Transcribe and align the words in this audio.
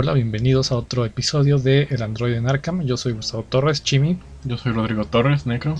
Hola, 0.00 0.12
bienvenidos 0.12 0.70
a 0.70 0.76
otro 0.76 1.04
episodio 1.04 1.58
de 1.58 1.88
El 1.90 2.02
Android 2.02 2.34
en 2.34 2.48
Arkham. 2.48 2.84
Yo 2.84 2.96
soy 2.96 3.14
Gustavo 3.14 3.42
Torres, 3.42 3.82
Chimi. 3.82 4.16
Yo 4.44 4.56
soy 4.56 4.70
Rodrigo 4.70 5.04
Torres, 5.06 5.44
Necro. 5.44 5.74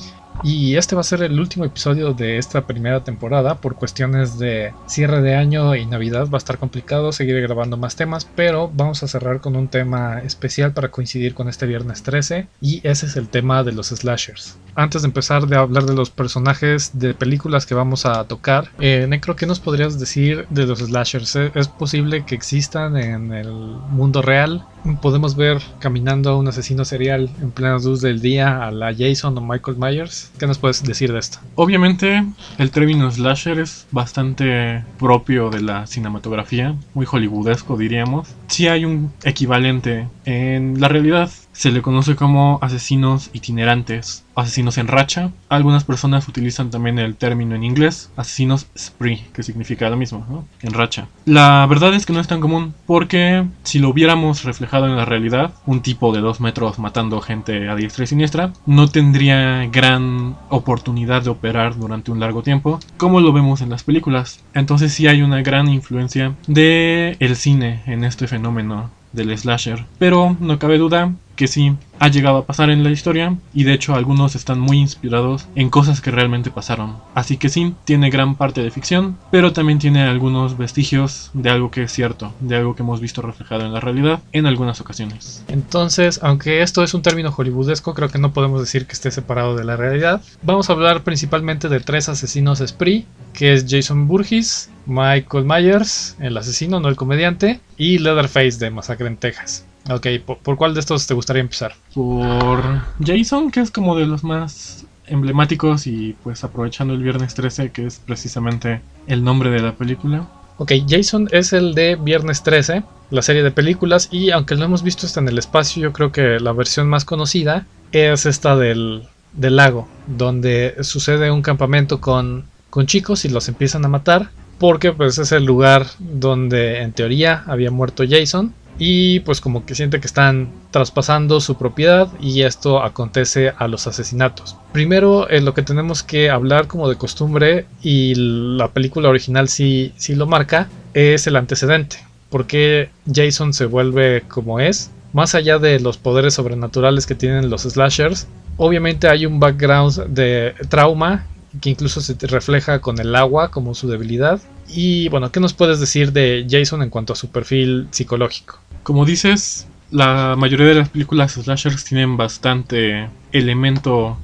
Y 0.45 0.77
este 0.77 0.95
va 0.95 1.01
a 1.01 1.05
ser 1.05 1.23
el 1.23 1.39
último 1.41 1.65
episodio 1.65 2.15
de 2.15 2.39
esta 2.39 2.67
primera 2.67 3.03
temporada. 3.03 3.57
Por 3.57 3.75
cuestiones 3.75 4.39
de 4.39 4.73
cierre 4.87 5.21
de 5.21 5.35
año 5.35 5.75
y 5.75 5.85
Navidad 5.85 6.29
va 6.29 6.37
a 6.37 6.39
estar 6.39 6.59
complicado 6.59 7.13
seguir 7.13 7.41
grabando 7.41 7.77
más 7.77 7.97
temas, 7.97 8.29
pero 8.37 8.71
vamos 8.73 9.03
a 9.03 9.09
cerrar 9.09 9.41
con 9.41 9.57
un 9.57 9.69
tema 9.69 10.21
especial 10.21 10.73
para 10.73 10.91
coincidir 10.91 11.35
con 11.35 11.49
este 11.49 11.67
viernes 11.67 12.03
13 12.03 12.47
y 12.61 12.81
ese 12.87 13.07
es 13.07 13.17
el 13.17 13.29
tema 13.29 13.65
de 13.65 13.73
los 13.73 13.89
slashers. 13.89 14.57
Antes 14.75 15.03
de 15.03 15.09
empezar 15.09 15.47
de 15.47 15.57
hablar 15.57 15.85
de 15.87 15.95
los 15.95 16.11
personajes 16.11 16.99
de 16.99 17.15
películas 17.15 17.67
que 17.67 17.75
vamos 17.75 18.07
a 18.07 18.25
tocar, 18.25 18.71
eh, 18.79 19.07
Necro, 19.09 19.35
¿qué 19.35 19.47
nos 19.47 19.59
podrías 19.59 19.99
decir 19.99 20.47
de 20.51 20.67
los 20.67 20.79
slashers? 20.79 21.35
¿Es 21.37 21.67
posible 21.67 22.25
que 22.25 22.37
existan 22.37 22.97
en 22.97 23.33
el 23.33 23.51
mundo 23.51 24.23
real? 24.23 24.65
¿Podemos 25.03 25.37
ver 25.37 25.61
caminando 25.79 26.31
a 26.31 26.39
un 26.39 26.49
asesino 26.49 26.85
serial 26.85 27.29
en 27.41 27.51
plena 27.51 27.79
luz 27.79 28.01
del 28.01 28.21
día 28.21 28.67
a 28.67 28.71
la 28.71 28.95
Jason 28.97 29.37
o 29.37 29.41
Michael 29.41 29.77
Myers? 29.79 30.31
¿Qué 30.39 30.47
nos 30.47 30.59
puedes 30.59 30.83
decir 30.83 31.13
de 31.13 31.19
esto? 31.19 31.39
Obviamente, 31.55 32.25
el 32.59 32.71
término 32.71 33.11
slasher 33.11 33.59
es 33.59 33.87
bastante 33.91 34.85
propio 34.99 35.51
de 35.51 35.63
la 35.63 35.87
cinematografía, 35.87 36.75
muy 36.95 37.07
hollywoodesco 37.07 37.77
diríamos. 37.77 38.29
Si 38.47 38.69
hay 38.69 38.85
un 38.85 39.13
equivalente 39.25 40.09
en 40.25 40.81
la 40.81 40.89
realidad 40.89 41.31
se 41.59 41.73
le 41.73 41.83
conoce 41.83 42.15
como 42.15 42.61
asesinos 42.63 43.31
itinerantes, 43.33 44.25
asesinos 44.37 44.79
en 44.79 44.87
racha. 44.87 45.33
Algunas 45.49 45.83
personas 45.83 46.29
utilizan 46.29 46.71
también 46.71 47.01
el 47.01 47.17
término 47.17 47.57
en 47.57 47.65
inglés, 47.65 48.13
asesinos 48.17 48.69
spree, 48.79 49.27
que 49.33 49.43
significa 49.43 49.91
lo 49.91 49.97
mismo, 49.97 50.25
¿no? 50.31 50.45
en 50.63 50.73
racha. 50.73 51.09
La 51.25 51.67
verdad 51.69 51.95
es 51.95 52.07
que 52.07 52.13
no 52.13 52.21
es 52.21 52.29
tan 52.29 52.41
común, 52.41 52.75
porque 52.87 53.45
si 53.65 53.81
lo 53.81 53.89
hubiéramos 53.89 54.45
reflejado 54.45 54.87
en 54.87 54.95
la 54.95 55.05
realidad, 55.05 55.51
un 55.67 55.83
tipo 55.83 56.13
de 56.13 56.21
dos 56.21 56.41
metros 56.41 56.79
matando 56.79 57.21
gente 57.21 57.69
a 57.69 57.75
diestra 57.75 58.05
y 58.05 58.07
siniestra, 58.07 58.53
no 58.65 58.87
tendría 58.87 59.67
gran 59.67 60.37
oportunidad 60.51 61.25
de 61.25 61.31
operar 61.31 61.77
durante 61.77 62.13
un 62.13 62.21
largo 62.21 62.45
tiempo, 62.45 62.79
como 62.99 63.21
lo 63.21 63.33
vemos 63.33 63.63
en 63.63 63.71
las 63.71 63.83
películas. 63.83 64.45
Entonces 64.55 64.93
sí 64.93 65.09
hay 65.09 65.23
una 65.23 65.43
gran 65.43 65.69
influencia 65.69 66.37
de 66.47 67.17
el 67.19 67.35
cine 67.35 67.83
en 67.87 68.05
este 68.05 68.29
fenómeno 68.29 68.91
del 69.13 69.37
slasher. 69.37 69.87
Pero 69.99 70.37
no 70.39 70.61
cabe 70.61 70.79
duda 70.79 71.13
que 71.39 71.47
sí 71.47 71.73
ha 72.01 72.09
llegado 72.09 72.39
a 72.39 72.47
pasar 72.47 72.69
en 72.69 72.83
la 72.83 72.91
historia 72.91 73.37
y 73.55 73.63
de 73.63 73.73
hecho 73.73 73.95
algunos 73.95 74.35
están 74.35 74.59
muy 74.59 74.79
inspirados 74.79 75.47
en 75.55 75.71
cosas 75.71 76.01
que 76.01 76.11
realmente 76.11 76.51
pasaron. 76.51 76.97
Así 77.15 77.37
que 77.37 77.49
sí, 77.49 77.75
tiene 77.85 78.11
gran 78.11 78.35
parte 78.35 78.61
de 78.61 78.73
ficción, 78.73 79.17
pero 79.31 79.53
también 79.53 79.79
tiene 79.79 80.03
algunos 80.03 80.59
vestigios 80.59 81.31
de 81.35 81.51
algo 81.51 81.71
que 81.71 81.85
es 81.85 81.93
cierto, 81.93 82.35
de 82.41 82.57
algo 82.57 82.75
que 82.75 82.83
hemos 82.83 83.01
visto 83.01 83.23
reflejado 83.23 83.65
en 83.65 83.73
la 83.73 83.79
realidad 83.79 84.21
en 84.33 84.47
algunas 84.47 84.81
ocasiones. 84.81 85.45
Entonces, 85.47 86.19
aunque 86.25 86.63
esto 86.63 86.83
es 86.83 86.93
un 86.93 87.03
término 87.03 87.31
hollywoodesco, 87.31 87.95
creo 87.95 88.09
que 88.09 88.19
no 88.19 88.33
podemos 88.33 88.61
decir 88.61 88.87
que 88.87 88.95
esté 88.95 89.13
separado 89.13 89.55
de 89.55 89.65
la 89.65 89.77
realidad. 89.77 90.21
Vamos 90.43 90.69
a 90.69 90.73
hablar 90.73 91.05
principalmente 91.05 91.69
de 91.69 91.79
tres 91.79 92.09
asesinos 92.09 92.59
spree, 92.67 93.07
que 93.33 93.53
es 93.53 93.65
Jason 93.69 94.09
Burgess, 94.09 94.71
Michael 94.87 95.45
Myers, 95.45 96.17
el 96.19 96.37
asesino, 96.37 96.81
no 96.81 96.89
el 96.89 96.97
comediante, 96.97 97.61
y 97.77 97.99
Leatherface 97.99 98.59
de 98.59 98.71
Masacre 98.71 99.07
en 99.07 99.17
Texas. 99.17 99.65
Ok, 99.91 100.07
¿por, 100.43 100.57
cuál 100.57 100.75
de 100.75 100.81
estos 100.81 101.07
te 101.07 101.15
gustaría 101.15 101.41
empezar? 101.41 101.75
Por 101.95 102.63
Jason, 103.05 103.51
que 103.51 103.61
es 103.61 103.71
como 103.71 103.97
de 103.97 104.07
los 104.07 104.23
más 104.23 104.87
emblemáticos 105.07 105.87
y 105.87 106.15
pues 106.23 106.45
aprovechando 106.45 106.95
el 106.95 107.03
viernes 107.03 107.35
13, 107.35 107.71
que 107.71 107.87
es 107.87 107.99
precisamente 107.99 108.83
el 109.07 109.25
nombre 109.25 109.51
de 109.51 109.61
la 109.61 109.73
película. 109.73 110.29
Ok, 110.59 110.73
Jason 110.89 111.29
es 111.31 111.53
el 111.53 111.75
de 111.75 111.97
Viernes 111.97 112.43
13, 112.43 112.83
la 113.11 113.23
serie 113.23 113.43
de 113.45 113.53
películas, 113.53 114.09
y 114.11 114.31
aunque 114.33 114.57
lo 114.57 114.65
hemos 114.65 114.83
visto 114.83 115.07
está 115.07 115.21
en 115.21 115.29
el 115.29 115.39
espacio, 115.39 115.83
yo 115.83 115.93
creo 115.93 116.11
que 116.11 116.41
la 116.41 116.53
versión 116.53 116.89
más 116.89 117.05
conocida 117.05 117.65
es 117.93 118.27
esta 118.27 118.57
del, 118.57 119.05
del 119.35 119.57
lago, 119.57 119.89
donde 120.07 120.75
sucede 120.83 121.31
un 121.31 121.43
campamento 121.43 122.01
con, 122.01 122.45
con 122.71 122.87
chicos 122.87 123.25
y 123.25 123.29
los 123.29 123.49
empiezan 123.49 123.85
a 123.85 123.89
matar, 123.89 124.31
porque 124.59 124.93
pues 124.93 125.19
es 125.19 125.31
el 125.31 125.45
lugar 125.45 125.87
donde 126.01 126.83
en 126.83 126.93
teoría 126.93 127.45
había 127.47 127.71
muerto 127.71 128.03
Jason 128.09 128.53
y 128.79 129.21
pues 129.21 129.41
como 129.41 129.67
que 129.67 129.75
siente 129.75 130.01
que 130.01 130.07
están 130.07 130.51
traspasando 130.71 131.41
su 131.41 131.57
propiedad 131.57 132.09
y 132.21 132.43
esto 132.43 132.83
acontece 132.83 133.53
a 133.57 133.67
los 133.69 133.87
asesinatos. 133.87 134.57
Primero 134.73 135.29
en 135.31 135.45
lo 135.45 135.55
que 135.55 135.63
tenemos 135.63 136.03
que 136.03 136.31
hablar 136.31 136.69
como 136.69 136.89
de 136.89 136.97
costumbre 136.97 137.67
y 137.83 138.15
la 138.15 138.69
película 138.69 139.09
original 139.09 139.49
sí, 139.49 139.93
sí 139.97 140.15
lo 140.15 140.27
marca 140.27 140.69
es 140.95 141.27
el 141.27 141.37
antecedente. 141.37 141.99
¿Por 142.31 142.47
qué 142.47 142.91
Jason 143.13 143.53
se 143.53 143.67
vuelve 143.67 144.23
como 144.29 144.61
es? 144.61 144.91
Más 145.13 145.35
allá 145.35 145.59
de 145.59 145.81
los 145.81 145.97
poderes 145.97 146.35
sobrenaturales 146.35 147.07
que 147.07 147.15
tienen 147.15 147.49
los 147.49 147.63
slashers, 147.63 148.29
obviamente 148.59 149.09
hay 149.09 149.25
un 149.25 149.41
background 149.41 150.07
de 150.09 150.55
trauma 150.69 151.27
que 151.61 151.71
incluso 151.71 152.01
se 152.01 152.15
refleja 152.27 152.81
con 152.81 153.01
el 153.01 153.15
agua 153.17 153.51
como 153.51 153.75
su 153.75 153.89
debilidad. 153.89 154.41
Y 154.69 155.09
bueno, 155.09 155.33
¿qué 155.33 155.41
nos 155.41 155.55
puedes 155.55 155.81
decir 155.81 156.13
de 156.13 156.47
Jason 156.49 156.83
en 156.83 156.91
cuanto 156.91 157.15
a 157.15 157.17
su 157.17 157.31
perfil 157.31 157.89
psicológico? 157.91 158.61
Como 158.89 159.05
dices, 159.05 159.69
la 159.91 160.35
mayoría 160.35 160.65
de 160.65 160.75
las 160.75 160.89
películas 160.89 161.33
slashers 161.33 161.85
tienen 161.85 162.17
bastante 162.17 163.11
elemento 163.33 164.17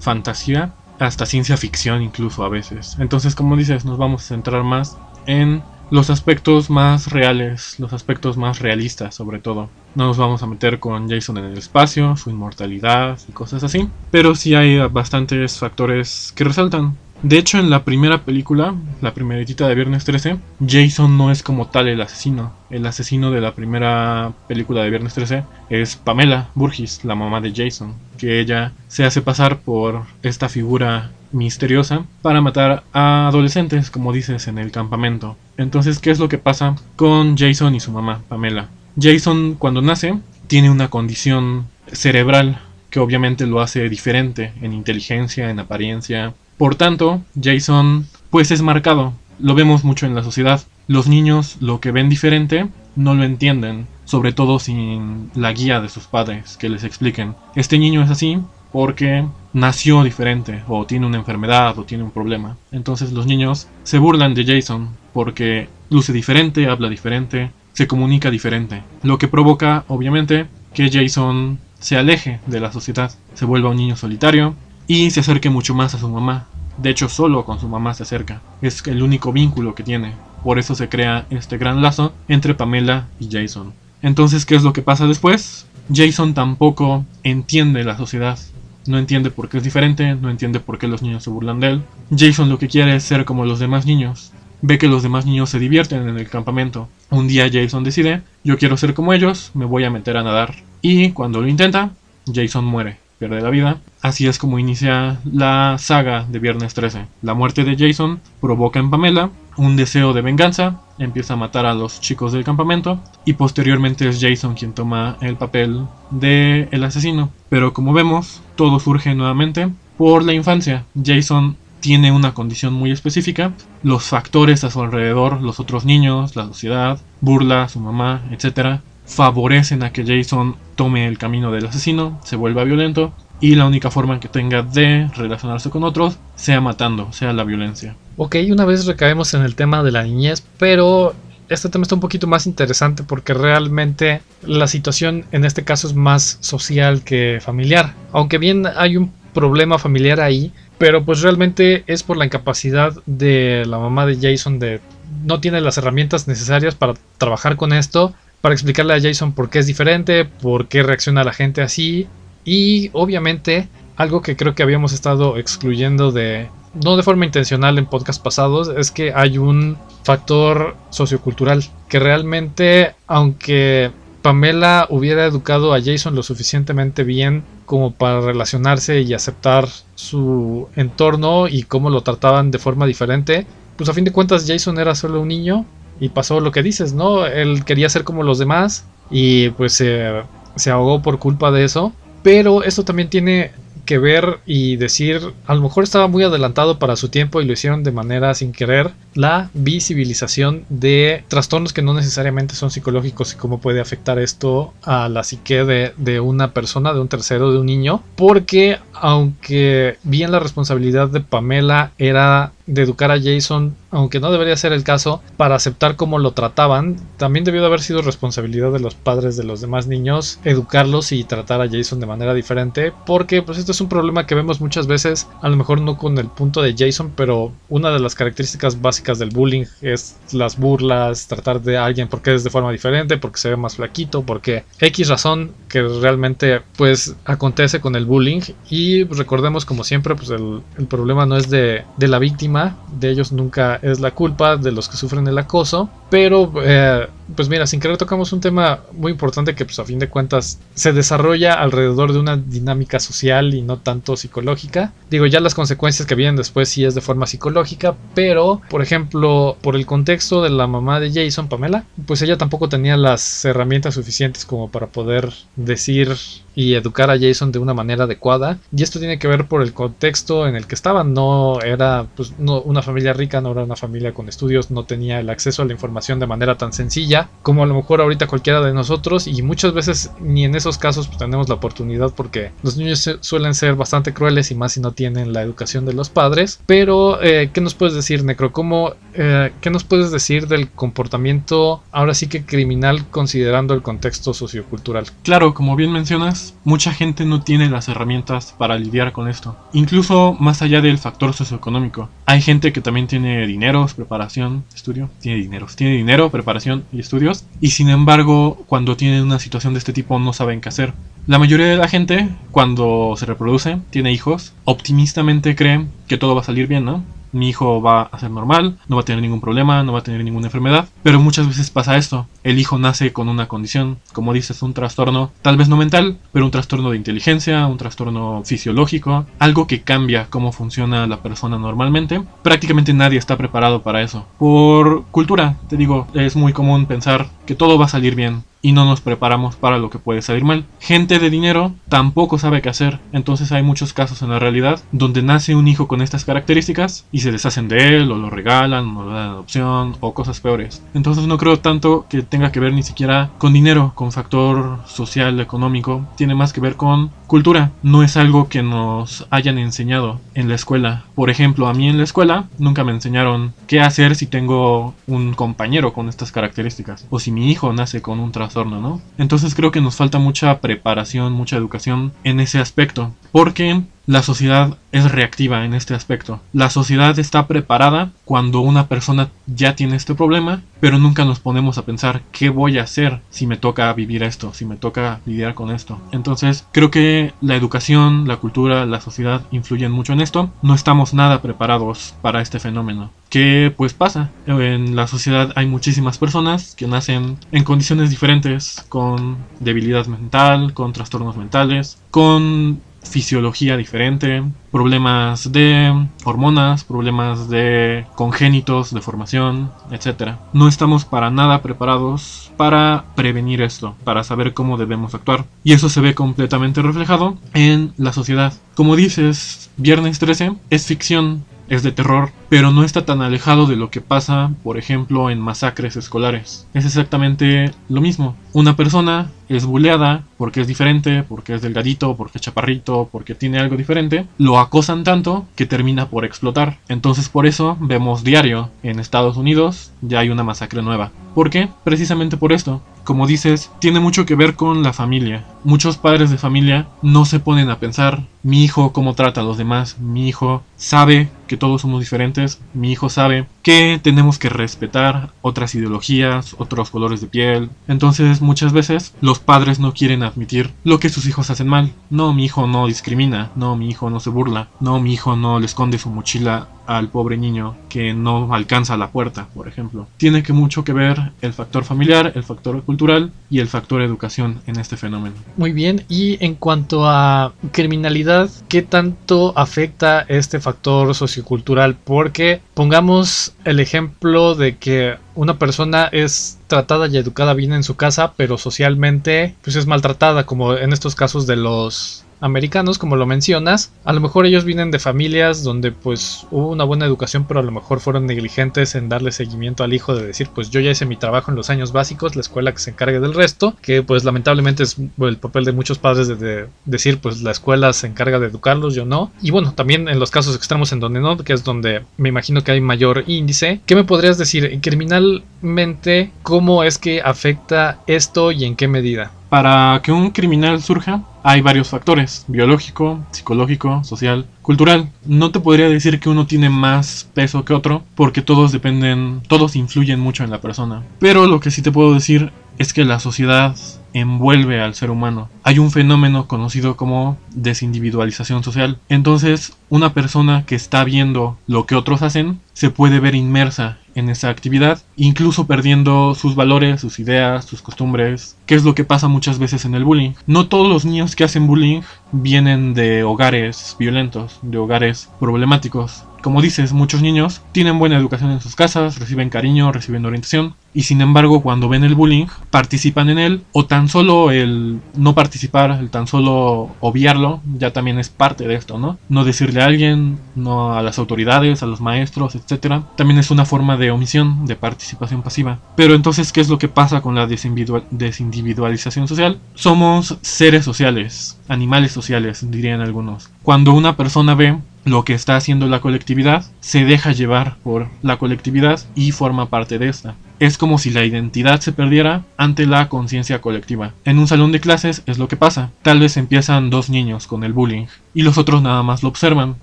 fantasía, 0.00 0.74
hasta 0.98 1.24
ciencia 1.24 1.56
ficción 1.56 2.02
incluso 2.02 2.42
a 2.42 2.48
veces. 2.48 2.96
Entonces, 2.98 3.36
como 3.36 3.56
dices, 3.56 3.84
nos 3.84 3.96
vamos 3.96 4.24
a 4.24 4.34
centrar 4.34 4.64
más 4.64 4.98
en 5.26 5.62
los 5.92 6.10
aspectos 6.10 6.68
más 6.68 7.12
reales, 7.12 7.76
los 7.78 7.92
aspectos 7.92 8.36
más 8.36 8.58
realistas 8.58 9.14
sobre 9.14 9.38
todo. 9.38 9.70
No 9.94 10.08
nos 10.08 10.16
vamos 10.16 10.42
a 10.42 10.48
meter 10.48 10.80
con 10.80 11.08
Jason 11.08 11.38
en 11.38 11.44
el 11.44 11.56
espacio, 11.56 12.16
su 12.16 12.30
inmortalidad 12.30 13.20
y 13.28 13.30
cosas 13.30 13.62
así, 13.62 13.88
pero 14.10 14.34
sí 14.34 14.56
hay 14.56 14.78
bastantes 14.88 15.58
factores 15.58 16.32
que 16.34 16.42
resaltan. 16.42 16.96
De 17.22 17.36
hecho, 17.36 17.58
en 17.58 17.68
la 17.68 17.84
primera 17.84 18.22
película, 18.22 18.76
la 19.00 19.12
primeritita 19.12 19.66
de 19.66 19.74
Viernes 19.74 20.04
13, 20.04 20.36
Jason 20.64 21.18
no 21.18 21.32
es 21.32 21.42
como 21.42 21.66
tal 21.66 21.88
el 21.88 22.00
asesino. 22.00 22.52
El 22.70 22.86
asesino 22.86 23.32
de 23.32 23.40
la 23.40 23.54
primera 23.54 24.32
película 24.46 24.82
de 24.82 24.90
Viernes 24.90 25.14
13 25.14 25.42
es 25.68 25.96
Pamela 25.96 26.50
Burgess, 26.54 27.04
la 27.04 27.16
mamá 27.16 27.40
de 27.40 27.52
Jason, 27.52 27.94
que 28.18 28.38
ella 28.38 28.72
se 28.86 29.04
hace 29.04 29.20
pasar 29.20 29.58
por 29.58 30.02
esta 30.22 30.48
figura 30.48 31.10
misteriosa 31.32 32.04
para 32.22 32.40
matar 32.40 32.84
a 32.92 33.26
adolescentes, 33.26 33.90
como 33.90 34.12
dices, 34.12 34.46
en 34.46 34.58
el 34.58 34.70
campamento. 34.70 35.36
Entonces, 35.56 35.98
¿qué 35.98 36.12
es 36.12 36.20
lo 36.20 36.28
que 36.28 36.38
pasa 36.38 36.76
con 36.94 37.36
Jason 37.36 37.74
y 37.74 37.80
su 37.80 37.90
mamá, 37.90 38.22
Pamela? 38.28 38.68
Jason, 39.00 39.56
cuando 39.58 39.82
nace, 39.82 40.16
tiene 40.46 40.70
una 40.70 40.88
condición 40.88 41.66
cerebral 41.92 42.60
que 42.90 43.00
obviamente 43.00 43.46
lo 43.46 43.60
hace 43.60 43.88
diferente 43.88 44.52
en 44.62 44.72
inteligencia, 44.72 45.50
en 45.50 45.60
apariencia, 45.60 46.34
por 46.58 46.74
tanto, 46.74 47.22
Jason 47.40 48.06
pues 48.30 48.50
es 48.50 48.62
marcado. 48.62 49.12
Lo 49.38 49.54
vemos 49.54 49.84
mucho 49.84 50.06
en 50.06 50.16
la 50.16 50.24
sociedad. 50.24 50.60
Los 50.88 51.06
niños 51.06 51.56
lo 51.60 51.80
que 51.80 51.92
ven 51.92 52.08
diferente 52.08 52.66
no 52.96 53.14
lo 53.14 53.22
entienden, 53.22 53.86
sobre 54.04 54.32
todo 54.32 54.58
sin 54.58 55.30
la 55.36 55.52
guía 55.52 55.80
de 55.80 55.88
sus 55.88 56.08
padres 56.08 56.56
que 56.56 56.68
les 56.68 56.82
expliquen. 56.82 57.36
Este 57.54 57.78
niño 57.78 58.02
es 58.02 58.10
así 58.10 58.40
porque 58.72 59.24
nació 59.52 60.02
diferente 60.02 60.64
o 60.66 60.84
tiene 60.84 61.06
una 61.06 61.18
enfermedad 61.18 61.78
o 61.78 61.84
tiene 61.84 62.02
un 62.02 62.10
problema. 62.10 62.56
Entonces 62.72 63.12
los 63.12 63.26
niños 63.26 63.68
se 63.84 63.98
burlan 63.98 64.34
de 64.34 64.44
Jason 64.44 64.88
porque 65.12 65.68
luce 65.90 66.12
diferente, 66.12 66.66
habla 66.66 66.88
diferente, 66.88 67.52
se 67.72 67.86
comunica 67.86 68.32
diferente. 68.32 68.82
Lo 69.04 69.18
que 69.18 69.28
provoca, 69.28 69.84
obviamente, 69.86 70.46
que 70.74 70.90
Jason 70.90 71.60
se 71.80 71.96
aleje 71.96 72.40
de 72.46 72.60
la 72.60 72.72
sociedad, 72.72 73.12
se 73.34 73.44
vuelva 73.44 73.70
un 73.70 73.76
niño 73.76 73.96
solitario, 73.96 74.54
y 74.88 75.10
se 75.10 75.20
acerque 75.20 75.50
mucho 75.50 75.74
más 75.74 75.94
a 75.94 75.98
su 75.98 76.08
mamá. 76.08 76.46
De 76.78 76.90
hecho, 76.90 77.08
solo 77.08 77.44
con 77.44 77.60
su 77.60 77.68
mamá 77.68 77.94
se 77.94 78.04
acerca. 78.04 78.40
Es 78.62 78.84
el 78.86 79.02
único 79.02 79.32
vínculo 79.32 79.74
que 79.74 79.82
tiene. 79.82 80.12
Por 80.42 80.58
eso 80.58 80.74
se 80.74 80.88
crea 80.88 81.26
este 81.30 81.58
gran 81.58 81.82
lazo 81.82 82.12
entre 82.28 82.54
Pamela 82.54 83.06
y 83.20 83.28
Jason. 83.30 83.72
Entonces, 84.00 84.46
¿qué 84.46 84.54
es 84.54 84.62
lo 84.62 84.72
que 84.72 84.82
pasa 84.82 85.06
después? 85.06 85.66
Jason 85.92 86.34
tampoco 86.34 87.04
entiende 87.22 87.84
la 87.84 87.96
sociedad. 87.96 88.38
No 88.86 88.98
entiende 88.98 89.30
por 89.30 89.48
qué 89.48 89.58
es 89.58 89.64
diferente, 89.64 90.14
no 90.14 90.30
entiende 90.30 90.60
por 90.60 90.78
qué 90.78 90.88
los 90.88 91.02
niños 91.02 91.22
se 91.24 91.30
burlan 91.30 91.60
de 91.60 91.68
él. 91.68 91.82
Jason 92.16 92.48
lo 92.48 92.58
que 92.58 92.68
quiere 92.68 92.96
es 92.96 93.02
ser 93.02 93.24
como 93.26 93.44
los 93.44 93.58
demás 93.58 93.84
niños. 93.84 94.32
Ve 94.62 94.78
que 94.78 94.88
los 94.88 95.02
demás 95.02 95.26
niños 95.26 95.50
se 95.50 95.58
divierten 95.58 96.08
en 96.08 96.18
el 96.18 96.28
campamento. 96.28 96.88
Un 97.10 97.28
día 97.28 97.48
Jason 97.52 97.84
decide, 97.84 98.22
yo 98.44 98.58
quiero 98.58 98.76
ser 98.76 98.94
como 98.94 99.12
ellos, 99.12 99.50
me 99.54 99.64
voy 99.64 99.84
a 99.84 99.90
meter 99.90 100.16
a 100.16 100.22
nadar. 100.22 100.54
Y 100.82 101.10
cuando 101.10 101.40
lo 101.40 101.48
intenta, 101.48 101.90
Jason 102.32 102.64
muere 102.64 102.98
pierde 103.18 103.40
la 103.40 103.50
vida. 103.50 103.78
Así 104.00 104.26
es 104.26 104.38
como 104.38 104.58
inicia 104.58 105.18
la 105.24 105.76
saga 105.78 106.24
de 106.28 106.38
Viernes 106.38 106.74
13. 106.74 107.06
La 107.22 107.34
muerte 107.34 107.64
de 107.64 107.76
Jason 107.76 108.20
provoca 108.40 108.78
en 108.78 108.90
Pamela 108.90 109.30
un 109.56 109.76
deseo 109.76 110.12
de 110.12 110.22
venganza, 110.22 110.80
empieza 110.98 111.34
a 111.34 111.36
matar 111.36 111.66
a 111.66 111.74
los 111.74 112.00
chicos 112.00 112.32
del 112.32 112.44
campamento 112.44 113.00
y 113.24 113.32
posteriormente 113.32 114.08
es 114.08 114.20
Jason 114.20 114.54
quien 114.54 114.72
toma 114.72 115.16
el 115.20 115.36
papel 115.36 115.84
de 116.10 116.68
el 116.70 116.84
asesino. 116.84 117.30
Pero 117.48 117.72
como 117.72 117.92
vemos, 117.92 118.40
todo 118.54 118.78
surge 118.78 119.14
nuevamente 119.14 119.68
por 119.96 120.24
la 120.24 120.32
infancia. 120.32 120.84
Jason 121.04 121.56
tiene 121.80 122.12
una 122.12 122.34
condición 122.34 122.72
muy 122.72 122.90
específica, 122.90 123.52
los 123.82 124.04
factores 124.04 124.64
a 124.64 124.70
su 124.70 124.80
alrededor, 124.80 125.40
los 125.42 125.60
otros 125.60 125.84
niños, 125.84 126.36
la 126.36 126.46
sociedad, 126.46 126.98
burla, 127.20 127.68
su 127.68 127.80
mamá, 127.80 128.22
etc., 128.30 128.80
favorecen 129.06 129.82
a 129.82 129.90
que 129.90 130.04
Jason 130.04 130.56
tome 130.76 131.06
el 131.06 131.18
camino 131.18 131.50
del 131.50 131.66
asesino, 131.66 132.20
se 132.24 132.36
vuelva 132.36 132.64
violento 132.64 133.12
y 133.40 133.54
la 133.54 133.66
única 133.66 133.90
forma 133.90 134.20
que 134.20 134.28
tenga 134.28 134.62
de 134.62 135.08
relacionarse 135.16 135.70
con 135.70 135.84
otros 135.84 136.18
sea 136.36 136.60
matando, 136.60 137.12
sea 137.12 137.32
la 137.32 137.44
violencia. 137.44 137.96
Ok, 138.16 138.36
una 138.50 138.64
vez 138.64 138.84
recaemos 138.84 139.32
en 139.34 139.42
el 139.42 139.54
tema 139.54 139.82
de 139.82 139.92
la 139.92 140.02
niñez, 140.02 140.44
pero 140.58 141.14
este 141.48 141.68
tema 141.68 141.82
está 141.82 141.94
un 141.94 142.00
poquito 142.00 142.26
más 142.26 142.46
interesante 142.46 143.02
porque 143.02 143.32
realmente 143.32 144.20
la 144.42 144.66
situación 144.66 145.24
en 145.32 145.44
este 145.44 145.64
caso 145.64 145.86
es 145.86 145.94
más 145.94 146.38
social 146.40 147.02
que 147.02 147.38
familiar. 147.40 147.94
Aunque 148.12 148.38
bien 148.38 148.66
hay 148.76 148.96
un 148.96 149.12
problema 149.32 149.78
familiar 149.78 150.20
ahí, 150.20 150.52
pero 150.78 151.04
pues 151.04 151.22
realmente 151.22 151.84
es 151.86 152.02
por 152.02 152.16
la 152.16 152.24
incapacidad 152.24 152.94
de 153.06 153.64
la 153.66 153.78
mamá 153.78 154.06
de 154.06 154.16
Jason 154.16 154.58
de 154.58 154.80
no 155.24 155.40
tiene 155.40 155.60
las 155.60 155.78
herramientas 155.78 156.28
necesarias 156.28 156.74
para 156.74 156.94
trabajar 157.18 157.56
con 157.56 157.72
esto, 157.72 158.14
para 158.40 158.54
explicarle 158.54 158.94
a 158.94 159.00
Jason 159.00 159.32
por 159.32 159.50
qué 159.50 159.58
es 159.58 159.66
diferente, 159.66 160.24
por 160.24 160.68
qué 160.68 160.82
reacciona 160.82 161.24
la 161.24 161.32
gente 161.32 161.62
así. 161.62 162.06
Y 162.44 162.90
obviamente 162.92 163.68
algo 163.96 164.22
que 164.22 164.36
creo 164.36 164.54
que 164.54 164.62
habíamos 164.62 164.92
estado 164.92 165.36
excluyendo 165.38 166.12
de 166.12 166.48
no 166.84 166.96
de 166.96 167.02
forma 167.02 167.24
intencional 167.24 167.78
en 167.78 167.86
podcast 167.86 168.22
pasados, 168.22 168.68
es 168.68 168.90
que 168.90 169.12
hay 169.12 169.38
un 169.38 169.76
factor 170.04 170.76
sociocultural 170.90 171.64
que 171.88 171.98
realmente, 171.98 172.94
aunque 173.06 173.90
Pamela 174.28 174.86
hubiera 174.90 175.24
educado 175.24 175.72
a 175.72 175.80
Jason 175.80 176.14
lo 176.14 176.22
suficientemente 176.22 177.02
bien 177.02 177.44
como 177.64 177.92
para 177.94 178.20
relacionarse 178.20 179.00
y 179.00 179.14
aceptar 179.14 179.66
su 179.94 180.68
entorno 180.76 181.48
y 181.48 181.62
cómo 181.62 181.88
lo 181.88 182.02
trataban 182.02 182.50
de 182.50 182.58
forma 182.58 182.84
diferente, 182.84 183.46
pues 183.78 183.88
a 183.88 183.94
fin 183.94 184.04
de 184.04 184.12
cuentas 184.12 184.44
Jason 184.46 184.78
era 184.78 184.94
solo 184.94 185.22
un 185.22 185.28
niño 185.28 185.64
y 185.98 186.10
pasó 186.10 186.40
lo 186.40 186.52
que 186.52 186.62
dices, 186.62 186.92
¿no? 186.92 187.24
Él 187.24 187.64
quería 187.64 187.88
ser 187.88 188.04
como 188.04 188.22
los 188.22 188.38
demás 188.38 188.84
y 189.10 189.48
pues 189.48 189.72
se 189.72 190.70
ahogó 190.70 191.00
por 191.00 191.18
culpa 191.18 191.50
de 191.50 191.64
eso. 191.64 191.94
Pero 192.22 192.62
esto 192.64 192.84
también 192.84 193.08
tiene 193.08 193.52
que 193.88 193.96
ver 193.96 194.40
y 194.44 194.76
decir, 194.76 195.32
a 195.46 195.54
lo 195.54 195.62
mejor 195.62 195.82
estaba 195.82 196.08
muy 196.08 196.22
adelantado 196.22 196.78
para 196.78 196.94
su 196.94 197.08
tiempo 197.08 197.40
y 197.40 197.46
lo 197.46 197.54
hicieron 197.54 197.84
de 197.84 197.90
manera 197.90 198.34
sin 198.34 198.52
querer, 198.52 198.90
la 199.14 199.48
visibilización 199.54 200.66
de 200.68 201.24
trastornos 201.28 201.72
que 201.72 201.80
no 201.80 201.94
necesariamente 201.94 202.54
son 202.54 202.70
psicológicos 202.70 203.32
y 203.32 203.36
cómo 203.38 203.62
puede 203.62 203.80
afectar 203.80 204.18
esto 204.18 204.74
a 204.82 205.08
la 205.08 205.24
psique 205.24 205.64
de, 205.64 205.94
de 205.96 206.20
una 206.20 206.52
persona, 206.52 206.92
de 206.92 207.00
un 207.00 207.08
tercero, 207.08 207.50
de 207.50 207.60
un 207.60 207.64
niño, 207.64 208.02
porque 208.14 208.78
aunque 209.00 209.98
bien 210.02 210.32
la 210.32 210.40
responsabilidad 210.40 211.08
de 211.08 211.20
Pamela 211.20 211.92
era 211.98 212.52
de 212.68 212.82
educar 212.82 213.10
a 213.10 213.20
Jason, 213.20 213.74
aunque 213.90 214.20
no 214.20 214.30
debería 214.30 214.56
ser 214.56 214.74
el 214.74 214.84
caso, 214.84 215.22
para 215.38 215.54
aceptar 215.54 215.96
cómo 215.96 216.18
lo 216.18 216.32
trataban, 216.32 216.96
también 217.16 217.44
debió 217.44 217.62
de 217.62 217.66
haber 217.66 217.80
sido 217.80 218.02
responsabilidad 218.02 218.70
de 218.72 218.80
los 218.80 218.94
padres 218.94 219.38
de 219.38 219.44
los 219.44 219.62
demás 219.62 219.86
niños 219.86 220.38
educarlos 220.44 221.12
y 221.12 221.24
tratar 221.24 221.62
a 221.62 221.68
Jason 221.68 221.98
de 221.98 222.06
manera 222.06 222.34
diferente, 222.34 222.92
porque 223.06 223.40
pues 223.40 223.56
esto 223.56 223.72
es 223.72 223.80
un 223.80 223.88
problema 223.88 224.26
que 224.26 224.34
vemos 224.34 224.60
muchas 224.60 224.86
veces, 224.86 225.26
a 225.40 225.48
lo 225.48 225.56
mejor 225.56 225.80
no 225.80 225.96
con 225.96 226.18
el 226.18 226.26
punto 226.26 226.60
de 226.60 226.74
Jason, 226.76 227.12
pero 227.16 227.52
una 227.70 227.90
de 227.90 228.00
las 228.00 228.14
características 228.14 228.82
básicas 228.82 229.18
del 229.18 229.30
bullying 229.30 229.64
es 229.80 230.16
las 230.32 230.58
burlas, 230.58 231.26
tratar 231.26 231.62
de 231.62 231.78
alguien 231.78 232.08
porque 232.08 232.34
es 232.34 232.44
de 232.44 232.50
forma 232.50 232.70
diferente, 232.70 233.16
porque 233.16 233.38
se 233.38 233.48
ve 233.48 233.56
más 233.56 233.76
flaquito, 233.76 234.22
porque 234.22 234.64
X 234.78 235.08
razón 235.08 235.52
que 235.68 235.82
realmente 235.82 236.60
pues 236.76 237.16
acontece 237.24 237.80
con 237.80 237.96
el 237.96 238.04
bullying 238.04 238.40
y 238.68 238.87
recordemos 239.04 239.64
como 239.64 239.84
siempre 239.84 240.14
pues 240.14 240.30
el, 240.30 240.62
problema 240.88 241.26
no 241.26 241.36
es 241.36 241.48
de, 241.50 241.84
de 241.96 242.08
la 242.08 242.18
víctima, 242.18 242.76
de 242.98 243.10
ellos 243.10 243.32
nunca 243.32 243.76
es 243.82 244.00
la 244.00 244.12
culpa 244.12 244.56
de 244.56 244.72
los 244.72 244.88
que 244.88 244.96
sufren 244.96 245.26
el 245.26 245.38
acoso, 245.38 245.90
pero 246.10 246.50
eh, 246.62 247.06
pues 247.36 247.48
mira, 247.48 247.66
sin 247.66 247.80
querer 247.80 247.98
tocamos 247.98 248.32
un 248.32 248.40
tema 248.40 248.80
muy 248.92 249.12
importante 249.12 249.54
que 249.54 249.64
pues 249.64 249.78
a 249.78 249.84
fin 249.84 249.98
de 249.98 250.08
cuentas 250.08 250.58
se 250.74 250.92
desarrolla 250.92 251.54
alrededor 251.54 252.12
de 252.12 252.18
una 252.18 252.36
dinámica 252.36 253.00
social 253.00 253.54
y 253.54 253.62
no 253.62 253.78
tanto 253.78 254.16
psicológica. 254.16 254.92
Digo, 255.10 255.26
ya 255.26 255.40
las 255.40 255.54
consecuencias 255.54 256.06
que 256.06 256.14
vienen 256.14 256.36
después 256.36 256.68
sí 256.68 256.84
es 256.84 256.94
de 256.94 257.00
forma 257.00 257.26
psicológica, 257.26 257.94
pero 258.14 258.62
por 258.70 258.82
ejemplo, 258.82 259.56
por 259.60 259.76
el 259.76 259.86
contexto 259.86 260.42
de 260.42 260.50
la 260.50 260.66
mamá 260.66 261.00
de 261.00 261.12
Jason, 261.12 261.48
Pamela, 261.48 261.84
pues 262.06 262.22
ella 262.22 262.38
tampoco 262.38 262.68
tenía 262.68 262.96
las 262.96 263.44
herramientas 263.44 263.94
suficientes 263.94 264.44
como 264.44 264.70
para 264.70 264.86
poder 264.86 265.32
decir 265.56 266.16
y 266.58 266.74
educar 266.74 267.08
a 267.08 267.16
Jason 267.16 267.52
de 267.52 267.60
una 267.60 267.72
manera 267.72 268.02
adecuada. 268.02 268.58
Y 268.76 268.82
esto 268.82 268.98
tiene 268.98 269.20
que 269.20 269.28
ver 269.28 269.46
por 269.46 269.62
el 269.62 269.72
contexto 269.72 270.48
en 270.48 270.56
el 270.56 270.66
que 270.66 270.74
estaba. 270.74 271.04
No 271.04 271.60
era 271.60 272.06
pues, 272.16 272.32
no, 272.36 272.60
una 272.62 272.82
familia 272.82 273.12
rica, 273.12 273.40
no 273.40 273.52
era 273.52 273.62
una 273.62 273.76
familia 273.76 274.12
con 274.12 274.28
estudios, 274.28 274.68
no 274.72 274.82
tenía 274.82 275.20
el 275.20 275.30
acceso 275.30 275.62
a 275.62 275.66
la 275.66 275.72
información 275.72 276.18
de 276.18 276.26
manera 276.26 276.56
tan 276.56 276.72
sencilla 276.72 277.28
como 277.42 277.62
a 277.62 277.66
lo 277.66 277.76
mejor 277.76 278.00
ahorita 278.00 278.26
cualquiera 278.26 278.60
de 278.60 278.74
nosotros. 278.74 279.28
Y 279.28 279.40
muchas 279.42 279.72
veces 279.72 280.10
ni 280.18 280.44
en 280.44 280.56
esos 280.56 280.78
casos 280.78 281.06
pues, 281.06 281.18
tenemos 281.18 281.48
la 281.48 281.54
oportunidad 281.54 282.12
porque 282.12 282.50
los 282.64 282.76
niños 282.76 283.08
suelen 283.20 283.54
ser 283.54 283.76
bastante 283.76 284.12
crueles 284.12 284.50
y 284.50 284.56
más 284.56 284.72
si 284.72 284.80
no 284.80 284.90
tienen 284.90 285.32
la 285.32 285.42
educación 285.42 285.86
de 285.86 285.92
los 285.92 286.10
padres. 286.10 286.58
Pero, 286.66 287.22
eh, 287.22 287.50
¿qué 287.52 287.60
nos 287.60 287.74
puedes 287.74 287.94
decir, 287.94 288.24
Necro? 288.24 288.50
¿Cómo, 288.50 288.94
eh, 289.14 289.52
¿Qué 289.60 289.70
nos 289.70 289.84
puedes 289.84 290.10
decir 290.10 290.48
del 290.48 290.68
comportamiento 290.70 291.84
ahora 291.92 292.14
sí 292.14 292.26
que 292.26 292.44
criminal 292.44 293.06
considerando 293.12 293.74
el 293.74 293.82
contexto 293.82 294.34
sociocultural? 294.34 295.06
Claro, 295.22 295.54
como 295.54 295.76
bien 295.76 295.92
mencionas, 295.92 296.47
mucha 296.64 296.92
gente 296.92 297.24
no 297.24 297.42
tiene 297.42 297.68
las 297.70 297.88
herramientas 297.88 298.54
para 298.56 298.78
lidiar 298.78 299.12
con 299.12 299.28
esto. 299.28 299.56
Incluso 299.72 300.36
más 300.38 300.62
allá 300.62 300.80
del 300.80 300.98
factor 300.98 301.34
socioeconómico. 301.34 302.08
Hay 302.26 302.42
gente 302.42 302.72
que 302.72 302.80
también 302.80 303.06
tiene 303.06 303.46
dinero, 303.46 303.86
preparación, 303.94 304.64
estudio. 304.74 305.10
Tiene 305.20 305.38
dinero, 305.38 305.66
tiene 305.74 305.94
dinero, 305.94 306.30
preparación 306.30 306.84
y 306.92 307.00
estudios. 307.00 307.44
Y 307.60 307.70
sin 307.70 307.88
embargo, 307.88 308.64
cuando 308.66 308.96
tienen 308.96 309.22
una 309.22 309.38
situación 309.38 309.74
de 309.74 309.78
este 309.78 309.92
tipo 309.92 310.18
no 310.18 310.32
saben 310.32 310.60
qué 310.60 310.68
hacer. 310.68 310.92
La 311.26 311.38
mayoría 311.38 311.66
de 311.66 311.76
la 311.76 311.88
gente, 311.88 312.28
cuando 312.50 313.14
se 313.16 313.26
reproduce, 313.26 313.78
tiene 313.90 314.12
hijos, 314.12 314.54
optimistamente 314.64 315.54
cree 315.54 315.86
que 316.06 316.16
todo 316.16 316.34
va 316.34 316.40
a 316.40 316.44
salir 316.44 316.66
bien, 316.66 316.84
¿no? 316.84 317.04
Mi 317.32 317.48
hijo 317.48 317.80
va 317.82 318.02
a 318.02 318.18
ser 318.18 318.30
normal, 318.30 318.78
no 318.88 318.96
va 318.96 319.02
a 319.02 319.04
tener 319.04 319.22
ningún 319.22 319.40
problema, 319.40 319.82
no 319.82 319.92
va 319.92 320.00
a 320.00 320.02
tener 320.02 320.22
ninguna 320.24 320.46
enfermedad. 320.46 320.88
Pero 321.02 321.20
muchas 321.20 321.46
veces 321.46 321.70
pasa 321.70 321.96
esto. 321.96 322.26
El 322.42 322.58
hijo 322.58 322.78
nace 322.78 323.12
con 323.12 323.28
una 323.28 323.48
condición, 323.48 323.98
como 324.12 324.32
dices, 324.32 324.62
un 324.62 324.74
trastorno, 324.74 325.30
tal 325.42 325.56
vez 325.56 325.68
no 325.68 325.76
mental, 325.76 326.18
pero 326.32 326.44
un 326.44 326.50
trastorno 326.50 326.90
de 326.90 326.96
inteligencia, 326.96 327.66
un 327.66 327.78
trastorno 327.78 328.42
fisiológico, 328.44 329.26
algo 329.38 329.66
que 329.66 329.82
cambia 329.82 330.26
cómo 330.30 330.52
funciona 330.52 331.06
la 331.06 331.22
persona 331.22 331.58
normalmente. 331.58 332.22
Prácticamente 332.42 332.92
nadie 332.94 333.18
está 333.18 333.36
preparado 333.36 333.82
para 333.82 334.02
eso. 334.02 334.26
Por 334.38 335.04
cultura, 335.06 335.56
te 335.68 335.76
digo, 335.76 336.06
es 336.14 336.36
muy 336.36 336.52
común 336.52 336.86
pensar 336.86 337.28
que 337.46 337.54
todo 337.54 337.78
va 337.78 337.86
a 337.86 337.88
salir 337.88 338.14
bien 338.14 338.42
y 338.62 338.72
no 338.72 338.84
nos 338.84 339.00
preparamos 339.00 339.56
para 339.56 339.78
lo 339.78 339.90
que 339.90 339.98
puede 339.98 340.22
salir 340.22 340.44
mal. 340.44 340.64
Gente 340.80 341.18
de 341.18 341.30
dinero 341.30 341.72
tampoco 341.88 342.38
sabe 342.38 342.62
qué 342.62 342.68
hacer, 342.68 343.00
entonces 343.12 343.52
hay 343.52 343.62
muchos 343.62 343.92
casos 343.92 344.22
en 344.22 344.30
la 344.30 344.38
realidad 344.38 344.80
donde 344.92 345.22
nace 345.22 345.54
un 345.54 345.68
hijo 345.68 345.88
con 345.88 346.02
estas 346.02 346.24
características 346.24 347.06
y 347.12 347.20
se 347.20 347.32
deshacen 347.32 347.68
de 347.68 347.96
él 347.96 348.10
o 348.10 348.16
lo 348.16 348.30
regalan 348.30 348.96
o 348.96 349.04
lo 349.04 349.12
dan 349.12 349.30
adopción 349.30 349.96
o 350.00 350.14
cosas 350.14 350.40
peores. 350.40 350.82
Entonces 350.94 351.26
no 351.26 351.38
creo 351.38 351.58
tanto 351.58 352.06
que 352.08 352.22
tenga 352.22 352.52
que 352.52 352.60
ver 352.60 352.72
ni 352.72 352.82
siquiera 352.82 353.30
con 353.38 353.52
dinero, 353.52 353.92
con 353.94 354.12
factor 354.12 354.80
social, 354.86 355.40
económico, 355.40 356.06
tiene 356.16 356.34
más 356.34 356.52
que 356.52 356.60
ver 356.60 356.76
con 356.76 357.10
cultura. 357.26 357.70
No 357.82 358.02
es 358.02 358.16
algo 358.16 358.48
que 358.48 358.62
nos 358.62 359.26
hayan 359.30 359.58
enseñado 359.58 360.20
en 360.34 360.48
la 360.48 360.54
escuela. 360.54 361.04
Por 361.14 361.30
ejemplo, 361.30 361.68
a 361.68 361.74
mí 361.74 361.88
en 361.88 361.98
la 361.98 362.04
escuela 362.04 362.48
nunca 362.58 362.84
me 362.84 362.92
enseñaron 362.92 363.54
qué 363.66 363.80
hacer 363.80 364.16
si 364.16 364.26
tengo 364.26 364.94
un 365.06 365.34
compañero 365.34 365.92
con 365.92 366.08
estas 366.08 366.32
características 366.32 367.06
o 367.10 367.18
si 367.18 367.30
mi 367.30 367.50
hijo 367.50 367.72
nace 367.72 368.02
con 368.02 368.20
un 368.20 368.32
trastorno, 368.32 368.47
¿no? 368.80 369.00
Entonces 369.18 369.54
creo 369.54 369.70
que 369.70 369.80
nos 369.80 369.96
falta 369.96 370.18
mucha 370.18 370.60
preparación, 370.60 371.32
mucha 371.32 371.56
educación 371.56 372.12
en 372.24 372.40
ese 372.40 372.58
aspecto, 372.58 373.12
porque 373.32 373.82
la 374.08 374.22
sociedad 374.22 374.78
es 374.90 375.12
reactiva 375.12 375.66
en 375.66 375.74
este 375.74 375.92
aspecto. 375.92 376.40
La 376.54 376.70
sociedad 376.70 377.18
está 377.18 377.46
preparada 377.46 378.10
cuando 378.24 378.60
una 378.60 378.86
persona 378.86 379.28
ya 379.46 379.76
tiene 379.76 379.96
este 379.96 380.14
problema, 380.14 380.62
pero 380.80 380.98
nunca 380.98 381.26
nos 381.26 381.40
ponemos 381.40 381.76
a 381.76 381.84
pensar 381.84 382.22
qué 382.32 382.48
voy 382.48 382.78
a 382.78 382.84
hacer 382.84 383.20
si 383.28 383.46
me 383.46 383.58
toca 383.58 383.92
vivir 383.92 384.22
esto, 384.22 384.54
si 384.54 384.64
me 384.64 384.76
toca 384.76 385.20
lidiar 385.26 385.52
con 385.52 385.70
esto. 385.70 386.00
Entonces, 386.10 386.66
creo 386.72 386.90
que 386.90 387.34
la 387.42 387.54
educación, 387.54 388.26
la 388.26 388.38
cultura, 388.38 388.86
la 388.86 389.02
sociedad 389.02 389.42
influyen 389.50 389.92
mucho 389.92 390.14
en 390.14 390.22
esto. 390.22 390.50
No 390.62 390.74
estamos 390.74 391.12
nada 391.12 391.42
preparados 391.42 392.14
para 392.22 392.40
este 392.40 392.60
fenómeno. 392.60 393.10
¿Qué 393.28 393.74
pues 393.76 393.92
pasa? 393.92 394.30
En 394.46 394.96
la 394.96 395.06
sociedad 395.06 395.52
hay 395.54 395.66
muchísimas 395.66 396.16
personas 396.16 396.74
que 396.74 396.86
nacen 396.86 397.36
en 397.52 397.64
condiciones 397.64 398.08
diferentes, 398.08 398.86
con 398.88 399.36
debilidad 399.60 400.06
mental, 400.06 400.72
con 400.72 400.94
trastornos 400.94 401.36
mentales, 401.36 401.98
con 402.10 402.80
fisiología 403.08 403.76
diferente, 403.76 404.42
problemas 404.70 405.50
de 405.52 406.06
hormonas, 406.24 406.84
problemas 406.84 407.48
de 407.48 408.06
congénitos, 408.14 408.92
de 408.92 409.00
formación, 409.00 409.70
etc. 409.90 410.36
No 410.52 410.68
estamos 410.68 411.04
para 411.04 411.30
nada 411.30 411.62
preparados 411.62 412.52
para 412.56 413.04
prevenir 413.14 413.62
esto, 413.62 413.96
para 414.04 414.24
saber 414.24 414.54
cómo 414.54 414.76
debemos 414.76 415.14
actuar. 415.14 415.44
Y 415.64 415.72
eso 415.72 415.88
se 415.88 416.00
ve 416.00 416.14
completamente 416.14 416.82
reflejado 416.82 417.36
en 417.54 417.92
la 417.96 418.12
sociedad. 418.12 418.52
Como 418.74 418.96
dices, 418.96 419.70
Viernes 419.76 420.18
13 420.18 420.52
es 420.70 420.86
ficción, 420.86 421.44
es 421.68 421.82
de 421.82 421.92
terror, 421.92 422.30
pero 422.48 422.70
no 422.70 422.82
está 422.82 423.04
tan 423.04 423.22
alejado 423.22 423.66
de 423.66 423.76
lo 423.76 423.90
que 423.90 424.00
pasa, 424.00 424.52
por 424.62 424.78
ejemplo, 424.78 425.30
en 425.30 425.40
masacres 425.40 425.96
escolares. 425.96 426.66
Es 426.74 426.84
exactamente 426.84 427.72
lo 427.88 428.00
mismo. 428.00 428.36
una 428.52 428.76
persona 428.76 429.30
es 429.48 429.64
buleada 429.64 430.24
porque 430.38 430.62
es 430.62 430.66
diferente, 430.66 431.24
porque 431.24 431.54
es 431.54 431.62
delgadito, 431.62 432.16
porque 432.16 432.38
es 432.38 432.42
chaparrito, 432.42 433.08
porque 433.12 433.34
tiene 433.34 433.58
algo 433.58 433.76
diferente, 433.76 434.26
lo 434.38 434.58
acosan 434.58 435.04
tanto 435.04 435.46
que 435.56 435.66
termina 435.66 436.08
por 436.08 436.24
explotar. 436.24 436.78
Entonces 436.88 437.28
por 437.28 437.46
eso 437.46 437.76
vemos 437.80 438.24
diario 438.24 438.70
en 438.82 439.00
Estados 439.00 439.36
Unidos 439.36 439.92
ya 440.00 440.20
hay 440.20 440.30
una 440.30 440.44
masacre 440.44 440.82
nueva. 440.82 441.10
¿Por 441.34 441.50
qué? 441.50 441.68
Precisamente 441.84 442.36
por 442.36 442.52
esto. 442.52 442.80
Como 443.04 443.26
dices, 443.26 443.70
tiene 443.78 444.00
mucho 444.00 444.26
que 444.26 444.34
ver 444.34 444.54
con 444.54 444.82
la 444.82 444.92
familia. 444.92 445.44
Muchos 445.64 445.96
padres 445.96 446.30
de 446.30 446.36
familia 446.36 446.88
no 447.00 447.24
se 447.24 447.40
ponen 447.40 447.70
a 447.70 447.78
pensar, 447.78 448.24
mi 448.42 448.64
hijo 448.64 448.92
cómo 448.92 449.14
trata 449.14 449.40
a 449.40 449.44
los 449.44 449.56
demás, 449.56 449.98
mi 449.98 450.28
hijo 450.28 450.62
sabe 450.76 451.30
que 451.46 451.56
todos 451.56 451.80
somos 451.80 452.00
diferentes, 452.00 452.60
mi 452.74 452.92
hijo 452.92 453.08
sabe 453.08 453.46
que 453.62 453.98
tenemos 454.02 454.38
que 454.38 454.50
respetar 454.50 455.30
otras 455.40 455.74
ideologías, 455.74 456.54
otros 456.58 456.90
colores 456.90 457.20
de 457.20 457.28
piel. 457.28 457.70
Entonces 457.88 458.42
muchas 458.42 458.72
veces 458.72 459.14
los 459.20 459.38
padres 459.38 459.78
no 459.80 459.94
quieren 459.94 460.22
admitir 460.28 460.72
lo 460.84 460.98
que 460.98 461.08
sus 461.08 461.26
hijos 461.26 461.50
hacen 461.50 461.68
mal. 461.68 461.92
No, 462.10 462.32
mi 462.32 462.44
hijo 462.44 462.66
no 462.66 462.86
discrimina, 462.86 463.50
no, 463.56 463.76
mi 463.76 463.88
hijo 463.88 464.10
no 464.10 464.20
se 464.20 464.30
burla, 464.30 464.68
no, 464.80 465.00
mi 465.00 465.12
hijo 465.12 465.36
no 465.36 465.58
le 465.58 465.66
esconde 465.66 465.98
su 465.98 466.10
mochila 466.10 466.68
al 466.88 467.10
pobre 467.10 467.36
niño 467.36 467.76
que 467.90 468.14
no 468.14 468.54
alcanza 468.54 468.96
la 468.96 469.10
puerta, 469.10 469.48
por 469.54 469.68
ejemplo. 469.68 470.08
Tiene 470.16 470.42
que 470.42 470.54
mucho 470.54 470.84
que 470.84 470.94
ver 470.94 471.32
el 471.42 471.52
factor 471.52 471.84
familiar, 471.84 472.32
el 472.34 472.42
factor 472.44 472.82
cultural 472.82 473.30
y 473.50 473.60
el 473.60 473.68
factor 473.68 474.00
educación 474.00 474.62
en 474.66 474.80
este 474.80 474.96
fenómeno. 474.96 475.36
Muy 475.56 475.72
bien, 475.72 476.04
y 476.08 476.42
en 476.44 476.54
cuanto 476.54 477.06
a 477.06 477.52
criminalidad, 477.72 478.50
¿qué 478.68 478.82
tanto 478.82 479.52
afecta 479.56 480.22
este 480.28 480.60
factor 480.60 481.14
sociocultural? 481.14 481.94
Porque 481.94 482.62
pongamos 482.72 483.54
el 483.64 483.80
ejemplo 483.80 484.54
de 484.54 484.78
que 484.78 485.16
una 485.34 485.58
persona 485.58 486.08
es 486.10 486.58
tratada 486.68 487.06
y 487.06 487.18
educada 487.18 487.52
bien 487.52 487.72
en 487.72 487.82
su 487.82 487.96
casa, 487.96 488.32
pero 488.36 488.56
socialmente 488.56 489.54
pues 489.62 489.76
es 489.76 489.86
maltratada, 489.86 490.46
como 490.46 490.74
en 490.74 490.92
estos 490.92 491.14
casos 491.14 491.46
de 491.46 491.56
los 491.56 492.24
americanos, 492.40 492.98
como 492.98 493.16
lo 493.16 493.26
mencionas, 493.26 493.92
a 494.04 494.12
lo 494.12 494.20
mejor 494.20 494.46
ellos 494.46 494.64
vienen 494.64 494.90
de 494.90 494.98
familias 494.98 495.62
donde 495.62 495.92
pues 495.92 496.46
hubo 496.50 496.68
una 496.68 496.84
buena 496.84 497.06
educación, 497.06 497.44
pero 497.46 497.60
a 497.60 497.62
lo 497.62 497.72
mejor 497.72 498.00
fueron 498.00 498.26
negligentes 498.26 498.94
en 498.94 499.08
darle 499.08 499.32
seguimiento 499.32 499.84
al 499.84 499.92
hijo 499.92 500.14
de 500.14 500.26
decir, 500.26 500.48
pues 500.54 500.70
yo 500.70 500.80
ya 500.80 500.90
hice 500.90 501.06
mi 501.06 501.16
trabajo 501.16 501.50
en 501.50 501.56
los 501.56 501.70
años 501.70 501.92
básicos, 501.92 502.36
la 502.36 502.42
escuela 502.42 502.72
que 502.72 502.78
se 502.78 502.90
encargue 502.90 503.20
del 503.20 503.34
resto, 503.34 503.74
que 503.82 504.02
pues 504.02 504.24
lamentablemente 504.24 504.82
es 504.82 504.96
el 505.20 505.36
papel 505.36 505.64
de 505.64 505.72
muchos 505.72 505.98
padres 505.98 506.28
de, 506.28 506.68
decir, 506.84 507.18
pues 507.18 507.42
la 507.42 507.50
escuela 507.50 507.92
se 507.92 508.06
encarga 508.06 508.38
de 508.38 508.46
educarlos, 508.46 508.94
yo 508.94 509.04
no. 509.04 509.30
Y 509.42 509.50
bueno, 509.50 509.72
también 509.74 510.08
en 510.08 510.18
los 510.18 510.30
casos 510.30 510.56
extremos 510.56 510.92
en 510.92 511.00
donde 511.00 511.20
no, 511.20 511.36
que 511.36 511.52
es 511.52 511.64
donde 511.64 512.02
me 512.16 512.28
imagino 512.28 512.62
que 512.62 512.72
hay 512.72 512.80
mayor 512.80 513.24
índice. 513.26 513.80
¿Qué 513.86 513.94
me 513.94 514.04
podrías 514.04 514.38
decir 514.38 514.80
criminalmente 514.80 516.32
cómo 516.42 516.84
es 516.84 516.98
que 516.98 517.20
afecta 517.22 518.00
esto 518.06 518.52
y 518.52 518.64
en 518.64 518.76
qué 518.76 518.88
medida? 518.88 519.32
Para 519.48 520.00
que 520.02 520.12
un 520.12 520.30
criminal 520.30 520.82
surja, 520.82 521.22
hay 521.48 521.62
varios 521.62 521.88
factores, 521.88 522.44
biológico, 522.46 523.24
psicológico, 523.30 524.04
social, 524.04 524.44
cultural. 524.60 525.10
No 525.24 525.50
te 525.50 525.60
podría 525.60 525.88
decir 525.88 526.20
que 526.20 526.28
uno 526.28 526.46
tiene 526.46 526.68
más 526.68 527.26
peso 527.32 527.64
que 527.64 527.72
otro, 527.72 528.02
porque 528.14 528.42
todos 528.42 528.70
dependen, 528.70 529.40
todos 529.48 529.74
influyen 529.74 530.20
mucho 530.20 530.44
en 530.44 530.50
la 530.50 530.60
persona. 530.60 531.02
Pero 531.18 531.46
lo 531.46 531.58
que 531.58 531.70
sí 531.70 531.80
te 531.80 531.90
puedo 531.90 532.12
decir 532.12 532.52
es 532.78 532.92
que 532.92 533.04
la 533.04 533.18
sociedad 533.18 533.76
envuelve 534.14 534.80
al 534.80 534.94
ser 534.94 535.10
humano. 535.10 535.48
Hay 535.62 535.78
un 535.78 535.90
fenómeno 535.90 536.46
conocido 536.46 536.96
como 536.96 537.36
desindividualización 537.54 538.64
social. 538.64 538.98
Entonces, 539.08 539.76
una 539.90 540.14
persona 540.14 540.64
que 540.66 540.74
está 540.74 541.04
viendo 541.04 541.58
lo 541.66 541.86
que 541.86 541.94
otros 541.94 542.22
hacen 542.22 542.60
se 542.72 542.90
puede 542.90 543.20
ver 543.20 543.34
inmersa 543.34 543.98
en 544.14 544.28
esa 544.28 544.48
actividad, 544.48 545.00
incluso 545.16 545.66
perdiendo 545.66 546.34
sus 546.34 546.56
valores, 546.56 547.00
sus 547.00 547.18
ideas, 547.20 547.64
sus 547.64 547.82
costumbres, 547.82 548.56
que 548.66 548.74
es 548.74 548.84
lo 548.84 548.94
que 548.94 549.04
pasa 549.04 549.28
muchas 549.28 549.58
veces 549.58 549.84
en 549.84 549.94
el 549.94 550.04
bullying. 550.04 550.32
No 550.46 550.66
todos 550.66 550.88
los 550.88 551.04
niños 551.04 551.36
que 551.36 551.44
hacen 551.44 551.66
bullying 551.66 552.00
vienen 552.32 552.94
de 552.94 553.22
hogares 553.22 553.96
violentos, 553.98 554.58
de 554.62 554.78
hogares 554.78 555.28
problemáticos. 555.38 556.24
Como 556.42 556.62
dices, 556.62 556.92
muchos 556.92 557.22
niños 557.22 557.62
tienen 557.72 557.98
buena 557.98 558.16
educación 558.16 558.50
en 558.50 558.60
sus 558.60 558.76
casas, 558.76 559.18
reciben 559.18 559.50
cariño, 559.50 559.92
reciben 559.92 560.24
orientación, 560.24 560.74
y 560.94 561.02
sin 561.02 561.20
embargo 561.20 561.62
cuando 561.62 561.88
ven 561.88 562.04
el 562.04 562.14
bullying 562.14 562.46
participan 562.70 563.28
en 563.28 563.38
él, 563.38 563.62
o 563.72 563.86
tan 563.86 564.08
solo 564.08 564.50
el 564.50 565.00
no 565.16 565.34
participar, 565.34 565.90
el 565.92 566.10
tan 566.10 566.26
solo 566.26 566.90
obviarlo, 567.00 567.60
ya 567.76 567.92
también 567.92 568.18
es 568.18 568.28
parte 568.30 568.66
de 568.66 568.74
esto, 568.74 568.98
¿no? 568.98 569.18
No 569.28 569.44
decirle 569.44 569.82
a 569.82 569.86
alguien, 569.86 570.38
no 570.54 570.94
a 570.94 571.02
las 571.02 571.18
autoridades, 571.18 571.82
a 571.82 571.86
los 571.86 572.00
maestros, 572.00 572.54
etc. 572.54 573.02
También 573.16 573.38
es 573.38 573.50
una 573.50 573.64
forma 573.64 573.96
de 573.96 574.10
omisión, 574.10 574.66
de 574.66 574.76
participación 574.76 575.42
pasiva. 575.42 575.78
Pero 575.96 576.14
entonces, 576.14 576.52
¿qué 576.52 576.60
es 576.60 576.68
lo 576.68 576.78
que 576.78 576.88
pasa 576.88 577.20
con 577.20 577.34
la 577.34 577.46
desindividualización 577.46 579.28
social? 579.28 579.58
Somos 579.74 580.38
seres 580.42 580.84
sociales, 580.84 581.58
animales 581.68 582.12
sociales, 582.12 582.70
dirían 582.70 583.00
algunos. 583.00 583.50
Cuando 583.68 583.92
una 583.92 584.16
persona 584.16 584.54
ve 584.54 584.78
lo 585.04 585.24
que 585.26 585.34
está 585.34 585.54
haciendo 585.54 585.88
la 585.88 586.00
colectividad, 586.00 586.64
se 586.80 587.04
deja 587.04 587.32
llevar 587.32 587.76
por 587.82 588.08
la 588.22 588.38
colectividad 588.38 588.98
y 589.14 589.32
forma 589.32 589.66
parte 589.66 589.98
de 589.98 590.08
esta. 590.08 590.36
Es 590.58 590.78
como 590.78 590.96
si 590.96 591.10
la 591.10 591.26
identidad 591.26 591.78
se 591.80 591.92
perdiera 591.92 592.44
ante 592.56 592.86
la 592.86 593.10
conciencia 593.10 593.60
colectiva. 593.60 594.14
En 594.24 594.38
un 594.38 594.48
salón 594.48 594.72
de 594.72 594.80
clases 594.80 595.22
es 595.26 595.36
lo 595.36 595.48
que 595.48 595.58
pasa. 595.58 595.90
Tal 596.00 596.18
vez 596.18 596.38
empiezan 596.38 596.88
dos 596.88 597.10
niños 597.10 597.46
con 597.46 597.62
el 597.62 597.74
bullying 597.74 598.06
y 598.32 598.40
los 598.40 598.56
otros 598.56 598.80
nada 598.80 599.02
más 599.02 599.22
lo 599.22 599.28
observan. 599.28 599.76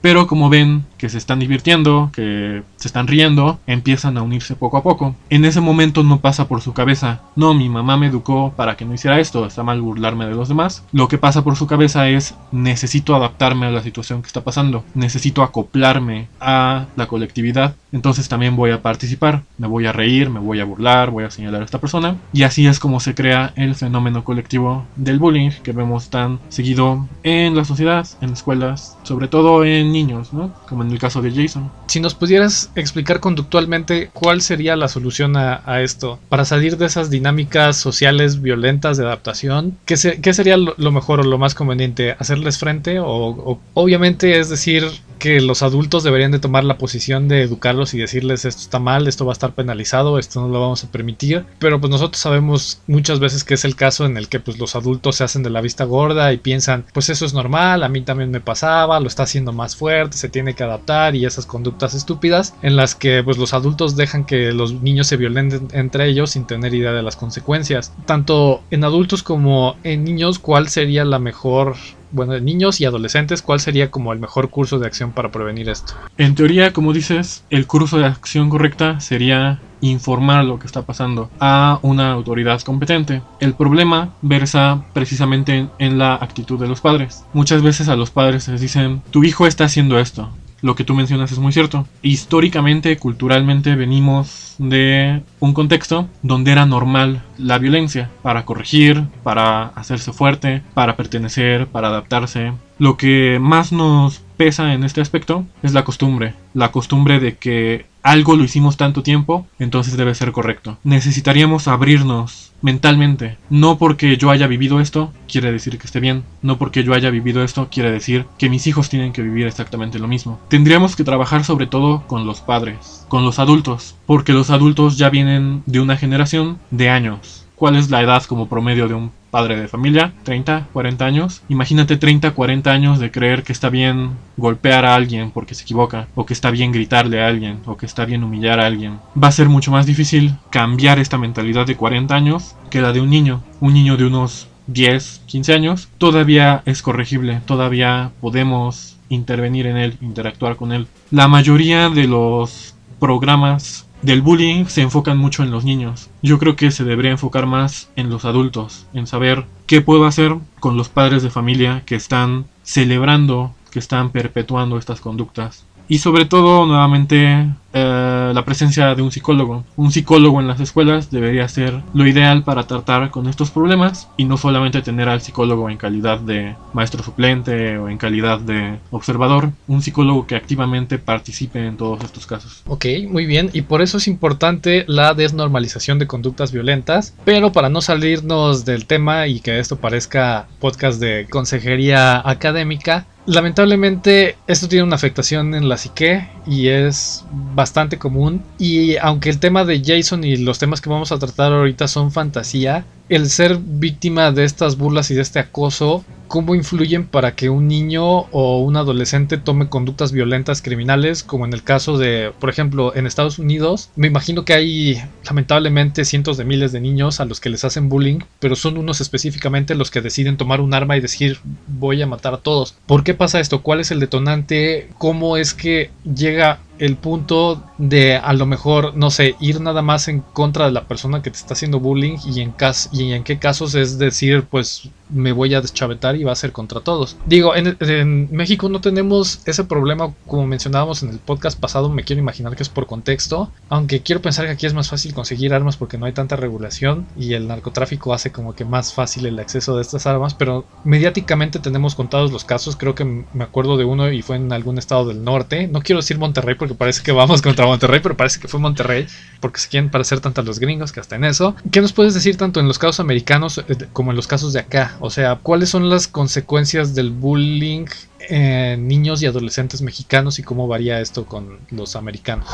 Pero 0.00 0.26
como 0.26 0.50
ven 0.50 0.84
que 1.00 1.08
se 1.08 1.16
están 1.16 1.38
divirtiendo, 1.38 2.10
que 2.12 2.62
se 2.76 2.88
están 2.88 3.06
riendo, 3.06 3.58
empiezan 3.66 4.18
a 4.18 4.22
unirse 4.22 4.54
poco 4.54 4.76
a 4.76 4.82
poco. 4.82 5.16
En 5.30 5.46
ese 5.46 5.62
momento 5.62 6.02
no 6.02 6.20
pasa 6.20 6.46
por 6.46 6.60
su 6.60 6.74
cabeza, 6.74 7.22
no, 7.36 7.54
mi 7.54 7.70
mamá 7.70 7.96
me 7.96 8.08
educó 8.08 8.52
para 8.54 8.76
que 8.76 8.84
no 8.84 8.92
hiciera 8.92 9.18
esto, 9.18 9.46
está 9.46 9.62
mal 9.62 9.80
burlarme 9.80 10.26
de 10.26 10.34
los 10.34 10.50
demás. 10.50 10.84
Lo 10.92 11.08
que 11.08 11.16
pasa 11.16 11.42
por 11.42 11.56
su 11.56 11.66
cabeza 11.66 12.10
es, 12.10 12.34
necesito 12.52 13.14
adaptarme 13.16 13.64
a 13.64 13.70
la 13.70 13.82
situación 13.82 14.20
que 14.20 14.26
está 14.26 14.44
pasando, 14.44 14.84
necesito 14.92 15.42
acoplarme 15.42 16.28
a 16.38 16.84
la 16.96 17.06
colectividad, 17.06 17.74
entonces 17.92 18.28
también 18.28 18.54
voy 18.54 18.70
a 18.70 18.82
participar, 18.82 19.42
me 19.56 19.66
voy 19.66 19.86
a 19.86 19.92
reír, 19.92 20.28
me 20.28 20.38
voy 20.38 20.60
a 20.60 20.66
burlar, 20.66 21.10
voy 21.10 21.24
a 21.24 21.30
señalar 21.30 21.62
a 21.62 21.64
esta 21.64 21.80
persona. 21.80 22.16
Y 22.34 22.42
así 22.42 22.66
es 22.66 22.78
como 22.78 23.00
se 23.00 23.14
crea 23.14 23.52
el 23.56 23.74
fenómeno 23.74 24.22
colectivo 24.22 24.84
del 24.96 25.18
bullying 25.18 25.50
que 25.62 25.72
vemos 25.72 26.10
tan 26.10 26.40
seguido 26.50 27.08
en 27.22 27.56
la 27.56 27.64
sociedad, 27.64 28.06
en 28.20 28.34
escuelas, 28.34 28.98
sobre 29.02 29.28
todo 29.28 29.64
en 29.64 29.92
niños, 29.92 30.32
¿no? 30.32 30.52
Como 30.68 30.82
en 30.82 30.89
el 30.92 30.98
caso 30.98 31.22
de 31.22 31.30
Jason. 31.30 31.70
Si 31.86 32.00
nos 32.00 32.14
pudieras 32.14 32.70
explicar 32.74 33.20
conductualmente 33.20 34.10
cuál 34.12 34.40
sería 34.40 34.76
la 34.76 34.88
solución 34.88 35.36
a, 35.36 35.80
esto, 35.82 36.18
para 36.28 36.44
salir 36.44 36.76
de 36.76 36.86
esas 36.86 37.10
dinámicas 37.10 37.76
sociales 37.76 38.42
violentas 38.42 38.96
de 38.96 39.04
adaptación, 39.04 39.76
¿qué, 39.84 39.96
sería 39.96 40.56
lo, 40.56 40.92
mejor 40.92 41.20
o 41.20 41.24
lo 41.24 41.38
más 41.38 41.54
conveniente? 41.54 42.16
¿Hacerles 42.18 42.58
frente? 42.58 42.98
O, 43.00 43.60
obviamente 43.74 44.38
es 44.38 44.48
decir 44.48 44.84
que 45.20 45.40
los 45.40 45.62
adultos 45.62 46.02
deberían 46.02 46.32
de 46.32 46.40
tomar 46.40 46.64
la 46.64 46.78
posición 46.78 47.28
de 47.28 47.42
educarlos 47.42 47.94
y 47.94 47.98
decirles 47.98 48.44
esto 48.44 48.62
está 48.62 48.80
mal, 48.80 49.06
esto 49.06 49.24
va 49.24 49.30
a 49.32 49.34
estar 49.34 49.52
penalizado, 49.52 50.18
esto 50.18 50.40
no 50.40 50.48
lo 50.48 50.60
vamos 50.60 50.82
a 50.82 50.90
permitir, 50.90 51.44
pero 51.60 51.80
pues 51.80 51.90
nosotros 51.90 52.20
sabemos 52.20 52.80
muchas 52.88 53.20
veces 53.20 53.44
que 53.44 53.54
es 53.54 53.64
el 53.64 53.76
caso 53.76 54.06
en 54.06 54.16
el 54.16 54.28
que 54.28 54.40
pues 54.40 54.58
los 54.58 54.74
adultos 54.74 55.16
se 55.16 55.24
hacen 55.24 55.44
de 55.44 55.50
la 55.50 55.60
vista 55.60 55.84
gorda 55.84 56.32
y 56.32 56.38
piensan 56.38 56.84
pues 56.92 57.08
eso 57.10 57.24
es 57.24 57.34
normal, 57.34 57.84
a 57.84 57.88
mí 57.88 58.00
también 58.00 58.32
me 58.32 58.40
pasaba, 58.40 58.98
lo 58.98 59.06
está 59.06 59.22
haciendo 59.22 59.52
más 59.52 59.76
fuerte, 59.76 60.16
se 60.16 60.28
tiene 60.28 60.54
que 60.54 60.64
adaptar 60.64 61.14
y 61.14 61.24
esas 61.24 61.46
conductas 61.46 61.94
estúpidas 61.94 62.54
en 62.62 62.74
las 62.74 62.96
que 62.96 63.22
pues 63.22 63.38
los 63.38 63.54
adultos 63.54 63.94
dejan 63.94 64.24
que 64.24 64.52
los 64.52 64.72
niños 64.72 65.06
se 65.06 65.16
violenten 65.16 65.68
entre 65.72 66.08
ellos 66.08 66.30
sin 66.30 66.46
tener 66.46 66.74
idea 66.74 66.92
de 66.92 67.02
las 67.02 67.16
consecuencias. 67.16 67.92
Tanto 68.06 68.62
en 68.70 68.84
adultos 68.84 69.22
como 69.22 69.76
en 69.84 70.04
niños, 70.04 70.38
¿cuál 70.38 70.68
sería 70.68 71.04
la 71.04 71.18
mejor 71.18 71.76
bueno, 72.12 72.34
en 72.34 72.44
niños 72.44 72.80
y 72.80 72.84
adolescentes, 72.84 73.42
¿cuál 73.42 73.60
sería 73.60 73.90
como 73.90 74.12
el 74.12 74.18
mejor 74.18 74.50
curso 74.50 74.78
de 74.78 74.86
acción 74.86 75.12
para 75.12 75.30
prevenir 75.30 75.68
esto? 75.68 75.94
En 76.18 76.34
teoría, 76.34 76.72
como 76.72 76.92
dices, 76.92 77.44
el 77.50 77.66
curso 77.66 77.98
de 77.98 78.06
acción 78.06 78.50
correcta 78.50 79.00
sería 79.00 79.60
informar 79.80 80.44
lo 80.44 80.58
que 80.58 80.66
está 80.66 80.82
pasando 80.82 81.30
a 81.40 81.78
una 81.82 82.12
autoridad 82.12 82.60
competente. 82.60 83.22
El 83.40 83.54
problema 83.54 84.14
versa 84.22 84.84
precisamente 84.92 85.68
en 85.78 85.98
la 85.98 86.14
actitud 86.14 86.58
de 86.58 86.68
los 86.68 86.80
padres. 86.80 87.24
Muchas 87.32 87.62
veces 87.62 87.88
a 87.88 87.96
los 87.96 88.10
padres 88.10 88.48
les 88.48 88.60
dicen, 88.60 89.02
tu 89.10 89.24
hijo 89.24 89.46
está 89.46 89.64
haciendo 89.64 89.98
esto, 89.98 90.30
lo 90.62 90.74
que 90.74 90.84
tú 90.84 90.94
mencionas 90.94 91.32
es 91.32 91.38
muy 91.38 91.52
cierto. 91.52 91.86
Históricamente, 92.02 92.96
culturalmente, 92.96 93.76
venimos 93.76 94.54
de 94.58 95.22
un 95.38 95.54
contexto 95.54 96.08
donde 96.22 96.52
era 96.52 96.66
normal 96.66 97.22
la 97.38 97.58
violencia 97.58 98.10
para 98.22 98.44
corregir, 98.44 99.04
para 99.22 99.66
hacerse 99.68 100.12
fuerte, 100.12 100.62
para 100.74 100.96
pertenecer, 100.96 101.66
para 101.66 101.88
adaptarse. 101.88 102.52
Lo 102.78 102.96
que 102.96 103.38
más 103.40 103.72
nos 103.72 104.22
pesa 104.40 104.72
en 104.72 104.84
este 104.84 105.02
aspecto 105.02 105.44
es 105.62 105.74
la 105.74 105.84
costumbre. 105.84 106.32
La 106.54 106.72
costumbre 106.72 107.20
de 107.20 107.36
que 107.36 107.84
algo 108.02 108.36
lo 108.36 108.44
hicimos 108.44 108.78
tanto 108.78 109.02
tiempo, 109.02 109.46
entonces 109.58 109.98
debe 109.98 110.14
ser 110.14 110.32
correcto. 110.32 110.78
Necesitaríamos 110.82 111.68
abrirnos 111.68 112.50
mentalmente. 112.62 113.36
No 113.50 113.76
porque 113.76 114.16
yo 114.16 114.30
haya 114.30 114.46
vivido 114.46 114.80
esto, 114.80 115.12
quiere 115.30 115.52
decir 115.52 115.76
que 115.76 115.86
esté 115.86 116.00
bien. 116.00 116.22
No 116.40 116.56
porque 116.56 116.82
yo 116.84 116.94
haya 116.94 117.10
vivido 117.10 117.44
esto, 117.44 117.68
quiere 117.70 117.92
decir 117.92 118.24
que 118.38 118.48
mis 118.48 118.66
hijos 118.66 118.88
tienen 118.88 119.12
que 119.12 119.20
vivir 119.20 119.46
exactamente 119.46 119.98
lo 119.98 120.08
mismo. 120.08 120.40
Tendríamos 120.48 120.96
que 120.96 121.04
trabajar 121.04 121.44
sobre 121.44 121.66
todo 121.66 122.06
con 122.06 122.24
los 122.24 122.40
padres, 122.40 123.04
con 123.08 123.26
los 123.26 123.38
adultos, 123.38 123.94
porque 124.06 124.32
los 124.32 124.48
adultos 124.48 124.96
ya 124.96 125.10
vienen 125.10 125.62
de 125.66 125.80
una 125.80 125.98
generación 125.98 126.58
de 126.70 126.88
años 126.88 127.44
¿Cuál 127.60 127.76
es 127.76 127.90
la 127.90 128.00
edad 128.00 128.22
como 128.22 128.48
promedio 128.48 128.88
de 128.88 128.94
un 128.94 129.12
padre 129.30 129.60
de 129.60 129.68
familia? 129.68 130.12
30, 130.24 130.68
40 130.72 131.04
años. 131.04 131.42
Imagínate 131.48 131.96
30, 131.96 132.32
40 132.32 132.70
años 132.70 132.98
de 132.98 133.10
creer 133.10 133.42
que 133.42 133.52
está 133.52 133.68
bien 133.70 134.10
golpear 134.36 134.84
a 134.84 134.94
alguien 134.94 135.30
porque 135.30 135.54
se 135.54 135.62
equivoca, 135.62 136.08
o 136.14 136.26
que 136.26 136.32
está 136.32 136.50
bien 136.50 136.72
gritarle 136.72 137.22
a 137.22 137.28
alguien, 137.28 137.60
o 137.66 137.76
que 137.76 137.86
está 137.86 138.04
bien 138.04 138.24
humillar 138.24 138.60
a 138.60 138.66
alguien. 138.66 138.98
Va 139.22 139.28
a 139.28 139.32
ser 139.32 139.48
mucho 139.48 139.70
más 139.70 139.86
difícil 139.86 140.34
cambiar 140.50 140.98
esta 140.98 141.18
mentalidad 141.18 141.66
de 141.66 141.76
40 141.76 142.14
años 142.14 142.56
que 142.70 142.80
la 142.80 142.92
de 142.92 143.00
un 143.00 143.10
niño. 143.10 143.42
Un 143.60 143.74
niño 143.74 143.96
de 143.96 144.06
unos 144.06 144.48
10, 144.66 145.22
15 145.26 145.52
años, 145.52 145.88
todavía 145.98 146.62
es 146.64 146.82
corregible, 146.82 147.40
todavía 147.44 148.12
podemos 148.20 148.96
intervenir 149.08 149.66
en 149.66 149.76
él, 149.76 149.96
interactuar 150.00 150.56
con 150.56 150.72
él. 150.72 150.86
La 151.10 151.28
mayoría 151.28 151.90
de 151.90 152.06
los 152.06 152.74
programas 153.00 153.86
del 154.02 154.22
bullying 154.22 154.66
se 154.66 154.82
enfocan 154.82 155.18
mucho 155.18 155.42
en 155.42 155.50
los 155.50 155.64
niños. 155.64 156.10
Yo 156.22 156.38
creo 156.38 156.56
que 156.56 156.70
se 156.70 156.84
debería 156.84 157.10
enfocar 157.10 157.46
más 157.46 157.90
en 157.96 158.10
los 158.10 158.24
adultos, 158.24 158.86
en 158.94 159.06
saber 159.06 159.44
qué 159.66 159.80
puedo 159.80 160.06
hacer 160.06 160.36
con 160.58 160.76
los 160.76 160.88
padres 160.88 161.22
de 161.22 161.30
familia 161.30 161.82
que 161.86 161.96
están 161.96 162.46
celebrando, 162.62 163.54
que 163.70 163.78
están 163.78 164.10
perpetuando 164.10 164.78
estas 164.78 165.00
conductas. 165.00 165.64
Y 165.88 165.98
sobre 165.98 166.24
todo, 166.24 166.66
nuevamente, 166.66 167.48
eh, 167.72 168.09
la 168.34 168.44
presencia 168.44 168.94
de 168.94 169.02
un 169.02 169.12
psicólogo. 169.12 169.64
Un 169.76 169.92
psicólogo 169.92 170.40
en 170.40 170.48
las 170.48 170.60
escuelas 170.60 171.10
debería 171.10 171.48
ser 171.48 171.82
lo 171.94 172.06
ideal 172.06 172.44
para 172.44 172.64
tratar 172.64 173.10
con 173.10 173.28
estos 173.28 173.50
problemas 173.50 174.08
y 174.16 174.24
no 174.24 174.36
solamente 174.36 174.82
tener 174.82 175.08
al 175.08 175.20
psicólogo 175.20 175.70
en 175.70 175.76
calidad 175.76 176.18
de 176.20 176.54
maestro 176.72 177.02
suplente 177.02 177.78
o 177.78 177.88
en 177.88 177.98
calidad 177.98 178.40
de 178.40 178.78
observador, 178.90 179.50
un 179.68 179.82
psicólogo 179.82 180.26
que 180.26 180.36
activamente 180.36 180.98
participe 180.98 181.66
en 181.66 181.76
todos 181.76 182.02
estos 182.04 182.26
casos. 182.26 182.62
Ok, 182.66 182.86
muy 183.08 183.26
bien, 183.26 183.50
y 183.52 183.62
por 183.62 183.82
eso 183.82 183.98
es 183.98 184.08
importante 184.08 184.84
la 184.86 185.14
desnormalización 185.14 185.98
de 185.98 186.06
conductas 186.06 186.52
violentas, 186.52 187.14
pero 187.24 187.52
para 187.52 187.68
no 187.68 187.80
salirnos 187.80 188.64
del 188.64 188.86
tema 188.86 189.26
y 189.26 189.40
que 189.40 189.58
esto 189.58 189.76
parezca 189.76 190.48
podcast 190.60 191.00
de 191.00 191.26
consejería 191.28 192.20
académica, 192.28 193.06
Lamentablemente 193.30 194.34
esto 194.48 194.66
tiene 194.66 194.82
una 194.82 194.96
afectación 194.96 195.54
en 195.54 195.68
la 195.68 195.76
psique 195.76 196.28
y 196.48 196.66
es 196.66 197.24
bastante 197.30 197.96
común. 197.96 198.42
Y 198.58 198.96
aunque 198.96 199.30
el 199.30 199.38
tema 199.38 199.64
de 199.64 199.80
Jason 199.84 200.24
y 200.24 200.36
los 200.36 200.58
temas 200.58 200.80
que 200.80 200.90
vamos 200.90 201.12
a 201.12 201.18
tratar 201.20 201.52
ahorita 201.52 201.86
son 201.86 202.10
fantasía, 202.10 202.84
el 203.08 203.30
ser 203.30 203.56
víctima 203.56 204.32
de 204.32 204.42
estas 204.42 204.76
burlas 204.76 205.12
y 205.12 205.14
de 205.14 205.22
este 205.22 205.38
acoso, 205.38 206.04
cómo 206.30 206.54
influyen 206.54 207.08
para 207.08 207.34
que 207.34 207.50
un 207.50 207.66
niño 207.66 208.04
o 208.30 208.60
un 208.60 208.76
adolescente 208.76 209.36
tome 209.36 209.68
conductas 209.68 210.12
violentas 210.12 210.62
criminales, 210.62 211.24
como 211.24 211.44
en 211.44 211.52
el 211.52 211.64
caso 211.64 211.98
de, 211.98 212.32
por 212.38 212.48
ejemplo, 212.48 212.94
en 212.94 213.08
Estados 213.08 213.40
Unidos. 213.40 213.90
Me 213.96 214.06
imagino 214.06 214.44
que 214.44 214.54
hay 214.54 215.02
lamentablemente 215.26 216.04
cientos 216.04 216.36
de 216.36 216.44
miles 216.44 216.70
de 216.70 216.80
niños 216.80 217.18
a 217.18 217.24
los 217.24 217.40
que 217.40 217.50
les 217.50 217.64
hacen 217.64 217.88
bullying, 217.88 218.20
pero 218.38 218.54
son 218.54 218.78
unos 218.78 219.00
específicamente 219.00 219.74
los 219.74 219.90
que 219.90 220.02
deciden 220.02 220.36
tomar 220.36 220.60
un 220.60 220.72
arma 220.72 220.96
y 220.96 221.00
decir 221.00 221.40
voy 221.66 222.00
a 222.00 222.06
matar 222.06 222.34
a 222.34 222.38
todos. 222.38 222.76
¿Por 222.86 223.02
qué 223.02 223.12
pasa 223.12 223.40
esto? 223.40 223.62
¿Cuál 223.62 223.80
es 223.80 223.90
el 223.90 223.98
detonante? 223.98 224.88
¿Cómo 224.98 225.36
es 225.36 225.52
que 225.52 225.90
llega 226.04 226.60
el 226.80 226.96
punto 226.96 227.62
de 227.78 228.16
a 228.16 228.32
lo 228.32 228.46
mejor, 228.46 228.96
no 228.96 229.10
sé, 229.10 229.36
ir 229.38 229.60
nada 229.60 229.82
más 229.82 230.08
en 230.08 230.20
contra 230.20 230.64
de 230.64 230.72
la 230.72 230.84
persona 230.84 231.22
que 231.22 231.30
te 231.30 231.36
está 231.36 231.54
haciendo 231.54 231.78
bullying 231.78 232.16
y 232.24 232.40
en, 232.40 232.54
y 232.92 233.12
en 233.12 233.22
qué 233.22 233.38
casos 233.38 233.74
es 233.74 233.98
decir, 233.98 234.44
pues 234.50 234.88
me 235.10 235.32
voy 235.32 235.54
a 235.54 235.60
deschavetar 235.60 236.16
y 236.16 236.24
va 236.24 236.32
a 236.32 236.36
ser 236.36 236.52
contra 236.52 236.80
todos. 236.80 237.16
Digo, 237.26 237.54
en, 237.54 238.28
México 238.30 238.68
no 238.68 238.80
tenemos 238.80 239.40
ese 239.44 239.64
problema 239.64 240.14
como 240.26 240.46
mencionábamos 240.46 241.02
en 241.02 241.10
el 241.10 241.18
podcast 241.18 241.58
pasado, 241.58 241.90
me 241.90 242.04
quiero 242.04 242.22
imaginar 242.22 242.56
que 242.56 242.62
es 242.62 242.68
por 242.68 242.86
contexto, 242.86 243.50
aunque 243.68 244.00
quiero 244.00 244.22
pensar 244.22 244.46
que 244.46 244.52
aquí 244.52 244.66
es 244.66 244.74
más 244.74 244.88
fácil 244.88 245.12
conseguir 245.12 245.52
armas 245.52 245.76
porque 245.76 245.98
no 245.98 246.06
hay 246.06 246.12
tanta 246.12 246.36
regulación 246.36 247.06
y 247.18 247.34
el 247.34 247.48
narcotráfico 247.48 248.14
hace 248.14 248.32
como 248.32 248.54
que 248.54 248.64
más 248.64 248.94
fácil 248.94 249.26
el 249.26 249.38
acceso 249.38 249.76
de 249.76 249.82
estas 249.82 250.06
armas, 250.06 250.34
pero 250.34 250.64
mediáticamente 250.84 251.58
tenemos 251.58 251.94
contados 251.94 252.32
los 252.32 252.44
casos, 252.44 252.76
creo 252.76 252.94
que 252.94 253.04
me 253.04 253.44
acuerdo 253.44 253.76
de 253.76 253.84
uno 253.84 254.10
y 254.10 254.22
fue 254.22 254.36
en 254.36 254.52
algún 254.52 254.78
estado 254.78 255.06
del 255.06 255.24
norte, 255.24 255.66
no 255.66 255.82
quiero 255.82 256.00
decir 256.00 256.18
Monterrey 256.18 256.54
porque 256.54 256.69
parece 256.76 257.02
que 257.02 257.12
vamos 257.12 257.42
contra 257.42 257.66
Monterrey, 257.66 258.00
pero 258.00 258.16
parece 258.16 258.40
que 258.40 258.48
fue 258.48 258.60
Monterrey, 258.60 259.06
porque 259.40 259.60
se 259.60 259.68
quieren 259.68 259.90
parecer 259.90 260.20
tanto 260.20 260.40
a 260.40 260.44
los 260.44 260.58
gringos 260.58 260.92
que 260.92 261.00
hasta 261.00 261.16
en 261.16 261.24
eso. 261.24 261.54
¿Qué 261.70 261.80
nos 261.80 261.92
puedes 261.92 262.14
decir 262.14 262.36
tanto 262.36 262.60
en 262.60 262.68
los 262.68 262.78
casos 262.78 263.00
americanos 263.00 263.58
eh, 263.58 263.88
como 263.92 264.10
en 264.10 264.16
los 264.16 264.26
casos 264.26 264.52
de 264.52 264.60
acá? 264.60 264.96
O 265.00 265.10
sea, 265.10 265.36
¿cuáles 265.36 265.68
son 265.68 265.88
las 265.88 266.06
consecuencias 266.08 266.94
del 266.94 267.10
bullying 267.10 267.86
en 268.28 268.86
niños 268.86 269.22
y 269.22 269.26
adolescentes 269.26 269.82
mexicanos 269.82 270.38
y 270.38 270.42
cómo 270.42 270.68
varía 270.68 271.00
esto 271.00 271.26
con 271.26 271.58
los 271.70 271.96
americanos? 271.96 272.48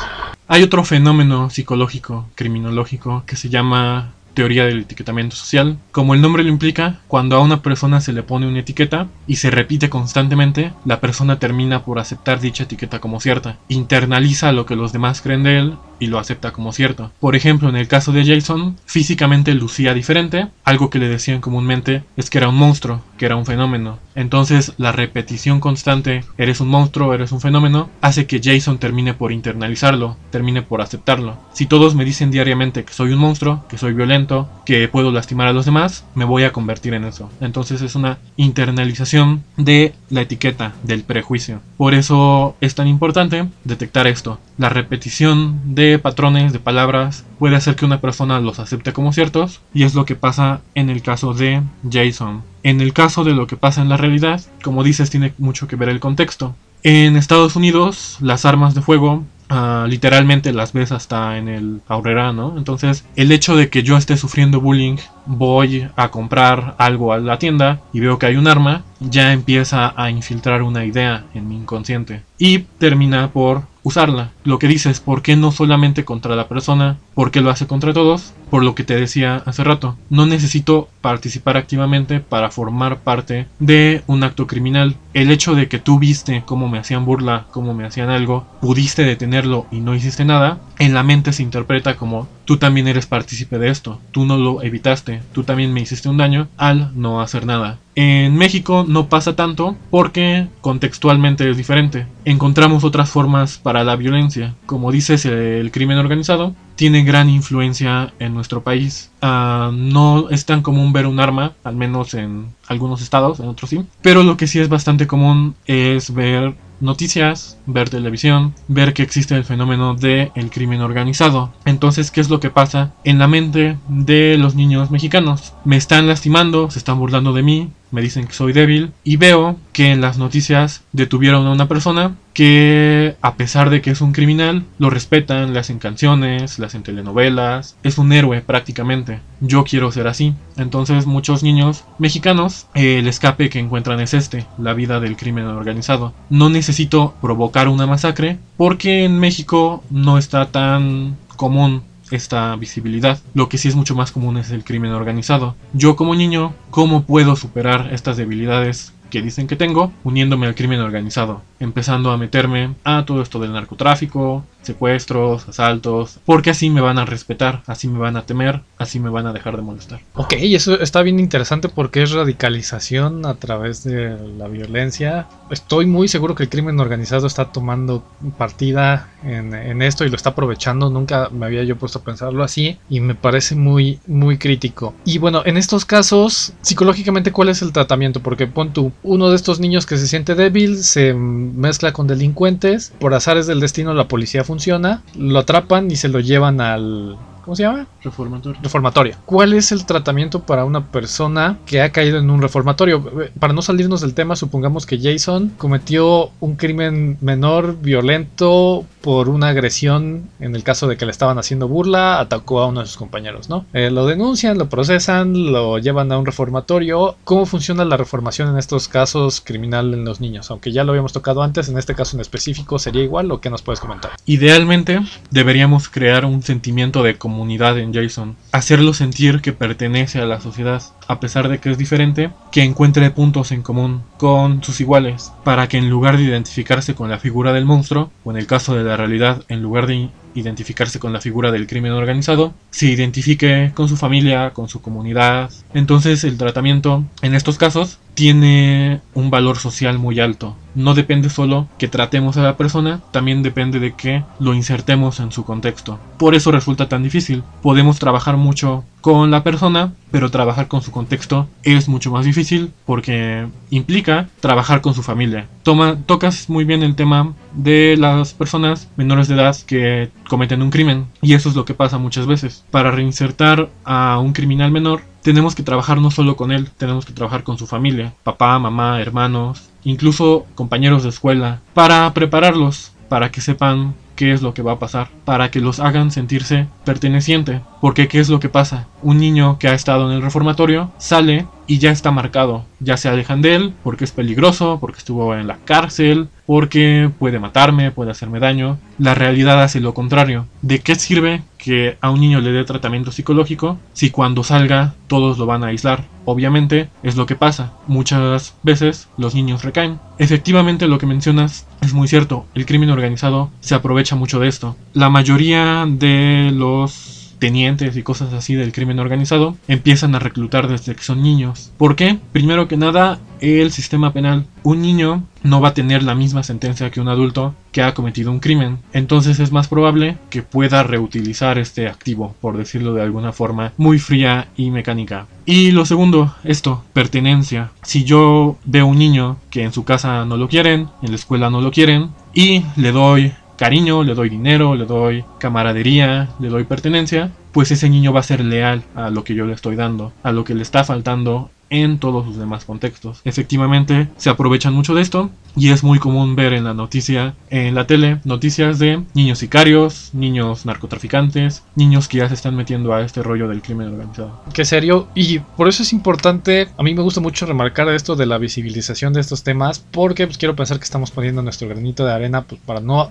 Hay 0.49 0.63
otro 0.63 0.85
fenómeno 0.85 1.51
psicológico, 1.51 2.29
criminológico, 2.35 3.25
que 3.27 3.37
se 3.37 3.49
llama 3.49 4.13
teoría 4.37 4.67
del 4.67 4.83
etiquetamiento 4.83 5.35
social. 5.35 5.79
Como 5.91 6.15
el 6.15 6.21
nombre 6.21 6.45
lo 6.45 6.51
implica, 6.51 7.01
cuando 7.09 7.37
a 7.37 7.41
una 7.41 7.63
persona 7.63 8.01
se 8.01 8.13
le 8.13 8.23
pone 8.23 8.47
una 8.47 8.61
etiqueta 8.61 9.09
y 9.27 9.37
se 9.37 9.51
repite 9.51 9.89
constantemente, 9.89 10.73
la 10.85 11.01
persona 11.01 11.41
termina 11.41 11.85
por 11.85 11.99
aceptar 11.99 12.39
dicha 12.39 12.65
etiqueta 12.65 13.01
como 13.01 13.19
cierta. 13.19 13.57
Internaliza 13.69 14.53
lo 14.53 14.67
que 14.67 14.77
los 14.77 14.93
demás 14.93 15.23
creen 15.23 15.43
de 15.43 15.59
él 15.59 15.75
y 15.99 16.07
lo 16.07 16.19
acepta 16.19 16.53
como 16.53 16.73
cierto. 16.73 17.13
Por 17.21 17.37
ejemplo, 17.37 17.69
en 17.69 17.77
el 17.77 17.89
caso 17.89 18.13
de 18.13 18.25
Jason, 18.25 18.77
físicamente 18.87 19.55
lucía 19.55 19.95
diferente, 19.95 20.49
algo 20.65 20.91
que 20.91 20.99
le 20.99 21.09
decían 21.09 21.41
comúnmente 21.41 22.03
es 22.17 22.31
que 22.31 22.39
era 22.39 22.49
un 22.49 22.57
monstruo, 22.57 23.03
que 23.19 23.27
era 23.27 23.37
un 23.37 23.47
fenómeno. 23.47 23.99
Entonces, 24.15 24.73
la 24.79 24.93
repetición 24.93 25.61
constante, 25.61 26.25
eres 26.39 26.61
un 26.61 26.69
monstruo, 26.69 27.13
eres 27.13 27.33
un 27.33 27.41
fenómeno, 27.41 27.91
hace 28.01 28.27
que 28.27 28.41
Jason 28.43 28.79
termine 28.79 29.15
por 29.15 29.33
internalizarlo, 29.33 30.17
termine 30.31 30.63
por 30.63 30.81
aceptarlo. 30.81 31.37
Si 31.53 31.67
todos 31.67 31.95
me 31.95 32.05
dicen 32.05 32.31
diariamente 32.31 32.85
que 32.85 32.93
soy 32.93 33.13
un 33.13 33.19
monstruo, 33.19 33.65
que 33.69 33.79
soy 33.79 33.93
violento, 33.93 34.49
que 34.65 34.89
puedo 34.89 35.13
lastimar 35.13 35.49
a 35.49 35.53
los 35.53 35.67
demás, 35.67 36.05
me 36.15 36.25
voy 36.25 36.45
a 36.45 36.53
convertir 36.53 36.95
en 36.95 37.05
eso. 37.05 37.31
Entonces 37.41 37.83
es 37.83 37.95
una 37.95 38.19
internalización 38.37 39.45
de 39.57 39.95
la 40.11 40.23
etiqueta, 40.23 40.73
del 40.83 41.03
prejuicio. 41.03 41.61
Por 41.77 41.95
eso 41.95 42.57
es 42.61 42.75
tan 42.75 42.89
importante 42.89 43.47
detectar 43.65 44.07
esto. 44.07 44.39
La 44.59 44.69
repetición 44.71 45.75
de 45.75 45.86
patrones, 46.03 46.53
de 46.53 46.59
palabras, 46.59 47.25
puede 47.39 47.57
hacer 47.57 47.77
que 47.77 47.85
una 47.85 48.01
persona 48.01 48.41
los 48.41 48.59
acepte 48.59 48.93
como 48.93 49.13
ciertos 49.13 49.61
y 49.73 49.85
es 49.85 49.95
lo 49.95 50.05
que 50.05 50.17
pasa 50.17 50.61
en 50.75 50.91
el 50.91 51.03
caso 51.03 51.35
de 51.35 51.63
Jason. 51.91 52.43
En 52.63 52.81
el 52.81 52.93
caso 52.93 53.25
de 53.25 53.33
lo 53.33 53.47
que 53.47 53.57
pasa 53.57 53.83
en 53.83 53.89
la 53.89 53.97
realidad, 53.97 54.41
como 54.63 54.85
dices, 54.85 55.11
tiene 55.11 55.33
mucho 55.39 55.69
que 55.69 55.77
ver 55.77 55.89
el 55.89 56.01
contexto. 56.01 56.55
En 56.83 57.17
Estados 57.17 57.57
Unidos, 57.57 58.19
las 58.21 58.45
armas 58.45 58.75
de 58.75 58.83
fuego 58.83 59.25
Ah, 59.49 59.87
literalmente 59.89 60.53
las 60.53 60.73
ves 60.73 60.91
hasta 60.91 61.39
en 61.39 61.49
el 61.49 61.81
ahorrera, 61.87 62.33
¿no? 62.33 62.59
Entonces, 62.59 63.05
el 63.15 63.31
hecho 63.31 63.55
de 63.55 63.71
que 63.71 63.85
yo 63.85 63.97
esté 63.97 64.17
sufriendo 64.17 64.61
bullying, 64.61 64.97
voy 65.25 65.89
a 65.95 66.09
comprar 66.09 66.75
algo 66.79 67.13
a 67.13 67.19
la 67.19 67.39
tienda 67.39 67.81
y 67.93 68.01
veo 68.01 68.19
que 68.19 68.27
hay 68.27 68.37
un 68.37 68.49
arma, 68.49 68.83
ya 68.99 69.33
empieza 69.33 69.95
a 69.97 70.11
infiltrar 70.11 70.63
una 70.63 70.85
idea 70.85 71.25
en 71.35 71.49
mi 71.49 71.57
inconsciente 71.57 72.23
y 72.39 72.61
termina 72.79 73.29
por 73.29 73.63
usarla. 73.85 74.33
Lo 74.47 74.61
que 74.61 74.69
dices, 74.69 75.01
¿por 75.01 75.23
qué 75.23 75.35
no 75.35 75.51
solamente 75.51 76.05
contra 76.05 76.37
la 76.37 76.47
persona? 76.47 76.99
¿Por 77.15 77.33
qué 77.33 77.41
lo 77.41 77.51
hace 77.51 77.67
contra 77.67 77.93
todos? 77.93 78.33
Por 78.49 78.63
lo 78.63 78.77
que 78.77 78.85
te 78.85 78.95
decía 78.95 79.43
hace 79.45 79.65
rato, 79.65 79.97
no 80.09 80.25
necesito 80.25 80.89
participar 81.01 81.57
activamente 81.57 82.21
para 82.21 82.53
formar 82.53 83.01
parte 83.01 83.49
de 83.59 84.05
un 84.07 84.23
acto 84.23 84.47
criminal. 84.47 84.95
El 85.15 85.33
hecho 85.33 85.57
de 85.57 85.67
que 85.67 85.81
tú 85.81 85.99
viste 85.99 86.45
cómo 86.47 86.69
me 86.69 86.79
hacían 86.79 87.05
burla, 87.05 87.47
cómo 87.51 87.75
me 87.75 87.87
hacían 87.87 88.09
algo, 88.09 88.47
pudiste 88.61 89.03
detenerlo 89.03 89.67
y 89.73 89.81
no 89.81 89.97
hiciste 89.97 90.25
nada, 90.25 90.61
en 90.79 90.95
la 90.95 91.03
mente 91.03 91.33
se 91.33 91.43
interpreta 91.43 91.97
como 91.97 92.29
tú 92.45 92.59
también 92.59 92.87
eres 92.87 93.07
partícipe 93.07 93.59
de 93.59 93.71
esto, 93.71 94.01
tú 94.13 94.25
no 94.25 94.37
lo 94.37 94.63
evitaste, 94.63 95.23
tú 95.33 95.43
también 95.43 95.73
me 95.73 95.81
hiciste 95.81 96.09
un 96.09 96.19
daño 96.19 96.47
al 96.57 96.93
no 96.95 97.21
hacer 97.21 97.47
nada. 97.47 97.79
En 97.99 98.37
México 98.37 98.85
no 98.87 99.09
pasa 99.09 99.37
tanto 99.37 99.75
porque 99.91 100.49
contextualmente 100.61 101.49
es 101.49 101.57
diferente. 101.57 102.07
Encontramos 102.27 102.85
otras 102.85 103.09
formas 103.09 103.57
para 103.57 103.85
la 103.85 103.97
violencia. 103.97 104.36
Como 104.67 104.93
dices, 104.93 105.25
el 105.25 105.71
crimen 105.71 105.99
organizado 105.99 106.55
tiene 106.77 107.05
gran 107.05 107.29
influencia 107.29 108.13
en 108.19 108.35
nuestro 108.35 108.63
país. 108.63 109.11
Ah, 109.23 109.71
no 109.73 110.29
es 110.31 110.45
tan 110.45 110.63
común 110.63 110.93
ver 110.93 111.07
un 111.07 111.21
arma, 111.21 111.55
al 111.65 111.77
menos 111.77 112.15
en 112.15 112.47
algunos 112.69 113.03
estados, 113.03 113.41
en 113.41 113.49
otros 113.49 113.71
sí. 113.71 113.85
Pero 114.03 114.23
lo 114.23 114.37
que 114.37 114.47
sí 114.47 114.61
es 114.61 114.69
bastante 114.69 115.07
común 115.07 115.55
es 115.67 116.13
ver 116.13 116.55
noticias, 116.81 117.59
ver 117.67 117.89
televisión, 117.89 118.55
ver 118.69 118.93
que 118.93 119.03
existe 119.03 119.35
el 119.35 119.45
fenómeno 119.45 119.95
del 119.95 120.31
el 120.35 120.51
crimen 120.51 120.81
organizado. 120.81 121.53
Entonces, 121.65 122.11
¿qué 122.11 122.21
es 122.21 122.29
lo 122.29 122.41
que 122.41 122.51
pasa 122.51 122.93
en 123.05 123.19
la 123.19 123.29
mente 123.29 123.79
de 123.89 124.37
los 124.39 124.55
niños 124.55 124.91
mexicanos? 124.91 125.55
Me 125.65 125.77
están 125.77 126.07
lastimando, 126.07 126.71
se 126.71 126.79
están 126.79 126.99
burlando 126.99 127.33
de 127.33 127.43
mí, 127.43 127.71
me 127.91 128.03
dicen 128.03 128.27
que 128.27 128.33
soy 128.33 128.53
débil 128.53 128.93
y 129.05 129.17
veo 129.17 129.57
que 129.73 129.93
en 129.93 130.01
las 130.01 130.19
noticias 130.19 130.83
detuvieron 130.93 131.47
a 131.47 131.53
una 131.53 131.69
persona 131.69 132.17
que 132.35 133.17
a 133.23 133.37
pesar 133.37 133.71
de 133.71 133.81
que 133.81 133.91
es 133.91 134.01
un 134.01 134.13
criminal, 134.13 134.65
lo 134.79 134.91
respetan, 134.91 135.55
le 135.55 135.59
hacen 135.59 135.79
canciones, 135.79 136.59
le 136.59 136.67
hacen 136.67 136.83
telenovelas, 136.83 137.77
es 137.83 137.97
un 137.97 138.13
héroe 138.13 138.43
prácticamente. 138.43 139.21
Yo 139.41 139.65
quiero 139.65 139.91
ser 139.91 140.07
así. 140.07 140.35
Entonces 140.57 141.07
muchos 141.07 141.43
niños 141.43 141.85
mexicanos, 141.99 142.67
el 142.75 143.09
escape 143.09 143.49
que 143.49 143.59
encuentran 143.59 144.01
es 144.01 144.13
este, 144.13 144.47
la 144.59 144.75
vida 144.75 145.01
del 145.01 145.17
crimen 145.17 145.47
organizado. 145.47 146.13
No 146.29 146.51
necesito 146.51 147.15
provocar 147.23 147.69
una 147.69 147.87
masacre 147.87 148.39
porque 148.57 149.05
en 149.05 149.19
México 149.19 149.83
no 149.91 150.19
está 150.19 150.47
tan 150.51 151.17
común 151.37 151.83
esta 152.11 152.55
visibilidad. 152.57 153.19
Lo 153.35 153.49
que 153.49 153.59
sí 153.59 153.69
es 153.69 153.77
mucho 153.77 153.95
más 153.95 154.13
común 154.13 154.37
es 154.37 154.51
el 154.51 154.65
crimen 154.65 154.93
organizado. 154.93 155.55
Yo 155.73 155.97
como 155.97 156.15
niño, 156.15 156.55
¿cómo 156.71 157.05
puedo 157.05 157.37
superar 157.37 157.91
estas 157.93 158.17
debilidades 158.17 158.93
que 159.11 159.23
dicen 159.23 159.47
que 159.47 159.57
tengo, 159.57 159.93
uniéndome 160.05 160.47
al 160.47 160.55
crimen 160.55 160.81
organizado, 160.81 161.43
empezando 161.61 162.11
a 162.11 162.17
meterme 162.17 162.75
a 162.85 163.05
todo 163.05 163.23
esto 163.23 163.39
del 163.39 163.53
narcotráfico, 163.53 164.45
secuestros, 164.63 165.49
asaltos, 165.49 166.19
porque 166.25 166.51
así 166.51 166.71
me 166.71 166.81
van 166.81 166.99
a 166.99 167.05
respetar, 167.05 167.63
así 167.67 167.89
me 167.89 167.99
van 167.99 168.17
a 168.17 168.27
temer, 168.27 168.63
así 168.79 168.99
me 168.99 169.11
van 169.11 169.27
a 169.27 169.33
dejar 169.33 169.57
de 169.57 169.63
molestar. 169.63 170.01
Ok, 170.15 170.35
eso 170.39 170.79
está 170.81 171.03
bien 171.03 171.21
interesante 171.21 171.69
porque 171.69 172.03
es 172.03 172.11
radicalización 172.11 173.25
a 173.27 173.35
través 173.35 173.85
de 173.85 174.17
la 174.37 174.49
violencia. 174.49 175.29
Estoy 175.51 175.87
muy 175.87 176.09
seguro 176.09 176.35
que 176.35 176.43
el 176.43 176.49
crimen 176.49 176.81
organizado 176.81 177.27
está 177.27 177.53
tomando 177.53 178.05
partida 178.37 179.09
en, 179.23 179.55
en 179.55 179.83
esto 179.83 180.05
y 180.05 180.11
lo 180.11 180.17
está 180.17 180.31
aprovechando. 180.31 180.91
Nunca 180.91 181.31
me 181.31 181.47
había 181.47 181.63
yo 181.63 181.77
puesto 181.77 182.01
a 182.01 182.03
pensarlo 182.03 182.43
así 182.43 182.79
y 182.91 183.01
me 183.01 183.15
parece 183.15 183.55
muy, 183.55 184.01
muy 184.07 184.39
crítico. 184.39 184.95
Y 185.05 185.19
bueno, 185.19 185.43
en 185.45 185.57
estos 185.57 185.85
casos, 185.85 186.53
psicológicamente, 186.63 187.33
¿cuál 187.33 187.49
es 187.49 187.63
el 187.63 187.73
tratamiento? 187.73 188.21
Porque 188.21 188.47
pon 188.47 188.73
tú, 188.73 188.93
uno 189.03 189.31
de 189.31 189.37
estos 189.37 189.61
niños 189.61 189.87
que 189.87 189.97
se 189.97 190.07
siente 190.07 190.35
débil 190.35 190.83
se 190.83 191.15
mezcla 191.15 191.93
con 191.93 192.07
delincuentes, 192.07 192.93
por 192.99 193.15
azares 193.15 193.47
del 193.47 193.61
destino 193.61 193.95
la 193.95 194.09
policía 194.09 194.45
funciona 194.45 195.03
lo 195.17 195.39
atrapan 195.39 195.91
y 195.91 195.97
se 195.97 196.09
lo 196.09 196.21
llevan 196.21 196.61
al, 196.61 197.17
¿Cómo 197.47 197.55
se 197.55 197.63
llama? 197.63 197.87
Reformatorio. 198.03 198.61
Reformatorio. 198.61 199.17
¿Cuál 199.25 199.53
es 199.53 199.71
el 199.71 199.87
tratamiento 199.87 200.43
para 200.43 200.65
una 200.65 200.91
persona 200.91 201.59
que 201.65 201.81
ha 201.81 201.93
caído 201.93 202.19
en 202.19 202.29
un 202.29 202.43
reformatorio? 202.43 203.31
Para 203.39 203.53
no 203.53 203.63
salirnos 203.63 204.01
del 204.01 204.15
tema, 204.15 204.35
supongamos 204.35 204.85
que 204.85 204.99
Jason 204.99 205.53
cometió 205.57 206.31
un 206.41 206.57
crimen 206.57 207.19
menor, 207.21 207.81
violento, 207.81 208.85
por 209.01 209.29
una 209.29 209.51
agresión, 209.51 210.29
en 210.41 210.57
el 210.57 210.65
caso 210.65 210.89
de 210.89 210.97
que 210.97 211.05
le 211.05 211.13
estaban 211.13 211.39
haciendo 211.39 211.69
burla, 211.69 212.19
atacó 212.19 212.63
a 212.63 212.67
uno 212.67 212.81
de 212.81 212.87
sus 212.87 212.97
compañeros, 212.97 213.49
¿no? 213.49 213.65
Eh, 213.73 213.93
lo 213.93 214.07
denuncian, 214.07 214.59
lo 214.59 214.69
procesan, 214.69 215.53
lo 215.53 215.79
llevan 215.79 216.11
a 216.11 216.19
un 216.19 216.27
reformatorio. 216.27 217.15
¿Cómo 217.23 217.47
funciona 217.47 217.85
la 217.85 217.97
reformación 217.97 218.49
en 218.49 218.59
estos 218.59 218.89
casos 218.89 219.41
criminal 219.41 219.95
en 219.95 220.05
los 220.05 220.21
niños? 220.21 220.51
Aunque 220.51 220.73
ya 220.73 220.83
lo 220.83 220.91
habíamos 220.91 221.13
tocado 221.13 221.45
antes, 221.45 221.69
en 221.69 221.79
este 221.79 221.95
caso 221.95 222.17
en 222.17 222.23
específico, 222.23 222.81
¿sería 222.81 223.05
igual 223.05 223.31
o 223.31 223.41
qué 223.41 223.51
nos 223.51 223.63
puedes 223.63 223.79
comentar? 223.79 224.11
Idealmente, 224.25 224.99
deberíamos 225.31 225.89
crear 225.89 226.25
un 226.25 226.43
sentimiento 226.43 227.05
de 227.05 227.17
comunidad 227.17 227.36
comunidad 227.37 227.79
en 227.79 227.93
Jason, 227.93 228.35
hacerlo 228.51 228.95
sentir 228.95 229.43
que 229.43 229.53
pertenece 229.53 230.19
a 230.19 230.25
la 230.25 230.41
sociedad, 230.41 230.83
a 231.07 231.21
pesar 231.21 231.51
de 231.51 231.59
que 231.59 231.71
es 231.71 231.77
diferente, 231.77 232.31
que 232.51 232.63
encuentre 232.63 233.11
puntos 233.11 233.53
en 233.53 233.61
común 233.61 234.05
con 234.17 234.65
sus 234.65 234.81
iguales, 234.81 235.33
para 235.45 235.69
que 235.69 235.77
en 235.77 235.91
lugar 235.91 236.17
de 236.17 236.23
identificarse 236.23 236.95
con 236.95 237.11
la 237.11 237.19
figura 237.19 237.53
del 237.53 237.67
monstruo, 237.67 238.11
o 238.25 238.31
en 238.31 238.39
el 238.39 238.47
caso 238.47 238.75
de 238.75 238.85
la 238.85 238.97
realidad, 238.97 239.45
en 239.49 239.61
lugar 239.61 239.87
de 239.87 240.09
identificarse 240.35 240.99
con 240.99 241.13
la 241.13 241.21
figura 241.21 241.51
del 241.51 241.67
crimen 241.67 241.93
organizado, 241.93 242.55
se 242.71 242.87
identifique 242.87 243.71
con 243.75 243.87
su 243.87 243.99
familia, 243.99 244.55
con 244.55 244.71
su 244.71 244.81
comunidad. 244.81 245.51
Entonces 245.75 246.25
el 246.25 246.39
tratamiento 246.39 247.05
en 247.21 247.35
estos 247.35 247.59
casos 247.59 247.99
tiene 248.17 249.03
un 249.15 249.31
valor 249.31 249.59
social 249.59 249.99
muy 249.99 250.19
alto. 250.21 250.57
No 250.75 250.95
depende 250.95 251.31
solo 251.31 251.69
que 251.79 251.87
tratemos 251.87 252.37
a 252.37 252.43
la 252.43 252.57
persona, 252.57 253.01
también 253.11 253.43
depende 253.43 253.79
de 253.79 253.95
que 253.95 254.25
lo 254.41 254.55
insertemos 254.55 255.21
en 255.21 255.33
su 255.33 255.45
contexto. 255.45 255.99
Por 256.19 256.35
eso 256.35 256.51
resulta 256.51 256.89
tan 256.89 257.03
difícil. 257.03 257.43
Podemos 257.63 257.99
trabajar 257.99 258.37
mucho 258.37 258.85
con 259.03 259.31
la 259.31 259.45
persona, 259.45 259.93
pero 260.11 260.31
trabajar 260.31 260.67
con 260.67 260.83
su 260.83 260.91
contexto 260.91 261.47
es 261.63 261.89
mucho 261.89 262.11
más 262.11 262.25
difícil 262.25 262.73
porque 262.87 263.47
implica 263.71 264.29
trabajar 264.41 264.81
con 264.81 264.95
su 264.95 265.03
familia. 265.03 265.47
Toma, 265.63 265.97
tocas 266.07 266.49
muy 266.49 266.65
bien 266.65 266.83
el 266.83 266.97
tema 266.97 267.35
de 267.53 267.97
las 267.99 268.33
personas 268.33 268.89
menores 268.97 269.29
de 269.29 269.35
edad 269.35 269.57
que 269.67 270.11
cometen 270.29 270.63
un 270.63 270.71
crimen 270.71 271.07
y 271.21 271.35
eso 271.35 271.51
es 271.51 271.55
lo 271.55 271.67
que 271.67 271.75
pasa 271.75 271.99
muchas 271.99 272.27
veces. 272.27 272.65
Para 272.71 272.91
reinsertar 272.91 273.69
a 273.85 274.19
un 274.19 274.33
criminal 274.33 274.73
menor 274.73 275.03
tenemos 275.27 275.57
que 275.57 275.65
trabajar 275.65 276.01
no 276.01 276.13
solo 276.13 276.37
con 276.37 276.53
él, 276.53 276.71
tenemos 276.79 277.05
que 277.05 277.13
trabajar 277.13 277.43
con 277.43 277.59
su 277.59 277.67
familia, 277.67 278.15
papá, 278.23 278.57
mamá, 278.61 279.01
hermanos, 279.01 279.71
incluso 279.83 280.47
compañeros 280.55 281.03
de 281.03 281.09
escuela, 281.09 281.59
para 281.75 282.15
prepararlos, 282.15 282.93
para 283.09 283.33
que 283.33 283.41
sepan 283.41 283.97
qué 284.17 284.33
es 284.33 284.43
lo 284.43 284.55
que 284.55 284.63
va 284.63 284.73
a 284.73 284.79
pasar, 284.79 285.09
para 285.25 285.51
que 285.51 285.61
los 285.61 285.79
hagan 285.79 286.11
sentirse 286.11 286.67
perteneciente. 286.85 287.61
Porque 287.81 288.09
¿qué 288.09 288.19
es 288.19 288.29
lo 288.29 288.41
que 288.41 288.49
pasa? 288.49 288.89
Un 289.03 289.19
niño 289.19 289.59
que 289.59 289.69
ha 289.69 289.75
estado 289.75 290.11
en 290.11 290.17
el 290.17 290.23
reformatorio 290.23 290.91
sale 290.99 291.47
y 291.67 291.79
ya 291.79 291.91
está 291.91 292.11
marcado. 292.11 292.65
Ya 292.81 292.97
se 292.97 293.09
alejan 293.09 293.43
de 293.43 293.55
él 293.55 293.75
porque 293.83 294.05
es 294.05 294.13
peligroso, 294.13 294.79
porque 294.81 294.99
estuvo 294.99 295.35
en 295.35 295.47
la 295.47 295.59
cárcel, 295.65 296.29
porque 296.47 297.11
puede 297.19 297.39
matarme, 297.39 297.91
puede 297.91 298.11
hacerme 298.11 298.41
daño. 298.41 298.79
La 298.99 299.15
realidad 299.15 299.63
hace 299.63 299.81
lo 299.81 299.95
contrario. 299.95 300.47
¿De 300.63 300.79
qué 300.81 300.95
sirve 300.95 301.43
que 301.59 301.99
a 302.01 302.11
un 302.11 302.21
niño 302.21 302.41
le 302.41 302.53
dé 302.53 302.65
tratamiento 302.65 303.11
psicológico 303.11 303.79
si 303.93 304.11
cuando 304.11 304.45
salga 304.45 304.95
todos 305.09 305.39
lo 305.39 305.47
van 305.47 305.65
a 305.65 305.69
aislar? 305.69 306.05
Obviamente 306.25 306.89
es 307.03 307.17
lo 307.17 307.27
que 307.27 307.37
pasa. 307.37 307.73
Muchas 307.87 308.55
veces 308.63 309.09
los 309.17 309.35
niños 309.35 309.65
recaen. 309.65 309.99
Efectivamente 310.19 310.89
lo 310.89 310.99
que 310.99 311.07
mencionas 311.07 311.67
es 311.81 311.95
muy 311.95 312.09
cierto. 312.09 312.47
El 312.55 312.67
crimen 312.67 312.91
organizado 312.91 313.51
se 313.61 313.75
aprovecha 313.75 314.06
mucho 314.15 314.39
de 314.39 314.49
esto. 314.49 314.77
La 314.93 315.11
mayoría 315.11 315.87
de 315.89 316.53
los 316.55 317.17
tenientes 317.39 317.97
y 317.97 318.03
cosas 318.03 318.33
así 318.33 318.55
del 318.55 318.73
crimen 318.73 318.99
organizado 318.99 319.57
empiezan 319.69 320.15
a 320.15 320.19
reclutar 320.19 320.69
desde 320.69 320.95
que 320.95 321.03
son 321.03 321.23
niños. 321.23 321.73
¿Por 321.77 321.97
qué? 321.97 322.19
Primero 322.33 322.69
que 322.69 322.77
nada, 322.77 323.19
el 323.41 323.73
sistema 323.73 324.13
penal. 324.13 324.47
Un 324.63 324.83
niño 324.83 325.23
no 325.43 325.61
va 325.61 325.69
a 325.69 325.75
tener 325.75 326.03
la 326.03 326.15
misma 326.15 326.43
sentencia 326.43 326.91
que 326.91 327.01
un 327.01 327.09
adulto 327.09 327.55
que 327.73 327.83
ha 327.83 327.95
cometido 327.95 328.31
un 328.31 328.41
crimen. 328.41 328.79
Entonces 328.93 329.39
es 329.39 329.53
más 329.53 329.69
probable 329.69 330.19
que 330.31 330.43
pueda 330.43 330.83
reutilizar 330.83 331.59
este 331.59 331.89
activo, 331.89 332.35
por 332.41 332.57
decirlo 332.57 332.95
de 332.95 333.03
alguna 333.03 333.33
forma, 333.33 333.73
muy 333.77 333.99
fría 333.99 334.49
y 334.57 334.71
mecánica. 334.71 335.27
Y 335.45 335.71
lo 335.71 335.85
segundo, 335.85 336.35
esto, 336.43 336.85
pertenencia. 336.93 337.71
Si 337.83 338.05
yo 338.05 338.57
veo 338.65 338.87
un 338.87 338.99
niño 338.99 339.37
que 339.51 339.63
en 339.63 339.73
su 339.73 339.85
casa 339.85 340.25
no 340.25 340.37
lo 340.37 340.49
quieren, 340.49 340.89
en 341.03 341.11
la 341.11 341.17
escuela 341.17 341.51
no 341.51 341.61
lo 341.61 341.71
quieren, 341.71 342.11
y 342.35 342.65
le 342.77 342.93
doy 342.93 343.33
cariño, 343.57 344.05
le 344.05 344.15
doy 344.15 344.29
dinero, 344.29 344.75
le 344.75 344.85
doy 344.85 345.25
camaradería, 345.39 346.29
le 346.39 346.49
doy 346.49 346.65
pertenencia, 346.65 347.31
pues 347.53 347.71
ese 347.71 347.89
niño 347.89 348.13
va 348.13 348.21
a 348.21 348.25
ser 348.25 348.45
leal 348.45 348.83
a 348.95 349.11
lo 349.11 349.25
que 349.25 349.35
yo 349.35 349.47
le 349.47 349.55
estoy 349.55 349.77
dando, 349.77 350.13
a 350.23 350.33
lo 350.33 350.45
que 350.45 350.55
le 350.55 350.63
está 350.63 350.85
faltando 350.85 351.51
en 351.71 351.99
todos 351.99 352.27
los 352.27 352.37
demás 352.37 352.65
contextos. 352.65 353.21
Efectivamente, 353.25 354.09
se 354.17 354.31
aprovechan 354.31 354.75
mucho 354.75 354.95
de 354.95 355.03
esto 355.03 355.31
y 355.57 355.71
es 355.71 355.83
muy 355.83 355.99
común 355.99 356.37
ver 356.37 356.53
en 356.53 356.65
la 356.65 356.75
noticia, 356.75 357.35
en 357.49 357.75
la 357.75 357.87
tele, 357.87 358.21
noticias 358.25 358.79
de 358.79 359.03
niños 359.15 359.39
sicarios, 359.39 360.11
niños 360.13 360.67
narcotraficantes, 360.67 361.65
niños 361.75 362.09
que 362.09 362.19
ya 362.19 362.29
se 362.29 362.35
están 362.35 362.55
metiendo 362.57 362.93
a 362.93 363.03
este 363.03 363.23
rollo 363.23 363.49
del 363.49 363.63
crimen 363.63 363.89
organizado. 363.89 364.43
Qué 364.53 364.65
serio, 364.65 365.09
y 365.15 365.39
por 365.39 365.69
eso 365.69 365.83
es 365.83 365.93
importante, 365.93 366.69
a 366.77 366.83
mí 366.83 366.95
me 366.95 367.03
gusta 367.03 367.21
mucho 367.21 367.47
remarcar 367.47 367.89
esto 367.89 368.17
de 368.17 368.27
la 368.27 368.39
visibilización 368.39 369.13
de 369.15 369.21
estos 369.21 369.43
temas, 369.43 369.79
porque 369.79 370.27
pues, 370.27 370.37
quiero 370.37 370.55
pensar 370.55 370.79
que 370.79 370.85
estamos 370.85 371.11
poniendo 371.11 371.43
nuestro 371.43 371.69
granito 371.69 372.05
de 372.05 372.13
arena 372.13 372.43
pues, 372.43 372.61
para 372.65 372.81
no, 372.81 373.11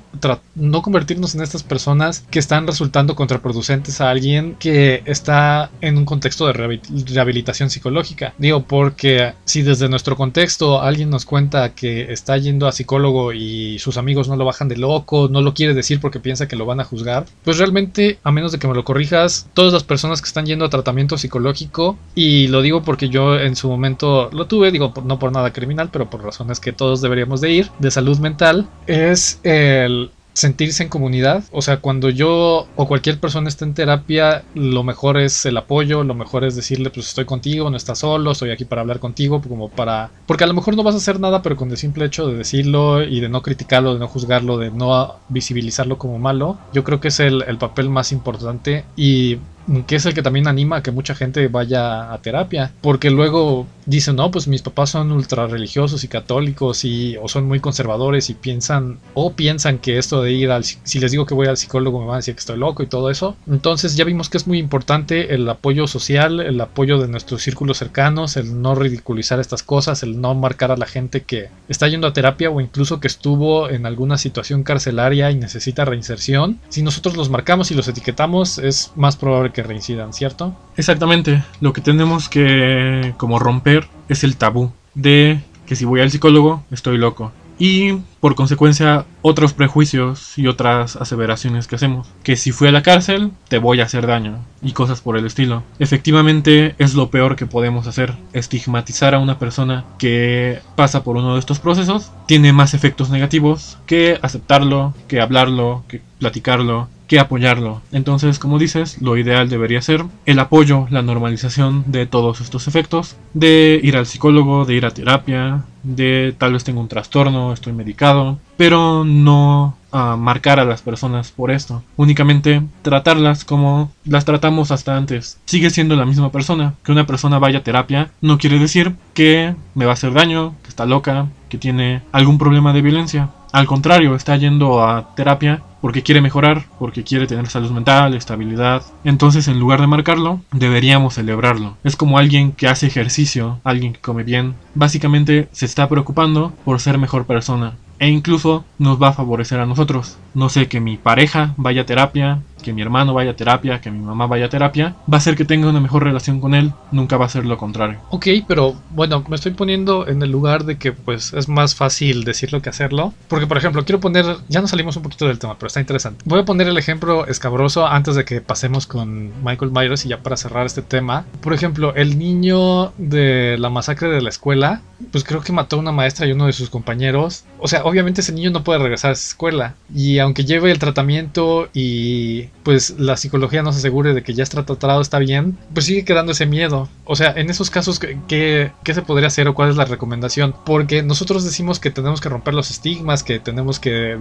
no 0.55 0.81
convertirnos 0.81 1.33
en 1.33 1.41
estas 1.41 1.63
personas 1.63 2.25
que 2.29 2.39
están 2.39 2.67
resultando 2.67 3.15
contraproducentes 3.15 4.01
a 4.01 4.09
alguien 4.11 4.55
que 4.59 5.01
está 5.05 5.71
en 5.81 5.97
un 5.97 6.05
contexto 6.05 6.45
de 6.47 6.53
rehabilitación 6.53 7.69
psicológica. 7.69 8.33
Digo, 8.45 8.61
porque 8.61 9.33
si 9.43 9.63
desde 9.63 9.89
nuestro 9.89 10.15
contexto 10.15 10.79
alguien 10.79 11.09
nos 11.09 11.25
cuenta 11.25 11.73
que 11.73 12.13
está 12.13 12.37
yendo 12.37 12.67
a 12.67 12.71
psicólogo 12.71 13.33
y 13.33 13.79
sus 13.79 13.97
amigos 13.97 14.27
no 14.27 14.35
lo 14.35 14.45
bajan 14.45 14.67
de 14.67 14.77
loco, 14.77 15.29
no 15.31 15.41
lo 15.41 15.55
quiere 15.55 15.73
decir 15.73 15.99
porque 15.99 16.19
piensa 16.19 16.47
que 16.47 16.55
lo 16.55 16.67
van 16.67 16.79
a 16.79 16.83
juzgar, 16.83 17.25
pues 17.43 17.57
realmente, 17.57 18.19
a 18.21 18.31
menos 18.31 18.51
de 18.51 18.59
que 18.59 18.67
me 18.67 18.75
lo 18.75 18.83
corrijas, 18.83 19.49
todas 19.55 19.73
las 19.73 19.83
personas 19.83 20.21
que 20.21 20.27
están 20.27 20.45
yendo 20.45 20.63
a 20.63 20.69
tratamiento 20.69 21.17
psicológico, 21.17 21.97
y 22.13 22.47
lo 22.49 22.61
digo 22.61 22.83
porque 22.83 23.09
yo 23.09 23.35
en 23.39 23.55
su 23.55 23.67
momento 23.67 24.29
lo 24.31 24.45
tuve, 24.45 24.69
digo, 24.69 24.93
no 25.03 25.17
por 25.17 25.31
nada 25.31 25.51
criminal, 25.51 25.89
pero 25.91 26.07
por 26.07 26.23
razones 26.23 26.59
que 26.59 26.71
todos 26.71 27.01
deberíamos 27.01 27.41
de 27.41 27.49
ir, 27.49 27.71
de 27.79 27.89
salud 27.89 28.19
mental, 28.19 28.67
es 28.85 29.39
el 29.41 30.11
sentirse 30.35 30.83
en 30.83 30.89
comunidad. 30.89 31.43
O 31.51 31.61
sea, 31.61 31.77
cuando 31.77 32.09
yo 32.09 32.67
o 32.75 32.87
cualquier 32.87 33.19
persona 33.19 33.47
está 33.47 33.65
en 33.65 33.73
terapia, 33.73 34.43
lo 34.53 34.83
mejor 34.83 35.17
es 35.17 35.45
el 35.45 35.57
apoyo, 35.57 36.03
lo 36.03 36.13
mejor 36.13 36.43
es 36.43 36.55
decirle, 36.55 36.89
pues 36.91 37.07
estoy 37.07 37.25
contigo, 37.25 37.69
no 37.69 37.77
estás 37.77 37.99
solo, 37.99 38.31
estoy 38.31 38.51
aquí 38.51 38.65
para 38.65 38.81
hablar 38.81 38.99
contigo, 38.99 39.41
como 39.41 39.69
para... 39.69 40.11
Porque 40.27 40.43
a 40.43 40.47
lo 40.47 40.53
mejor 40.53 40.75
no 40.75 40.83
vas 40.83 40.93
a 40.93 40.97
hacer 40.97 41.19
nada, 41.19 41.41
pero 41.41 41.55
con 41.55 41.71
el 41.71 41.77
simple 41.77 42.05
hecho 42.05 42.27
de 42.27 42.37
decirlo 42.37 43.01
y 43.01 43.21
de 43.21 43.29
no 43.29 43.41
criticarlo, 43.41 43.93
de 43.93 43.99
no 43.99 44.07
juzgarlo, 44.07 44.57
de 44.57 44.71
no 44.71 45.15
visibilizarlo 45.29 45.97
como 45.97 46.19
malo, 46.19 46.57
yo 46.73 46.83
creo 46.83 46.99
que 46.99 47.07
es 47.07 47.19
el, 47.21 47.43
el 47.47 47.57
papel 47.57 47.89
más 47.89 48.11
importante 48.11 48.83
y 48.97 49.39
que 49.87 49.95
es 49.95 50.05
el 50.05 50.13
que 50.13 50.21
también 50.21 50.47
anima 50.47 50.77
a 50.77 50.83
que 50.83 50.91
mucha 50.91 51.15
gente 51.15 51.47
vaya 51.47 52.13
a 52.13 52.21
terapia, 52.21 52.71
porque 52.81 53.09
luego 53.09 53.65
dicen, 53.85 54.15
no, 54.15 54.31
pues 54.31 54.47
mis 54.47 54.61
papás 54.61 54.91
son 54.91 55.11
ultra 55.11 55.47
religiosos 55.47 56.03
y 56.03 56.07
católicos 56.07 56.85
y 56.85 57.17
o 57.17 57.27
son 57.27 57.47
muy 57.47 57.59
conservadores 57.59 58.29
y 58.29 58.33
piensan 58.33 58.99
o 59.13 59.33
piensan 59.33 59.79
que 59.79 59.97
esto 59.97 60.21
de 60.21 60.31
ir 60.31 60.51
al 60.51 60.63
si 60.63 60.99
les 60.99 61.11
digo 61.11 61.25
que 61.25 61.33
voy 61.33 61.47
al 61.47 61.57
psicólogo 61.57 61.99
me 61.99 62.07
van 62.07 62.15
a 62.15 62.17
decir 62.17 62.35
que 62.35 62.39
estoy 62.39 62.57
loco 62.57 62.83
y 62.83 62.87
todo 62.87 63.09
eso. 63.09 63.35
Entonces 63.47 63.95
ya 63.95 64.05
vimos 64.05 64.29
que 64.29 64.37
es 64.37 64.47
muy 64.47 64.57
importante 64.57 65.33
el 65.33 65.47
apoyo 65.49 65.87
social, 65.87 66.39
el 66.39 66.59
apoyo 66.59 66.99
de 66.99 67.07
nuestros 67.07 67.41
círculos 67.41 67.77
cercanos, 67.77 68.37
el 68.37 68.61
no 68.61 68.75
ridiculizar 68.75 69.39
estas 69.39 69.63
cosas, 69.63 70.03
el 70.03 70.19
no 70.21 70.33
marcar 70.33 70.71
a 70.71 70.77
la 70.77 70.85
gente 70.85 71.23
que 71.23 71.49
está 71.67 71.87
yendo 71.87 72.07
a 72.07 72.13
terapia 72.13 72.49
o 72.49 72.61
incluso 72.61 72.99
que 72.99 73.07
estuvo 73.07 73.69
en 73.69 73.85
alguna 73.85 74.17
situación 74.17 74.63
carcelaria 74.63 75.31
y 75.31 75.35
necesita 75.35 75.85
reinserción. 75.85 76.59
Si 76.69 76.81
nosotros 76.81 77.15
los 77.17 77.29
marcamos 77.29 77.71
y 77.71 77.75
los 77.75 77.87
etiquetamos 77.87 78.57
es 78.57 78.91
más 78.95 79.15
probable 79.15 79.51
que 79.51 79.63
reincidan, 79.63 80.13
¿cierto? 80.13 80.55
Exactamente. 80.77 81.43
Lo 81.61 81.73
que 81.73 81.81
tenemos 81.81 82.29
que 82.29 83.13
como 83.17 83.39
romper 83.39 83.87
es 84.09 84.23
el 84.23 84.37
tabú 84.37 84.71
de 84.93 85.39
que 85.65 85.75
si 85.75 85.85
voy 85.85 86.01
al 86.01 86.11
psicólogo 86.11 86.63
estoy 86.71 86.97
loco. 86.97 87.31
Y 87.57 87.99
por 88.25 88.33
consecuencia 88.33 89.05
otros 89.21 89.53
prejuicios 89.53 90.35
y 90.35 90.47
otras 90.47 90.95
aseveraciones 90.95 91.67
que 91.67 91.75
hacemos. 91.75 92.07
Que 92.23 92.37
si 92.37 92.51
fui 92.51 92.67
a 92.67 92.71
la 92.71 92.81
cárcel 92.81 93.29
te 93.49 93.59
voy 93.59 93.81
a 93.81 93.83
hacer 93.83 94.07
daño 94.07 94.39
y 94.63 94.71
cosas 94.71 94.99
por 94.99 95.15
el 95.15 95.27
estilo. 95.27 95.61
Efectivamente 95.77 96.73
es 96.79 96.95
lo 96.95 97.11
peor 97.11 97.35
que 97.35 97.45
podemos 97.45 97.85
hacer. 97.85 98.15
Estigmatizar 98.33 99.13
a 99.13 99.19
una 99.19 99.37
persona 99.37 99.85
que 99.99 100.57
pasa 100.75 101.03
por 101.03 101.17
uno 101.17 101.35
de 101.35 101.39
estos 101.39 101.59
procesos 101.59 102.11
tiene 102.25 102.51
más 102.51 102.73
efectos 102.73 103.11
negativos 103.11 103.77
que 103.85 104.17
aceptarlo, 104.23 104.95
que 105.07 105.21
hablarlo, 105.21 105.83
que 105.87 106.01
platicarlo 106.17 106.87
que 107.07 107.19
apoyarlo. 107.19 107.81
Entonces, 107.91 108.39
como 108.39 108.59
dices, 108.59 109.01
lo 109.01 109.17
ideal 109.17 109.49
debería 109.49 109.81
ser 109.81 110.05
el 110.25 110.39
apoyo, 110.39 110.87
la 110.89 111.01
normalización 111.01 111.83
de 111.87 112.05
todos 112.05 112.41
estos 112.41 112.67
efectos, 112.67 113.15
de 113.33 113.79
ir 113.83 113.97
al 113.97 114.05
psicólogo, 114.05 114.65
de 114.65 114.75
ir 114.75 114.85
a 114.85 114.91
terapia, 114.91 115.63
de 115.83 116.33
tal 116.37 116.53
vez 116.53 116.63
tengo 116.63 116.81
un 116.81 116.87
trastorno, 116.87 117.53
estoy 117.53 117.73
medicado, 117.73 118.14
pero 118.57 119.03
no 119.03 119.75
ah, 119.91 120.15
marcar 120.17 120.59
a 120.59 120.65
las 120.65 120.81
personas 120.81 121.31
por 121.31 121.51
esto, 121.51 121.83
únicamente 121.95 122.61
tratarlas 122.81 123.45
como 123.45 123.91
las 124.05 124.25
tratamos 124.25 124.71
hasta 124.71 124.95
antes. 124.95 125.39
Sigue 125.45 125.69
siendo 125.69 125.95
la 125.95 126.05
misma 126.05 126.31
persona. 126.31 126.73
Que 126.83 126.91
una 126.91 127.05
persona 127.05 127.39
vaya 127.39 127.59
a 127.59 127.63
terapia 127.63 128.11
no 128.21 128.37
quiere 128.37 128.59
decir 128.59 128.95
que 129.13 129.55
me 129.73 129.85
va 129.85 129.91
a 129.91 129.93
hacer 129.95 130.13
daño, 130.13 130.55
que 130.63 130.69
está 130.69 130.85
loca, 130.85 131.27
que 131.49 131.57
tiene 131.57 132.01
algún 132.11 132.37
problema 132.37 132.73
de 132.73 132.81
violencia. 132.81 133.29
Al 133.51 133.67
contrario, 133.67 134.15
está 134.15 134.35
yendo 134.35 134.83
a 134.83 135.15
terapia 135.15 135.63
porque 135.79 136.01
quiere 136.01 136.19
mejorar, 136.19 136.65
porque 136.79 137.03
quiere 137.03 137.27
tener 137.27 137.47
salud 137.47 137.69
mental, 137.69 138.15
estabilidad. 138.15 138.81
Entonces, 139.03 139.47
en 139.47 139.59
lugar 139.59 139.79
de 139.79 139.87
marcarlo, 139.87 140.41
deberíamos 140.51 141.13
celebrarlo. 141.13 141.77
Es 141.83 141.95
como 141.95 142.17
alguien 142.17 142.53
que 142.53 142.67
hace 142.67 142.87
ejercicio, 142.87 143.59
alguien 143.63 143.93
que 143.93 144.01
come 144.01 144.23
bien. 144.23 144.55
Básicamente 144.73 145.47
se 145.51 145.65
está 145.67 145.87
preocupando 145.87 146.53
por 146.65 146.81
ser 146.81 146.97
mejor 146.97 147.27
persona 147.27 147.75
e 147.99 148.09
incluso 148.09 148.65
nos 148.77 149.01
va 149.01 149.09
a 149.09 149.13
favorecer 149.13 149.59
a 149.59 149.65
nosotros. 149.65 150.17
No 150.33 150.49
sé, 150.49 150.67
que 150.67 150.79
mi 150.79 150.97
pareja 150.97 151.53
vaya 151.57 151.81
a 151.81 151.85
terapia, 151.85 152.41
que 152.65 152.73
mi 152.73 152.81
hermano 152.81 153.13
vaya 153.13 153.31
a 153.31 153.35
terapia, 153.35 153.79
que 153.79 153.91
mi 153.91 153.99
mamá 153.99 154.25
vaya 154.25 154.47
a 154.47 154.49
terapia, 154.49 154.95
va 155.11 155.19
a 155.19 155.21
ser 155.21 155.35
que 155.35 155.45
tenga 155.45 155.69
una 155.69 155.79
mejor 155.79 156.03
relación 156.03 156.41
con 156.41 156.55
él, 156.55 156.73
nunca 156.91 157.15
va 157.15 157.25
a 157.25 157.29
ser 157.29 157.45
lo 157.45 157.57
contrario. 157.57 157.99
Ok, 158.09 158.27
pero 158.47 158.73
bueno, 158.89 159.23
me 159.29 159.35
estoy 159.35 159.51
poniendo 159.51 160.07
en 160.07 160.23
el 160.23 160.31
lugar 160.31 160.63
de 160.65 160.79
que 160.79 160.91
pues 160.91 161.31
es 161.33 161.47
más 161.47 161.75
fácil 161.75 162.23
decirlo 162.23 162.63
que 162.63 162.69
hacerlo, 162.69 163.13
porque 163.27 163.45
por 163.45 163.57
ejemplo, 163.57 163.85
quiero 163.85 163.99
poner, 163.99 164.25
ya 164.49 164.61
nos 164.61 164.71
salimos 164.71 164.97
un 164.97 165.03
poquito 165.03 165.27
del 165.27 165.37
tema, 165.37 165.55
pero 165.59 165.67
está 165.67 165.79
interesante. 165.79 166.23
Voy 166.25 166.39
a 166.39 166.45
poner 166.45 166.67
el 166.67 166.77
ejemplo 166.79 167.27
escabroso 167.27 167.85
antes 167.85 168.15
de 168.15 168.25
que 168.25 168.41
pasemos 168.41 168.87
con 168.87 169.31
Michael 169.43 169.71
Myers 169.71 170.05
y 170.05 170.09
ya 170.09 170.23
para 170.23 170.37
cerrar 170.37 170.65
este 170.65 170.81
tema. 170.81 171.25
Por 171.41 171.53
ejemplo, 171.53 171.93
el 171.93 172.17
niño 172.17 172.93
de 172.97 173.57
la 173.59 173.69
masacre 173.69 174.09
de 174.09 174.21
la 174.23 174.29
escuela, 174.29 174.81
pues 175.11 175.23
creo 175.23 175.41
que 175.41 175.53
mató 175.53 175.75
a 175.75 175.79
una 175.79 175.91
maestra 175.91 176.25
y 176.25 176.31
uno 176.31 176.47
de 176.47 176.53
sus 176.53 176.71
compañeros. 176.71 177.43
O 177.59 177.67
sea, 177.67 177.83
obviamente 177.83 178.21
ese 178.21 178.33
niño 178.33 178.49
no 178.49 178.63
puede 178.63 178.79
regresar 178.79 179.11
a 179.11 179.13
esa 179.13 179.27
escuela 179.29 179.75
y 179.93 180.17
aunque 180.17 180.45
lleve 180.45 180.71
el 180.71 180.79
tratamiento 180.79 181.69
y 181.73 182.49
pues 182.63 182.95
la 182.97 183.17
psicología 183.17 183.61
no 183.61 183.71
se 183.71 183.79
asegure 183.79 184.13
de 184.13 184.23
que 184.23 184.33
ya 184.33 184.43
está 184.43 184.65
tratado, 184.65 185.01
está 185.01 185.19
bien, 185.19 185.57
pues 185.73 185.85
sigue 185.85 186.05
quedando 186.05 186.31
ese 186.31 186.45
miedo. 186.45 186.89
O 187.05 187.15
sea, 187.15 187.33
en 187.35 187.49
esos 187.49 187.69
casos, 187.69 187.99
¿qué, 187.99 188.71
¿qué, 188.83 188.93
se 188.93 189.01
podría 189.01 189.27
hacer 189.27 189.47
o 189.47 189.53
cuál 189.53 189.69
es 189.69 189.75
la 189.75 189.85
recomendación? 189.85 190.55
Porque 190.65 191.03
nosotros 191.03 191.43
decimos 191.43 191.79
que 191.79 191.91
tenemos 191.91 192.21
que 192.21 192.29
romper 192.29 192.53
los 192.53 192.71
estigmas, 192.71 193.23
que 193.23 193.39
tenemos 193.39 193.79
que 193.79 194.17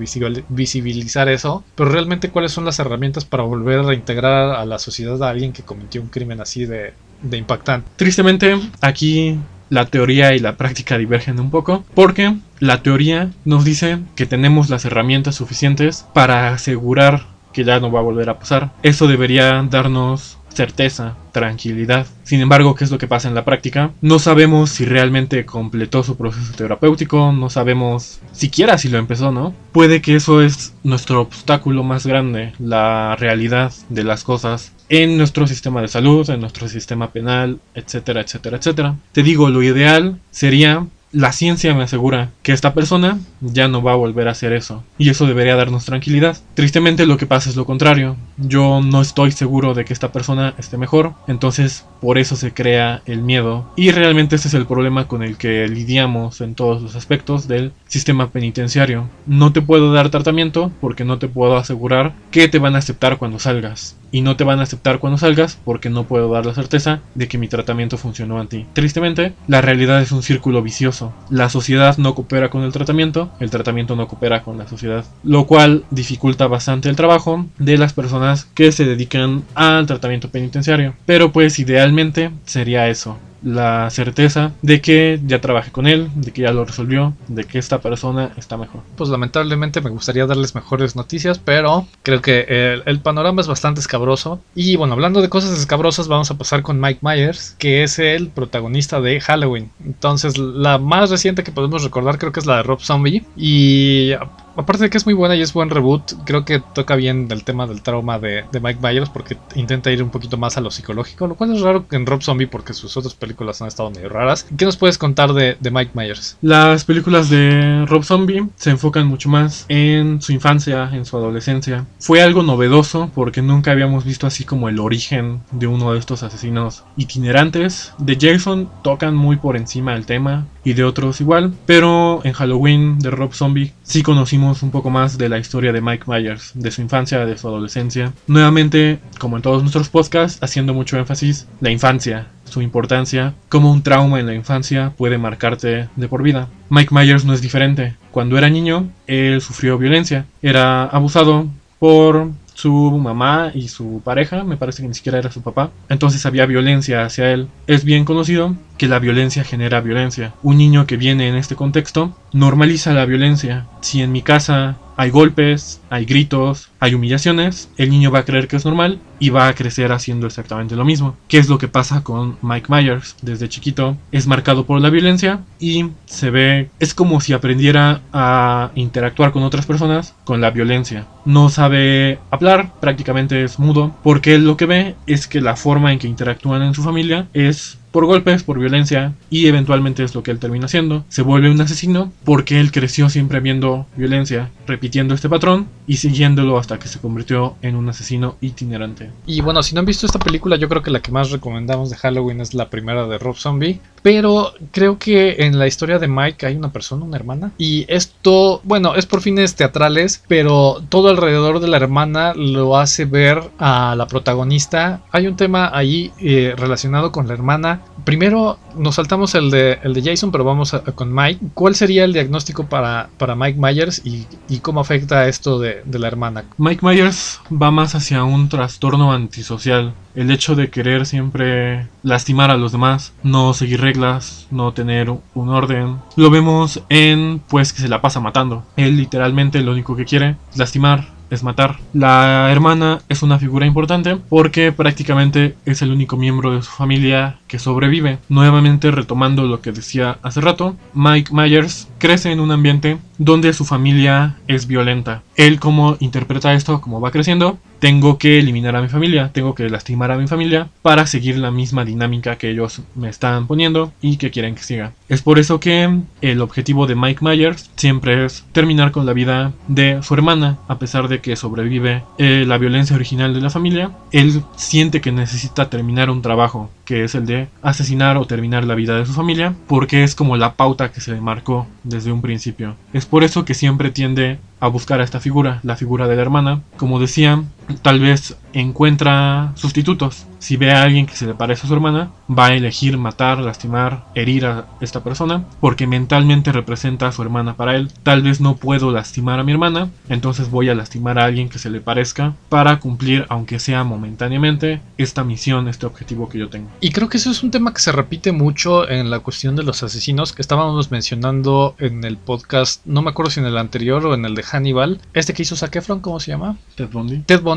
visibilizar 0.49 1.29
eso, 1.29 1.65
pero 1.75 1.91
realmente 1.91 2.31
cuáles 2.31 2.53
son 2.53 2.65
las 2.65 2.79
herramientas 2.79 3.25
para 3.25 3.45
volver 3.45 3.81
a 3.81 3.83
reintegrar 3.85 4.57
a 4.57 4.65
la 4.67 4.79
sociedad 4.79 5.23
a 5.23 5.31
alguien 5.31 5.53
que 5.53 5.63
cometió 5.63 6.03
un 6.03 6.09
crimen 6.09 6.41
así 6.41 6.67
de 6.67 6.93
impactante. 7.33 7.89
Tristemente, 7.97 8.61
aquí 8.81 9.39
la 9.71 9.87
teoría 9.87 10.35
y 10.35 10.39
la 10.39 10.57
práctica 10.57 10.99
divergen 10.99 11.41
un 11.41 11.51
poco, 11.51 11.85
porque 11.95 12.35
la 12.61 12.83
teoría 12.83 13.31
nos 13.45 13.65
dice 13.65 13.99
que 14.15 14.27
tenemos 14.27 14.71
las 14.71 14.85
herramientas 14.85 15.35
suficientes 15.35 16.07
para 16.15 16.53
asegurar 16.53 17.34
que 17.55 17.65
ya 17.65 17.81
no 17.81 17.91
va 17.91 18.01
a 18.01 18.03
volver 18.03 18.29
a 18.29 18.39
pasar. 18.39 18.73
Eso 18.83 19.07
debería 19.07 19.63
darnos 19.63 20.37
certeza, 20.55 21.17
tranquilidad. 21.33 22.07
Sin 22.23 22.41
embargo, 22.41 22.75
¿qué 22.75 22.85
es 22.85 22.91
lo 22.91 22.99
que 22.99 23.09
pasa 23.09 23.29
en 23.29 23.35
la 23.35 23.45
práctica? 23.45 23.91
No 24.01 24.19
sabemos 24.19 24.71
si 24.71 24.85
realmente 24.85 25.45
completó 25.45 26.03
su 26.03 26.17
proceso 26.17 26.53
terapéutico, 26.55 27.33
no 27.33 27.51
sabemos 27.51 28.21
siquiera 28.33 28.79
si 28.79 28.89
lo 28.89 28.99
empezó, 28.99 29.33
¿no? 29.33 29.53
Puede 29.73 30.01
que 30.01 30.15
eso 30.15 30.43
es 30.43 30.75
nuestro 30.85 31.21
obstáculo 31.21 31.83
más 31.83 32.07
grande, 32.07 32.53
la 32.59 33.17
realidad 33.19 33.73
de 33.89 34.05
las 34.05 34.23
cosas 34.23 34.73
en 34.89 35.17
nuestro 35.17 35.47
sistema 35.47 35.81
de 35.81 35.89
salud, 35.89 36.29
en 36.31 36.41
nuestro 36.41 36.69
sistema 36.69 37.11
penal, 37.11 37.59
etcétera, 37.75 38.21
etcétera, 38.21 38.59
etcétera. 38.59 38.97
Te 39.13 39.23
digo, 39.23 39.49
lo 39.49 39.63
ideal 39.63 40.21
sería 40.31 40.87
la 41.15 41.33
ciencia 41.33 41.75
me 41.75 41.85
asegura 41.85 42.31
que 42.43 42.53
esta 42.53 42.75
persona 42.75 43.19
ya 43.41 43.69
no 43.69 43.83
va 43.83 43.93
a 43.93 43.97
volver 43.97 44.27
a 44.27 44.33
hacer 44.33 44.53
eso. 44.53 44.83
Y 44.99 45.11
eso 45.11 45.27
debería 45.27 45.55
darnos 45.55 45.85
tranquilidad. 45.85 46.37
Tristemente 46.55 47.07
lo 47.07 47.17
que 47.17 47.27
pasa 47.27 47.49
es 47.49 47.57
lo 47.57 47.65
contrario. 47.65 48.17
Yo 48.37 48.81
no 48.83 49.01
estoy 49.01 49.31
seguro 49.31 49.75
de 49.75 49.85
que 49.85 49.93
esta 49.93 50.11
persona 50.11 50.55
esté 50.59 50.77
mejor. 50.77 51.13
Entonces 51.29 51.87
por 52.01 52.19
eso 52.19 52.35
se 52.35 52.53
crea 52.53 53.01
el 53.07 53.23
miedo. 53.23 53.65
Y 53.77 53.93
realmente 53.93 54.37
ese 54.37 54.49
es 54.49 54.55
el 54.55 54.67
problema 54.67 55.07
con 55.07 55.23
el 55.23 55.37
que 55.37 55.69
lidiamos 55.69 56.41
en 56.41 56.57
todos 56.57 56.83
los 56.83 56.97
aspectos 56.97 57.47
del 57.47 57.73
sistema 57.87 58.31
penitenciario. 58.31 59.09
No 59.27 59.53
te 59.53 59.63
puedo 59.63 59.93
dar 59.93 60.11
tratamiento 60.11 60.73
porque 60.81 61.05
no 61.05 61.19
te 61.19 61.29
puedo 61.29 61.57
asegurar 61.57 62.13
que 62.33 62.49
te 62.49 62.59
van 62.59 62.75
a 62.75 62.79
aceptar 62.79 63.19
cuando 63.19 63.39
salgas. 63.39 63.97
Y 64.11 64.21
no 64.21 64.37
te 64.37 64.45
van 64.45 64.61
a 64.61 64.65
aceptar 64.65 65.01
cuando 65.01 65.19
salgas 65.19 65.59
porque 65.65 65.91
no 65.91 66.05
puedo 66.05 66.29
dar 66.31 66.47
la 66.47 66.55
certeza 66.55 67.01
de 67.15 67.27
que 67.27 67.39
mi 67.39 67.49
tratamiento 67.49 67.99
funcionó 67.99 68.41
a 68.41 68.47
ti. 68.47 68.67
Tristemente, 68.73 69.33
la 69.49 69.61
realidad 69.61 70.01
es 70.03 70.13
un 70.13 70.23
círculo 70.23 70.63
vicioso 70.63 71.04
la 71.31 71.49
sociedad 71.49 71.99
no 71.99 72.15
coopera 72.15 72.51
con 72.51 72.63
el 72.63 72.73
tratamiento, 72.73 73.31
el 73.41 73.51
tratamiento 73.51 73.97
no 73.97 74.09
coopera 74.09 74.43
con 74.43 74.59
la 74.59 74.69
sociedad, 74.69 75.05
lo 75.23 75.47
cual 75.47 75.85
dificulta 75.91 76.47
bastante 76.47 76.89
el 76.89 76.97
trabajo 76.97 77.47
de 77.59 77.79
las 77.79 77.93
personas 77.93 78.45
que 78.55 78.73
se 78.73 78.85
dedican 78.85 79.45
al 79.55 79.87
tratamiento 79.87 80.31
penitenciario. 80.31 80.95
Pero 81.07 81.33
pues 81.33 81.59
idealmente 81.59 82.31
sería 82.45 82.89
eso, 82.89 83.19
la 83.45 83.91
certeza 83.91 84.53
de 84.63 84.81
que 84.81 85.21
ya 85.25 85.41
trabajé 85.41 85.71
con 85.71 85.87
él, 85.87 86.09
de 86.15 86.33
que 86.33 86.43
ya 86.43 86.53
lo 86.53 86.65
resolvió, 86.65 87.15
de 87.29 87.45
que 87.45 87.59
esta 87.59 87.81
persona 87.81 88.33
está 88.37 88.57
mejor. 88.57 88.83
Pues 88.97 89.11
lamentablemente 89.11 89.81
me 89.81 89.91
gustaría 89.91 90.27
darles 90.27 90.55
mejores 90.55 90.97
noticias, 90.97 91.39
pero 91.39 91.87
creo 92.03 92.23
que 92.23 92.83
el, 92.87 93.01
panorama 93.01 93.43
es 93.43 93.47
bastante 93.47 93.81
escabroso. 93.81 94.41
Y 94.55 94.77
bueno, 94.77 94.95
hablando 94.95 95.21
de 95.21 95.29
cosas 95.29 95.59
escabrosas, 95.59 96.09
vamos 96.09 96.31
a 96.31 96.39
pasar 96.39 96.63
con 96.63 96.81
Mike 96.81 97.01
Myers, 97.03 97.55
que 97.59 97.83
es 97.83 97.99
el 97.99 98.29
protagonista 98.29 99.01
de 99.01 99.21
Halloween. 99.21 99.71
Entonces, 99.85 100.39
la 100.39 100.79
más 100.79 101.11
reciente 101.11 101.45
que 101.45 101.53
podemos 101.53 101.85
recordar 101.85 102.19
creo 102.19 102.33
que 102.33 102.41
es 102.41 102.47
la 102.47 102.57
de 102.57 102.63
Rob 102.63 102.81
Zombie. 102.81 103.25
Y 103.37 104.13
aparte 104.57 104.85
de 104.85 104.91
que 104.91 104.99
es 104.99 105.07
muy 105.07 105.15
buena 105.15 105.37
y 105.37 105.43
es 105.43 105.53
buen 105.53 105.71
reboot, 105.71 106.13
creo 106.25 106.45
que 106.45 106.61
toca 106.61 106.97
bien 106.97 107.29
el 107.31 107.45
tema 107.45 107.67
del 107.67 107.83
trauma 107.83 108.19
de, 108.19 108.45
Mike 108.53 108.81
Myers 108.83 109.11
porque 109.11 109.37
intenta 109.55 109.91
ir 109.91 110.03
un 110.03 110.11
poquito 110.11 110.37
más 110.37 110.57
a 110.57 110.61
lo 110.61 110.71
psicológico, 110.71 111.27
lo 111.27 111.35
cual 111.35 111.55
es 111.55 111.61
raro 111.61 111.85
en 111.91 112.07
Rob 112.07 112.23
Zombie 112.23 112.47
porque 112.47 112.73
sus 112.73 112.97
otras 112.97 113.15
películas 113.15 113.61
han 113.61 113.69
estado 113.69 113.91
medio 113.91 114.09
raras. 114.09 114.47
¿Qué 114.57 114.65
nos 114.65 114.77
puedes 114.77 114.99
contar 114.99 115.33
de, 115.33 115.57
Mike 115.71 115.93
Myers? 115.95 116.39
Las 116.41 116.85
películas 116.85 117.29
de 117.31 117.85
Rob 117.87 118.05
Zombie 118.05 118.47
se 118.57 118.71
enfocan 118.71 119.07
mucho 119.07 119.29
más 119.29 119.67
en 119.69 120.23
su 120.23 120.33
infancia, 120.33 120.91
en 120.93 121.05
su 121.05 121.17
adolescencia. 121.17 121.87
Fue 121.99 122.23
algo 122.23 122.43
novedoso 122.43 123.11
porque 123.15 123.43
nunca 123.43 123.73
habíamos 123.73 124.05
visto 124.05 124.27
así 124.27 124.45
como 124.45 124.69
el 124.69 124.79
origen 124.79 125.41
de 125.51 125.67
uno 125.67 125.93
de 125.93 125.99
estos 125.99 126.23
asesinos 126.23 126.85
itinerantes. 126.97 127.93
De 127.99 128.17
Jason 128.21 128.71
tocan 128.83 129.15
muy 129.15 129.37
por 129.37 129.57
encima 129.57 129.95
el 129.95 130.07
tema 130.07 130.47
y 130.65 130.73
de 130.73 130.85
otros 130.85 131.21
igual, 131.21 131.53
pero 131.67 132.21
en 132.25 132.33
Halloween 132.33 132.99
de 132.99 133.11
Rob 133.11 133.35
Zombie 133.35 133.73
sí 133.83 134.03
conocimos 134.03 134.44
un 134.53 134.71
poco 134.71 134.91
más 134.91 135.19
de 135.19 135.29
la 135.29 135.39
historia 135.39 135.73
de 135.73 135.81
Mike 135.81 136.05
Myers, 136.07 136.53
de 136.55 136.71
su 136.71 136.83
infancia, 136.83 137.25
de 137.25 137.39
su 137.39 137.49
adolescencia. 137.49 138.13
Nuevamente, 138.27 138.99
como 139.19 139.37
en 139.37 139.43
todos 139.43 139.63
nuestros 139.63 139.89
podcasts, 139.89 140.39
haciendo 140.43 140.75
mucho 140.75 140.99
énfasis, 140.99 141.47
la 141.61 141.71
infancia, 141.71 142.27
su 142.45 142.63
importancia, 142.63 143.35
cómo 143.49 143.73
un 143.73 143.83
trauma 143.83 144.21
en 144.21 144.27
la 144.27 144.35
infancia 144.35 144.93
puede 144.97 145.19
marcarte 145.19 145.89
de 145.97 146.09
por 146.09 146.23
vida. 146.23 146.49
Mike 146.69 146.95
Myers 146.95 147.25
no 147.25 147.33
es 147.33 147.41
diferente. 147.41 147.97
Cuando 148.11 148.39
era 148.39 148.51
niño, 148.51 148.89
él 149.07 149.41
sufrió 149.41 149.79
violencia. 149.79 150.27
Era 150.43 150.85
abusado 150.85 151.47
por 151.79 152.31
su 152.55 152.73
mamá 152.99 153.51
y 153.53 153.69
su 153.69 154.01
pareja, 154.05 154.45
me 154.45 154.57
parece 154.57 154.83
que 154.83 154.89
ni 154.89 154.95
siquiera 154.95 155.19
era 155.19 155.31
su 155.31 155.43
papá. 155.43 155.71
Entonces 155.89 156.25
había 156.25 156.47
violencia 156.47 157.05
hacia 157.05 157.33
él. 157.33 157.49
Es 157.67 157.85
bien 157.85 158.05
conocido 158.05 158.55
que 158.79 158.89
la 158.89 158.99
violencia 158.99 159.45
genera 159.45 159.81
violencia. 159.81 160.35
Un 160.43 160.59
niño 160.59 160.87
que 160.87 160.97
viene 160.97 161.29
en 161.29 161.37
este 161.37 161.57
contexto 161.57 162.17
normaliza 162.33 162.93
la 162.93 163.07
violencia. 163.07 163.67
Si 163.81 164.03
en 164.03 164.13
mi 164.13 164.23
casa 164.23 164.77
hay 164.97 165.11
golpes, 165.11 165.81
hay 165.91 166.05
gritos, 166.05 166.71
hay 166.79 166.95
humillaciones, 166.95 167.69
el 167.77 167.91
niño 167.91 168.11
va 168.11 168.21
a 168.21 168.25
creer 168.25 168.49
que 168.49 168.57
es 168.57 168.65
normal 168.65 169.01
y 169.19 169.31
va 169.31 169.49
a 169.49 169.55
crecer 169.55 169.93
haciendo 169.93 170.27
exactamente 170.27 170.77
lo 170.77 170.85
mismo. 170.85 171.17
¿Qué 171.29 171.39
es 171.39 171.49
lo 171.49 171.59
que 171.59 171.69
pasa 171.69 172.03
con 172.03 172.37
Mike 172.43 172.67
Myers? 172.69 173.17
Desde 173.23 173.49
chiquito 173.49 173.97
es 174.13 174.27
marcado 174.27 174.67
por 174.67 174.81
la 174.81 174.91
violencia 174.91 175.41
y 175.59 175.87
se 176.07 176.31
ve, 176.31 176.71
es 176.79 176.95
como 176.95 177.21
si 177.21 177.33
aprendiera 177.33 178.03
a 178.13 178.71
interactuar 178.75 179.33
con 179.33 179.43
otras 179.43 179.67
personas 179.67 180.15
con 180.25 180.41
la 180.41 180.51
violencia. 180.51 181.07
No 181.25 181.49
sabe 181.49 182.19
hablar, 182.31 182.73
prácticamente 182.81 183.43
es 183.45 183.59
mudo, 183.59 183.95
porque 184.03 184.39
lo 184.39 184.57
que 184.57 184.67
ve 184.67 184.95
es 185.07 185.27
que 185.27 185.41
la 185.41 185.57
forma 185.57 185.93
en 185.93 185.99
que 185.99 186.09
interactúan 186.09 186.63
en 186.63 186.75
su 186.75 186.83
familia 186.83 187.27
es 187.33 187.79
por 187.95 188.07
golpes, 188.07 188.43
por 188.43 188.59
violencia 188.59 189.15
y 189.31 189.47
eventualmente 189.47 190.03
es 190.03 190.17
lo 190.17 190.25
que 190.25 190.33
él 190.33 190.41
termina 190.41 190.67
haciendo. 190.67 191.05
Se 191.09 191.23
vuelve 191.23 191.49
un 191.49 191.61
asesino 191.61 192.13
porque 192.25 192.59
él 192.59 192.73
creció 192.73 193.09
siempre 193.09 193.39
viendo 193.39 193.87
violencia, 193.97 194.51
repitiendo 194.67 195.15
este 195.15 195.29
patrón 195.29 195.69
y 195.87 195.99
siguiéndolo 195.99 196.59
hasta 196.59 196.81
que 196.81 196.89
se 196.89 196.99
convirtió 196.99 197.55
en 197.63 197.77
un 197.77 197.89
asesino 197.89 198.37
itinerante. 198.41 199.13
Y 199.27 199.43
bueno, 199.43 199.63
si 199.63 199.77
no 199.77 199.79
han 199.79 199.87
visto 199.87 200.07
esta 200.07 200.19
película, 200.19 200.57
yo 200.57 200.69
creo 200.69 200.83
que 200.83 200.91
la 200.91 201.03
que 201.03 201.13
más 201.13 201.31
recomendamos 201.31 201.89
de 201.89 201.97
Halloween 201.97 202.41
es 202.41 202.53
la 202.53 202.69
primera 202.69 203.07
de 203.07 203.17
Rob 203.17 203.37
Zombie. 203.37 203.81
Pero 204.05 204.53
creo 204.71 204.99
que 204.99 205.37
en 205.39 205.59
la 205.59 205.67
historia 205.67 205.99
de 205.99 206.09
Mike 206.09 206.45
hay 206.45 206.57
una 206.57 206.71
persona, 206.71 207.07
una 207.07 207.17
hermana. 207.17 207.53
Y 207.57 207.87
esto, 207.89 208.61
bueno, 208.63 208.97
es 208.97 209.07
por 209.07 209.23
fines 209.23 209.55
teatrales, 209.55 210.23
pero 210.29 210.83
todo 210.91 211.09
alrededor 211.09 211.59
de 211.59 211.69
la 211.69 211.79
hermana 211.79 212.35
lo 212.35 212.77
hace 212.77 213.07
ver 213.07 213.41
a 213.59 213.95
la 213.97 214.07
protagonista. 214.07 215.01
Hay 215.11 215.27
un 215.27 215.39
tema 215.39 215.71
ahí 215.73 216.13
eh, 216.21 216.53
relacionado 216.55 217.13
con 217.13 217.29
la 217.29 217.33
hermana. 217.33 217.81
Primero 218.05 218.59
nos 218.77 218.97
saltamos 218.97 219.35
el 219.35 219.51
de, 219.51 219.79
el 219.83 219.95
de 219.95 220.03
Jason, 220.03 220.31
pero 220.31 220.45
vamos 220.45 220.75
con 220.95 221.15
Mike. 221.15 221.41
¿Cuál 221.55 221.75
sería 221.75 222.05
el 222.05 222.13
diagnóstico 222.13 222.67
para, 222.67 223.09
para 223.19 223.35
Mike 223.35 223.59
Myers 223.61 224.03
y, 224.05 224.27
cómo 224.61 224.81
afecta 224.81 225.29
esto 225.29 225.59
de, 225.59 225.83
de 225.85 225.99
la 225.99 226.09
hermana? 226.09 226.45
Mike 226.59 226.85
Myers 226.85 227.41
va 227.51 227.71
más 227.71 227.95
hacia 227.95 228.25
un 228.25 228.49
trastorno 228.49 229.13
antisocial 229.13 229.95
el 230.15 230.31
hecho 230.31 230.55
de 230.55 230.71
querer 230.71 231.07
siempre 231.07 231.89
lastimar 232.03 232.51
a 232.51 232.57
los 232.57 232.73
demás, 232.73 233.13
no 233.23 233.53
seguir 233.55 233.81
reglas, 233.81 234.47
no 234.51 234.73
tener 234.73 235.11
un 235.11 235.49
orden. 235.49 235.99
Lo 236.17 236.31
vemos 236.31 236.83
en 236.89 237.41
pues 237.49 237.73
que 237.73 237.83
se 237.83 237.89
la 237.89 238.01
pasa 238.01 238.21
matando. 238.21 238.65
Él 238.77 238.97
literalmente 238.97 239.61
lo 239.61 239.73
único 239.73 239.97
que 239.97 240.05
quiere 240.05 240.37
es 240.51 240.59
lastimar, 240.59 241.09
es 241.31 241.43
matar. 241.43 241.79
La 241.93 242.51
hermana 242.51 243.01
es 243.09 243.23
una 243.23 243.39
figura 243.39 243.67
importante 243.67 244.17
porque 244.29 244.73
prácticamente 244.73 245.57
es 245.65 245.83
el 245.83 245.91
único 245.91 246.17
miembro 246.17 246.55
de 246.55 246.63
su 246.63 246.71
familia 246.71 247.39
que 247.49 247.59
sobrevive. 247.59 248.19
Nuevamente 248.29 248.91
retomando 248.91 249.45
lo 249.45 249.61
que 249.61 249.73
decía 249.73 250.19
hace 250.23 250.41
rato, 250.41 250.77
Mike 250.95 251.33
Myers 251.33 251.89
crece 251.99 252.33
en 252.33 252.41
un 252.41 252.51
ambiente 252.51 252.99
donde 253.19 253.53
su 253.53 253.65
familia 253.65 254.37
es 254.49 254.67
violenta. 254.67 255.23
Él 255.37 255.61
como 255.61 255.97
interpreta 256.01 256.55
esto, 256.55 256.81
como 256.81 257.01
va 257.01 257.11
creciendo, 257.11 257.59
tengo 257.85 258.17
que 258.17 258.39
eliminar 258.39 258.77
a 258.77 258.81
mi 258.81 258.89
familia, 258.89 259.31
tengo 259.33 259.55
que 259.55 259.69
lastimar 259.69 260.11
a 260.11 260.17
mi 260.17 260.27
familia 260.27 260.69
para 260.81 261.07
seguir 261.07 261.37
la 261.37 261.51
misma 261.51 261.85
dinámica 261.85 262.37
que 262.37 262.49
ellos 262.49 262.81
me 262.95 263.11
están 263.11 263.47
poniendo 263.47 263.93
y 264.01 264.17
que 264.17 264.31
quieren 264.31 264.55
que 264.55 264.63
siga. 264.63 264.93
Es 265.09 265.21
por 265.21 265.39
eso 265.39 265.61
que 265.61 266.01
el 266.23 266.41
objetivo 266.41 266.87
de 266.87 266.95
Mike 266.95 267.23
Myers 267.23 267.71
siempre 267.77 268.25
es 268.25 268.45
terminar 268.53 268.91
con 268.91 269.05
la 269.05 269.13
vida 269.13 269.53
de 269.69 270.03
su 270.03 270.15
hermana, 270.15 270.57
a 270.67 270.79
pesar 270.79 271.09
de 271.09 271.21
que 271.21 271.37
sobrevive 271.37 272.03
eh, 272.17 272.45
la 272.47 272.57
violencia 272.57 272.97
original 272.97 273.35
de 273.35 273.43
la 273.43 273.51
familia. 273.51 273.91
Él 274.13 274.43
siente 274.57 275.03
que 275.03 275.13
necesita 275.13 275.69
terminar 275.69 276.09
un 276.09 276.23
trabajo, 276.23 276.71
que 276.87 277.05
es 277.05 277.15
el 277.15 277.27
de 277.27 277.49
asesinar 277.61 278.17
o 278.17 278.27
terminar 278.27 278.65
la 278.65 278.75
vida 278.75 278.97
de 278.97 279.05
su 279.05 279.13
familia, 279.13 279.55
porque 279.67 280.05
es 280.05 280.15
como 280.15 280.39
la 280.39 280.55
pauta 280.55 280.91
que 280.91 281.03
se 281.03 281.21
marcó 281.21 281.67
desde 281.83 282.13
un 282.13 282.23
principio. 282.23 282.77
Por 283.05 283.25
eso 283.25 283.45
que 283.45 283.55
siempre 283.55 283.91
tiende 283.91 284.39
a 284.61 284.69
buscar 284.69 285.01
a 285.01 285.05
esta 285.05 285.21
figura, 285.21 285.61
la 285.63 285.77
figura 285.77 286.09
de 286.09 286.17
la 286.17 286.23
hermana. 286.23 286.63
Como 286.77 287.01
decía, 287.01 287.43
tal 287.83 288.01
vez 288.01 288.37
encuentra 288.53 289.53
sustitutos. 289.57 290.27
Si 290.39 290.59
ve 290.59 290.73
a 290.73 290.83
alguien 290.83 291.07
que 291.07 291.17
se 291.17 291.27
le 291.27 291.33
parece 291.33 291.65
a 291.65 291.69
su 291.69 291.73
hermana, 291.73 292.11
va 292.31 292.49
a 292.49 292.55
elegir 292.55 292.99
matar, 292.99 293.39
lastimar, 293.39 294.05
herir 294.15 294.45
a 294.45 294.67
esta 294.83 295.03
persona, 295.03 295.45
porque 295.59 295.87
mentalmente 295.87 296.53
representa 296.53 297.09
a 297.09 297.13
su 297.13 297.23
hermana 297.23 297.55
para 297.55 297.77
él. 297.77 297.91
Tal 298.03 298.21
vez 298.21 298.43
no 298.43 298.57
puedo 298.57 298.93
lastimar 298.93 299.41
a 299.41 299.43
mi 299.43 299.53
hermana, 299.53 299.89
entonces 300.11 300.51
voy 300.51 300.69
a 300.69 300.75
lastimar 300.75 301.19
a 301.19 301.25
alguien 301.25 301.49
que 301.49 301.59
se 301.59 301.71
le 301.71 301.81
parezca 301.81 302.35
para 302.51 302.79
cumplir, 302.79 303.25
aunque 303.31 303.59
sea 303.59 303.85
momentáneamente, 303.85 304.83
esta 304.99 305.25
misión, 305.25 305.67
este 305.67 305.87
objetivo 305.87 306.29
que 306.29 306.39
yo 306.39 306.51
tengo. 306.51 306.69
Y 306.79 306.91
creo 306.91 307.09
que 307.09 307.17
eso 307.17 307.31
es 307.31 307.43
un 307.43 307.51
tema 307.51 307.73
que 307.73 307.81
se 307.81 307.93
repite 307.93 308.31
mucho 308.33 308.87
en 308.89 309.09
la 309.09 309.21
cuestión 309.21 309.57
de 309.57 309.63
los 309.63 309.83
asesinos 309.83 310.35
que 310.35 310.43
estábamos 310.43 310.91
mencionando 310.91 311.75
en 311.79 312.05
el 312.05 312.19
podcast, 312.19 312.85
no 312.85 313.01
me 313.01 313.11
acuerdo 313.11 313.31
si 313.31 313.41
en 313.41 313.47
el 313.47 313.57
anterior 313.57 314.05
o 314.05 314.15
en 314.15 314.27
el 314.27 314.35
de 314.35 314.43
Hannibal, 314.43 315.01
este 315.15 315.33
que 315.33 315.43
hizo 315.43 315.57
Zac 315.57 315.75
Efron, 315.77 316.01
¿cómo 316.01 316.21
se 316.21 316.33
llama? 316.33 316.59
Ted 316.75 316.91
Bundy. 316.91 317.21
Ted 317.21 317.41
Bundy, 317.41 317.54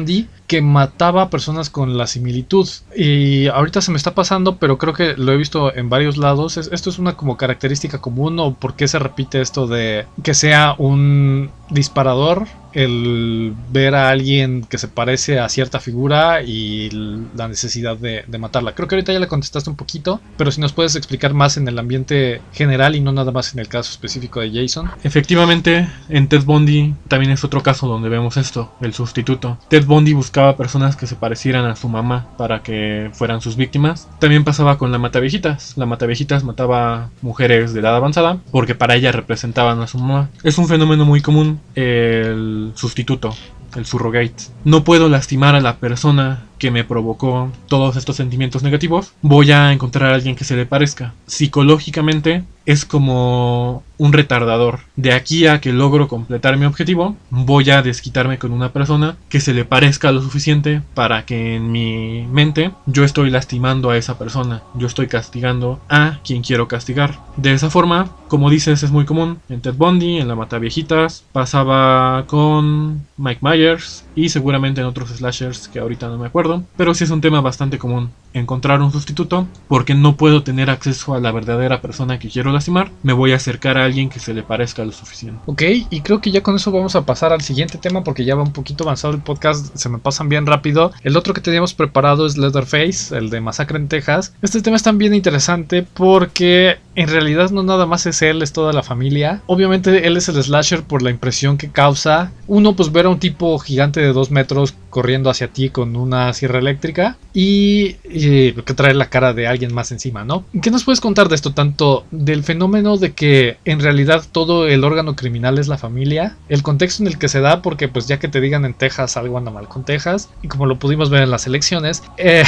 que 0.48 0.62
mataba 0.62 1.24
a 1.24 1.30
personas 1.30 1.70
con 1.70 1.98
la 1.98 2.08
similitud. 2.08 2.68
Y 2.96 3.48
ahorita 3.48 3.82
se 3.82 3.92
me 3.92 3.98
está 3.98 4.16
pasando, 4.16 4.58
pero 4.58 4.78
creo 4.78 4.94
que 4.94 5.16
lo 5.18 5.34
he 5.34 5.38
visto 5.38 5.76
en 5.76 5.90
varios 5.90 6.18
lados. 6.18 6.58
esto 6.58 6.90
es 6.90 7.00
una 7.00 7.16
como 7.16 7.38
característica 7.38 8.00
común 8.00 8.40
o 8.40 8.54
por 8.54 8.76
qué 8.76 8.88
se 8.88 9.00
repite 9.00 9.42
esto 9.42 9.68
de 9.68 10.06
que 10.24 10.34
sea 10.34 10.76
un 10.78 11.52
disparador 11.70 12.48
el 12.78 13.56
ver 13.72 13.96
a 13.96 14.10
alguien 14.10 14.64
que 14.64 14.78
se 14.78 14.88
parece 14.88 15.40
a 15.40 15.50
cierta 15.50 15.80
figura 15.80 16.44
y 16.44 16.92
la 17.36 17.48
necesidad 17.48 17.98
de, 17.98 18.24
matarla. 18.38 18.76
Creo 18.76 18.88
que 18.88 18.94
ahorita 18.94 19.12
ya 19.12 19.20
le 19.20 19.28
contestaste 19.28 19.68
un 19.68 19.76
poquito, 19.76 20.22
pero 20.38 20.52
si 20.52 20.62
nos 20.62 20.74
puedes 20.74 20.96
explicar 20.96 21.34
más 21.34 21.58
en 21.58 21.68
el 21.68 21.80
ambiente 21.80 22.40
general 22.54 22.96
y 22.96 23.02
no 23.02 23.12
nada 23.12 23.32
más 23.32 23.52
en 23.54 23.60
el 23.60 23.68
caso 23.68 23.90
específico 23.90 24.42
de 24.42 24.52
Jason. 24.52 24.92
Efectivamente, 25.04 25.90
en 26.08 26.30
Ted 26.30 26.44
Bundy 26.44 26.94
también 27.08 27.32
es 27.32 27.44
otro 27.44 27.64
caso 27.64 27.88
donde 27.88 28.10
vemos 28.10 28.38
esto, 28.38 28.72
el 28.80 28.94
sustituto. 28.94 29.58
Ted 29.70 29.86
Bundy 29.88 30.14
buscaba 30.14 30.58
personas 30.58 30.96
que 30.96 31.08
se 31.08 31.16
parecieran 31.16 31.66
a 31.66 31.76
su 31.76 31.90
mamá 31.90 32.28
para 32.38 32.62
que 32.62 33.10
fueran 33.14 33.42
sus 33.42 33.56
víctimas. 33.56 34.08
También 34.20 34.44
pasaba 34.44 34.78
con 34.78 34.92
la 34.92 35.00
Matavejitas. 35.00 35.78
La 35.78 35.86
Matavejitas 35.86 36.44
mataba 36.44 37.10
mujeres 37.22 37.74
de 37.74 37.80
edad 37.80 37.96
avanzada 37.96 38.38
porque 38.52 38.76
para 38.76 38.96
ella 38.96 39.12
representaban 39.12 39.82
a 39.82 39.88
su 39.88 39.98
mamá. 39.98 40.30
Es 40.44 40.58
un 40.58 40.68
fenómeno 40.68 41.06
muy 41.06 41.22
común 41.22 41.60
el 41.76 42.72
sustituto, 42.76 43.36
el 43.76 43.86
surrogate. 43.86 44.36
No 44.64 44.84
puedo 44.84 45.10
lastimar 45.10 45.56
a 45.56 45.62
la 45.62 45.78
persona 45.78 46.47
que 46.58 46.72
me 46.72 46.84
provocó 46.84 47.52
todos 47.68 47.96
estos 47.96 48.16
sentimientos 48.16 48.64
negativos, 48.64 49.14
voy 49.22 49.52
a 49.52 49.72
encontrar 49.72 50.12
a 50.12 50.16
alguien 50.16 50.36
que 50.36 50.44
se 50.44 50.56
le 50.56 50.66
parezca. 50.66 51.14
Psicológicamente 51.26 52.44
es 52.66 52.84
como 52.84 53.84
un 53.98 54.14
retardador. 54.14 54.82
De 54.98 55.14
aquí 55.14 55.48
a 55.48 55.62
que 55.62 55.72
logro 55.72 56.10
completar 56.10 56.58
mi 56.58 56.66
objetivo, 56.66 57.16
voy 57.30 57.70
a 57.70 57.82
desquitarme 57.82 58.38
con 58.38 58.52
una 58.52 58.74
persona 58.74 59.16
que 59.30 59.40
se 59.40 59.54
le 59.54 59.64
parezca 59.64 60.12
lo 60.12 60.22
suficiente 60.22 60.82
para 60.94 61.26
que 61.26 61.56
en 61.56 61.72
mi 61.72 62.28
mente 62.30 62.72
yo 62.86 63.06
estoy 63.06 63.30
lastimando 63.30 63.90
a 63.90 63.98
esa 63.98 64.20
persona, 64.20 64.64
yo 64.76 64.88
estoy 64.88 65.08
castigando 65.08 65.80
a 65.88 66.20
quien 66.26 66.42
quiero 66.42 66.68
castigar. 66.68 67.20
De 67.38 67.54
esa 67.54 67.70
forma, 67.70 68.12
como 68.28 68.50
dices, 68.50 68.84
es 68.84 68.92
muy 68.92 69.06
común 69.06 69.40
en 69.48 69.62
Ted 69.62 69.76
Bundy, 69.76 70.18
en 70.18 70.28
La 70.28 70.36
Mata 70.36 70.60
Viejitas, 70.60 71.24
pasaba 71.32 72.26
con 72.28 73.06
Mike 73.16 73.40
Myers 73.42 74.04
y 74.18 74.30
seguramente 74.30 74.82
en 74.82 74.88
otros 74.88 75.10
slashers 75.12 75.68
que 75.68 75.80
ahorita 75.80 76.08
no 76.08 76.18
me 76.18 76.26
acuerdo 76.26 76.64
pero 76.76 76.94
sí 76.96 77.04
es 77.04 77.12
un 77.12 77.22
tema 77.22 77.40
bastante 77.40 77.78
común 77.78 78.10
encontrar 78.40 78.82
un 78.82 78.92
sustituto 78.92 79.48
porque 79.68 79.96
no 79.96 80.16
puedo 80.16 80.44
tener 80.44 80.70
acceso 80.70 81.14
a 81.14 81.20
la 81.20 81.32
verdadera 81.32 81.82
persona 81.82 82.20
que 82.20 82.30
quiero 82.30 82.52
lastimar, 82.52 82.92
me 83.04 83.14
voy 83.14 83.34
a 83.34 83.38
acercar 83.38 83.78
a 83.78 83.86
alguien 83.86 84.10
que 84.10 84.20
se 84.20 84.34
le 84.34 84.44
parezca 84.44 84.86
lo 84.86 84.92
suficiente. 84.92 85.40
Ok, 85.46 85.62
y 85.90 86.02
creo 86.02 86.22
que 86.22 86.32
ya 86.32 86.42
con 86.42 86.56
eso 86.56 86.72
vamos 86.72 86.96
a 86.96 87.06
pasar 87.06 87.34
al 87.34 87.42
siguiente 87.42 87.78
tema 87.78 88.04
porque 88.04 88.26
ya 88.26 88.36
va 88.36 88.44
un 88.44 88.54
poquito 88.54 88.84
avanzado 88.84 89.14
el 89.14 89.22
podcast, 89.22 89.76
se 89.76 89.90
me 89.90 89.98
pasan 89.98 90.30
bien 90.30 90.46
rápido. 90.46 90.92
El 91.04 91.18
otro 91.18 91.34
que 91.34 91.42
teníamos 91.42 91.74
preparado 91.74 92.26
es 92.26 92.38
Leatherface, 92.38 93.18
el 93.18 93.30
de 93.30 93.42
Masacre 93.42 93.78
en 93.78 93.88
Texas. 93.88 94.34
Este 94.42 94.62
tema 94.62 94.78
es 94.78 94.84
también 94.84 95.14
interesante 95.14 95.84
porque 95.84 96.78
en 96.96 97.08
realidad 97.08 97.52
no 97.52 97.64
nada 97.64 97.86
más 97.86 98.06
es 98.06 98.22
él, 98.22 98.42
es 98.42 98.54
toda 98.54 98.74
la 98.74 98.84
familia. 98.84 99.42
Obviamente 99.46 100.08
él 100.08 100.18
es 100.18 100.30
el 100.30 100.42
slasher 100.42 100.84
por 100.84 101.02
la 101.02 101.12
impresión 101.12 101.58
que 101.58 101.70
causa. 101.70 102.32
Uno 102.48 102.76
pues 102.76 102.92
ver 102.92 103.06
a 103.06 103.10
un 103.10 103.20
tipo 103.20 103.58
gigante 103.60 104.00
de 104.00 104.14
dos 104.14 104.32
metros 104.32 104.74
corriendo 104.90 105.30
hacia 105.30 105.48
ti 105.48 105.70
con 105.70 105.96
una 105.96 106.34
sierra 106.34 106.60
eléctrica 106.60 107.18
y, 107.34 107.98
que, 108.28 108.64
que 108.64 108.74
trae 108.74 108.94
la 108.94 109.10
cara 109.10 109.34
de 109.34 109.48
alguien 109.48 109.74
más 109.74 109.92
encima, 109.92 110.26
¿no? 110.26 110.44
¿Qué 110.62 110.72
nos 110.72 110.84
puedes 110.84 111.00
contar 111.00 111.30
de 111.30 111.36
esto? 111.36 111.54
Tanto 111.54 112.06
del 112.12 112.44
fenómeno 112.44 112.98
de 112.98 113.14
que 113.14 113.58
en 113.64 113.80
realidad 113.80 114.24
todo 114.32 114.68
el 114.68 114.84
órgano 114.84 115.16
criminal 115.16 115.58
es 115.58 115.68
la 115.68 115.78
familia, 115.78 116.36
el 116.50 116.62
contexto 116.62 117.04
en 117.04 117.08
el 117.08 117.18
que 117.18 117.30
se 117.30 117.40
da, 117.40 117.62
porque 117.62 117.88
pues 117.88 118.08
ya 118.08 118.20
que 118.20 118.28
te 118.28 118.42
digan 118.42 118.66
en 118.66 118.74
Texas 118.74 119.16
algo 119.18 119.38
anda 119.38 119.52
mal 119.52 119.68
con 119.68 119.86
Texas, 119.86 120.30
y 120.42 120.48
como 120.48 120.66
lo 120.66 120.78
pudimos 120.78 121.10
ver 121.10 121.24
en 121.24 121.32
las 121.32 121.48
elecciones, 121.48 122.04
eh, 122.18 122.44